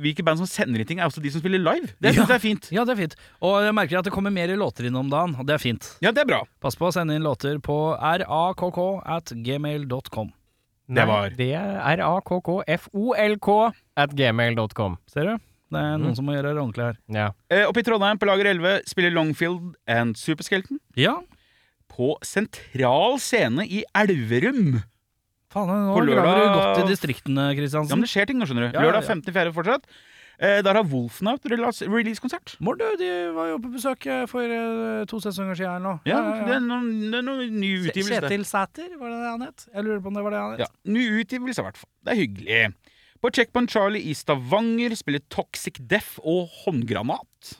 hvilke 0.00 0.24
band 0.24 0.38
som 0.38 0.46
sender 0.46 0.80
inn 0.82 0.86
ting, 0.86 0.98
er 1.00 1.06
også 1.08 1.22
de 1.22 1.30
som 1.30 1.40
spiller 1.42 1.58
live. 1.62 1.86
Det 2.00 2.12
Ja. 2.14 2.22
synes 2.22 2.28
jeg 2.28 2.36
er 2.36 2.44
fint. 2.44 2.68
Ja, 2.72 2.84
det 2.84 2.92
er 2.96 3.00
fint. 3.02 3.14
Og 3.42 3.62
jeg 3.64 3.74
merker 3.74 3.98
at 3.98 4.04
det 4.04 4.12
kommer 4.12 4.30
mer 4.32 4.48
låter 4.56 4.86
inn 4.86 4.96
om 4.96 5.08
dagen, 5.10 5.34
og 5.38 5.46
det 5.46 5.54
er 5.54 5.58
fint. 5.62 5.96
Ja, 6.02 6.10
det 6.12 6.22
er 6.22 6.26
bra. 6.26 6.42
Pass 6.60 6.76
på 6.76 6.86
å 6.88 6.92
sende 6.92 7.14
inn 7.16 7.22
låter 7.22 7.58
på 7.58 7.96
rakk 7.98 9.02
at 9.06 9.32
gmail.com. 9.34 10.32
Det 10.88 11.06
var- 11.06 11.30
Det 11.30 11.52
er 11.52 11.96
rakkfolk 11.98 12.62
at 13.96 14.10
gmail.com. 14.14 14.98
Ser 15.08 15.24
du? 15.24 15.38
Det 15.68 15.80
er 15.82 15.98
noen 15.98 16.14
som 16.14 16.24
må 16.24 16.32
gjøre 16.32 16.54
det 16.54 16.62
ordentlig 16.62 16.84
her. 16.84 16.96
Ja. 17.08 17.30
Eh, 17.50 17.64
oppe 17.66 17.78
i 17.78 17.82
Trondheim, 17.82 18.18
på 18.18 18.26
Lager 18.26 18.46
11, 18.46 18.82
spiller 18.86 19.10
Longfield 19.10 19.74
and 19.88 20.14
Superskelton. 20.16 20.78
Ja, 20.94 21.20
På 21.88 22.16
Sentral 22.22 23.18
Scene 23.18 23.64
i 23.64 23.82
Elverum. 23.94 24.82
Faen, 25.64 25.86
nå 25.88 25.94
lørdag- 26.02 26.20
graver 26.20 26.42
du 26.42 26.58
godt 26.60 26.82
i 26.84 26.90
distriktene, 26.92 27.46
Kristiansen. 27.56 27.90
Ja, 27.90 27.96
men 27.96 28.04
det 28.04 28.10
skjer 28.12 28.26
ting 28.28 28.38
nå, 28.38 28.46
skjønner 28.50 28.68
du. 28.68 28.76
Ja, 28.76 28.82
ja, 28.82 28.86
Lørdag 28.90 29.08
15.4. 29.08 29.52
fortsatt. 29.56 29.84
Eh, 30.38 30.58
der 30.60 30.74
har 30.76 30.84
Wolfnaut 30.84 31.40
release- 31.48 31.86
release-konsert. 31.88 32.56
Mord, 32.60 32.76
de 33.00 33.06
var 33.32 33.46
jo 33.48 33.58
på 33.64 33.70
besøk 33.72 34.04
eh, 34.06 34.26
for 34.28 34.44
eh, 34.44 35.04
to 35.08 35.16
sesonger 35.24 35.56
siden 35.56 35.72
her 35.72 35.80
nå. 35.80 35.94
Ja, 36.04 36.18
det 36.44 36.58
er 36.58 36.60
noen, 36.60 36.90
det 37.10 37.22
er 37.22 37.24
noen 37.24 37.54
ny 37.56 37.70
utgivelse. 37.88 38.20
Kjetil 38.20 38.44
Sæter, 38.44 38.90
var 39.00 39.08
det 39.14 39.16
det 39.22 39.30
han 39.32 39.40
het? 39.46 39.64
Jeg 39.72 39.84
lurer 39.86 40.02
på 40.04 40.12
om 40.12 40.18
det 40.18 40.24
var 40.26 40.30
det 40.36 40.42
han 40.42 40.50
het. 40.52 40.60
Ja, 40.60 40.92
Ny 40.92 41.06
utgivelse, 41.22 41.64
i 41.64 41.66
hvert 41.70 41.80
fall. 41.80 41.90
Det 42.04 42.12
er 42.12 42.20
hyggelig. 42.20 42.74
På 43.24 43.30
Checkpoint 43.32 43.70
Charlie 43.72 44.04
i 44.10 44.12
Stavanger 44.12 44.92
spiller 44.94 45.24
Toxic 45.32 45.80
Death 45.80 46.18
og 46.22 46.50
Håndgranat. 46.66 47.56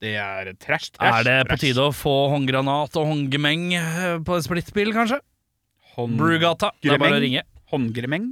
Det 0.00 0.14
er 0.16 0.54
trash, 0.56 0.88
trash. 0.96 1.20
Er 1.20 1.22
det 1.28 1.48
på 1.52 1.58
tide 1.60 1.84
å 1.84 1.92
få 1.92 2.14
håndgranat 2.32 2.96
og 2.96 3.10
håndgemeng 3.12 3.74
eh, 3.76 4.16
på 4.24 4.38
en 4.38 4.46
splittbil, 4.46 4.94
kanskje? 4.96 5.20
Hånd... 5.96 6.16
Brugata. 6.20 6.72
Det 6.82 6.94
er 6.94 7.02
bare 7.02 7.18
å 7.18 7.22
ringe. 7.22 7.42
Håndgremeng. 7.72 8.30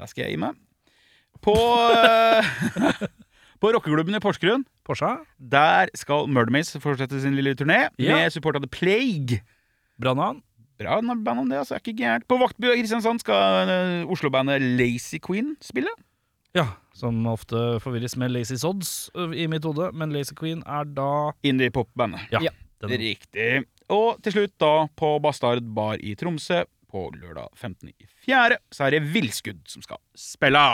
Der 0.00 0.10
skal 0.10 0.26
jeg 0.26 0.36
gi 0.36 0.42
meg. 0.42 0.58
På 1.42 1.56
eh, 2.06 3.02
På 3.62 3.70
rockeklubben 3.74 4.16
i 4.18 4.20
Porsgrunn 4.22 4.64
Porsche? 4.86 5.10
Der 5.38 5.90
skal 5.98 6.26
Murdermaze 6.30 6.80
fortsette 6.82 7.20
sin 7.22 7.36
lille 7.38 7.54
turné 7.58 7.84
Ja. 7.98 8.16
med 8.16 8.32
support 8.34 8.56
av 8.58 8.64
The 8.64 8.70
Plague. 8.70 9.42
Brannan? 10.00 10.42
Bra 10.78 11.00
band 11.00 11.38
om 11.40 11.48
det, 11.48 11.58
altså. 11.58 11.76
Er 11.76 11.82
ikke 11.84 11.94
gærent. 11.94 12.26
På 12.26 12.38
Vaktbua 12.40 12.74
i 12.74 12.80
Kristiansand 12.80 13.22
skal 13.22 13.68
uh, 13.70 14.10
Oslo-bandet 14.10 14.62
Lazy 14.80 15.20
Queen 15.22 15.54
spille. 15.62 15.92
Ja, 16.56 16.66
som 16.92 17.22
ofte 17.30 17.78
forvirres 17.80 18.16
med 18.18 18.32
Lazy 18.34 18.58
Sods 18.60 19.10
i 19.14 19.46
mitt 19.46 19.64
hode, 19.64 19.92
men 19.96 20.12
Lazy 20.12 20.34
Queen 20.34 20.64
er 20.66 20.84
da 20.84 21.30
Indie-pop-bandet. 21.46 22.26
Ja. 22.34 22.42
Ja. 22.42 22.50
Riktig. 22.82 23.62
Og 23.90 24.22
til 24.22 24.36
slutt, 24.36 24.56
da, 24.62 24.86
på 24.98 25.16
Bastard 25.24 25.66
Bar 25.74 26.00
i 26.02 26.14
Tromsø 26.18 26.62
på 26.92 27.08
lørdag 27.16 27.48
15.4., 27.56 28.58
så 28.72 28.86
er 28.86 28.96
det 28.96 29.06
Villskudd 29.14 29.62
som 29.70 29.84
skal 29.84 30.00
spille. 30.18 30.66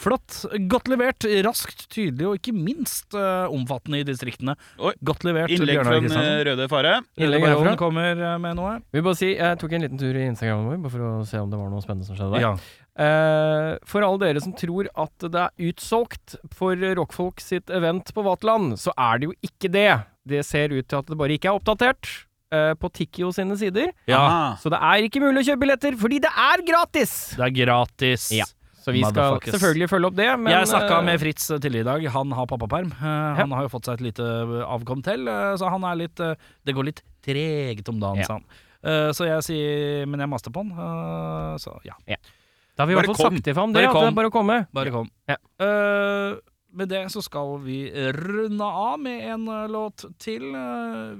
Flott. 0.00 0.46
Godt 0.70 0.88
levert. 0.88 1.26
Raskt, 1.44 1.84
tydelig 1.92 2.24
og 2.24 2.38
ikke 2.38 2.54
minst 2.56 3.12
uh, 3.12 3.50
omfattende 3.52 4.00
i 4.00 4.06
distriktene. 4.08 4.54
Oi. 4.80 4.94
Godt 5.04 5.26
levert. 5.28 5.52
Innlegg 5.52 5.82
fra 5.84 5.98
den 6.00 6.14
eh, 6.16 6.36
Røde 6.48 6.68
Fare. 6.72 6.94
Innlegg 7.20 7.44
herfra. 7.44 7.74
kommer 7.80 8.22
med 8.40 8.56
noe. 8.56 8.78
Vi 8.94 9.02
bare 9.04 9.18
si, 9.18 9.34
Jeg 9.34 9.58
tok 9.60 9.74
en 9.76 9.84
liten 9.84 10.00
tur 10.00 10.16
i 10.16 10.24
Instagramen 10.30 10.70
vår 10.70 10.80
bare 10.86 10.94
for 10.94 11.08
å 11.10 11.10
se 11.28 11.42
om 11.42 11.52
det 11.52 11.60
var 11.60 11.68
noe 11.72 11.84
spennende 11.84 12.08
som 12.08 12.16
skjedde 12.16 12.38
der. 12.38 12.46
Ja. 12.46 12.54
Uh, 13.00 13.74
for 13.88 14.04
alle 14.04 14.24
dere 14.24 14.44
som 14.44 14.56
tror 14.56 14.88
at 15.04 15.28
det 15.28 15.44
er 15.44 15.68
utsolgt 15.68 16.38
for 16.56 16.80
rockfolk 16.96 17.44
sitt 17.44 17.72
event 17.72 18.14
på 18.16 18.24
Vaterland, 18.24 18.78
så 18.80 18.96
er 18.96 19.20
det 19.20 19.30
jo 19.30 19.36
ikke 19.52 19.72
det. 19.76 19.90
Det 20.30 20.42
ser 20.48 20.72
ut 20.72 20.88
til 20.88 21.02
at 21.02 21.12
det 21.12 21.20
bare 21.20 21.36
ikke 21.36 21.52
er 21.52 21.60
oppdatert 21.60 22.08
eh, 22.52 22.72
på 22.74 22.90
Tikkio 22.92 23.32
sine 23.32 23.56
sider. 23.60 23.92
ja. 24.10 24.56
Så 24.60 24.70
det 24.72 24.78
er 24.82 25.06
ikke 25.08 25.20
mulig 25.22 25.42
å 25.44 25.46
kjøpe 25.50 25.64
billetter, 25.66 25.96
fordi 26.00 26.20
det 26.24 26.30
er 26.30 26.62
gratis! 26.66 27.12
Det 27.36 27.44
er 27.46 27.54
gratis. 27.64 28.30
Ja. 28.34 28.44
Så 28.80 28.94
vi 28.96 29.02
skal 29.04 29.36
selvfølgelig 29.44 29.88
følge 29.92 30.08
opp 30.08 30.14
det, 30.16 30.26
men 30.40 30.54
jeg 30.54 30.68
snakka 30.70 30.98
eh, 31.02 31.04
med 31.04 31.20
Fritz 31.20 31.46
tidligere 31.52 31.84
i 31.84 31.88
dag. 31.90 32.06
Han 32.14 32.32
har 32.32 32.46
pappaperm. 32.48 32.88
Eh, 32.96 33.36
Han 33.42 33.52
har 33.52 33.66
jo 33.66 33.72
fått 33.74 33.84
seg 33.90 33.98
et 34.00 34.06
lite 34.08 34.24
avkom 34.64 35.02
til, 35.04 35.28
så 35.60 35.68
han 35.68 35.84
er 35.84 35.98
litt 36.00 36.16
Det 36.16 36.74
går 36.74 36.88
litt 36.88 37.02
tregt 37.22 37.88
om 37.92 38.00
dagen, 38.00 38.22
Ja. 38.22 38.24
sa 38.24 38.38
han. 38.38 38.44
Eh, 38.82 39.12
Så 39.12 39.26
jeg 39.28 39.42
sier 39.44 40.06
Men 40.08 40.20
jeg 40.24 40.28
master 40.32 40.50
på 40.50 40.64
han. 40.64 41.58
Så 41.60 41.76
ja, 41.84 41.92
Da 42.08 42.82
har 42.82 42.86
vi 42.88 42.94
i 42.94 42.96
Bare 42.96 43.04
hvert 43.04 43.16
fall 43.20 43.32
sagt 43.36 43.46
ifra 43.52 43.62
om 43.68 43.72
det. 43.74 43.84
Bare 43.84 43.92
kom. 43.92 44.14
bare 44.14 44.30
komme. 44.30 44.66
bare 44.72 44.90
kom. 44.90 45.10
Ja. 45.28 45.36
Uh, 45.60 46.38
med 46.72 46.88
det 46.88 47.02
så 47.12 47.20
skal 47.20 47.58
vi 47.60 47.90
runde 48.16 48.64
av 48.64 48.98
med 48.98 49.20
en 49.34 49.44
låt 49.68 50.06
til. 50.18 50.40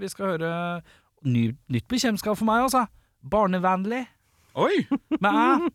Vi 0.00 0.08
skal 0.08 0.26
høre 0.38 0.82
ny, 1.26 1.50
nytt 1.72 1.88
bekjentskap 1.90 2.38
for 2.38 2.48
meg, 2.48 2.68
altså. 2.68 2.86
Barnevennlig. 3.20 4.04
Oi! 4.58 4.86
Med 5.22 5.30
æ. 5.30 5.70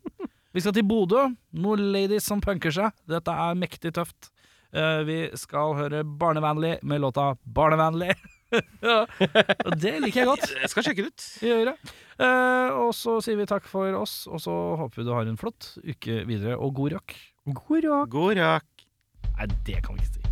Vi 0.56 0.62
skal 0.64 0.72
til 0.72 0.86
Bodø. 0.88 1.26
Noen 1.60 1.90
ladies 1.92 2.26
som 2.28 2.40
punker 2.40 2.72
seg. 2.72 2.94
Dette 3.10 3.32
er 3.32 3.58
mektig 3.58 3.92
tøft. 3.96 4.30
Uh, 4.76 5.04
vi 5.08 5.18
skal 5.38 5.76
høre 5.78 6.02
Barnevennlig 6.04 6.78
med 6.82 7.00
låta 7.04 7.34
Barnevennlig. 7.44 8.14
Og 9.66 9.76
det 9.80 9.94
liker 10.02 10.20
jeg 10.22 10.28
godt. 10.28 10.46
Jeg 10.62 10.70
skal 10.72 10.86
sjekke 10.86 11.04
det 11.04 11.12
ut. 11.12 11.26
Gjør 11.44 11.70
det. 11.70 11.76
Uh, 12.16 12.70
og 12.86 12.94
så 12.96 13.18
sier 13.24 13.36
vi 13.36 13.48
takk 13.48 13.66
for 13.68 13.92
oss, 13.98 14.22
og 14.30 14.40
så 14.40 14.54
håper 14.80 15.02
vi 15.02 15.06
du 15.08 15.12
har 15.12 15.28
en 15.28 15.36
flott 15.40 15.74
uke 15.84 16.22
videre, 16.28 16.56
og 16.56 16.72
god 16.78 16.96
rock. 16.96 17.18
God 17.44 17.84
rock. 17.84 18.08
God 18.14 18.40
rock. 18.40 18.86
Nei, 19.36 19.46
det 19.68 19.82
kan 19.84 19.92
vi 19.98 20.00
ikke 20.06 20.14
si. 20.16 20.26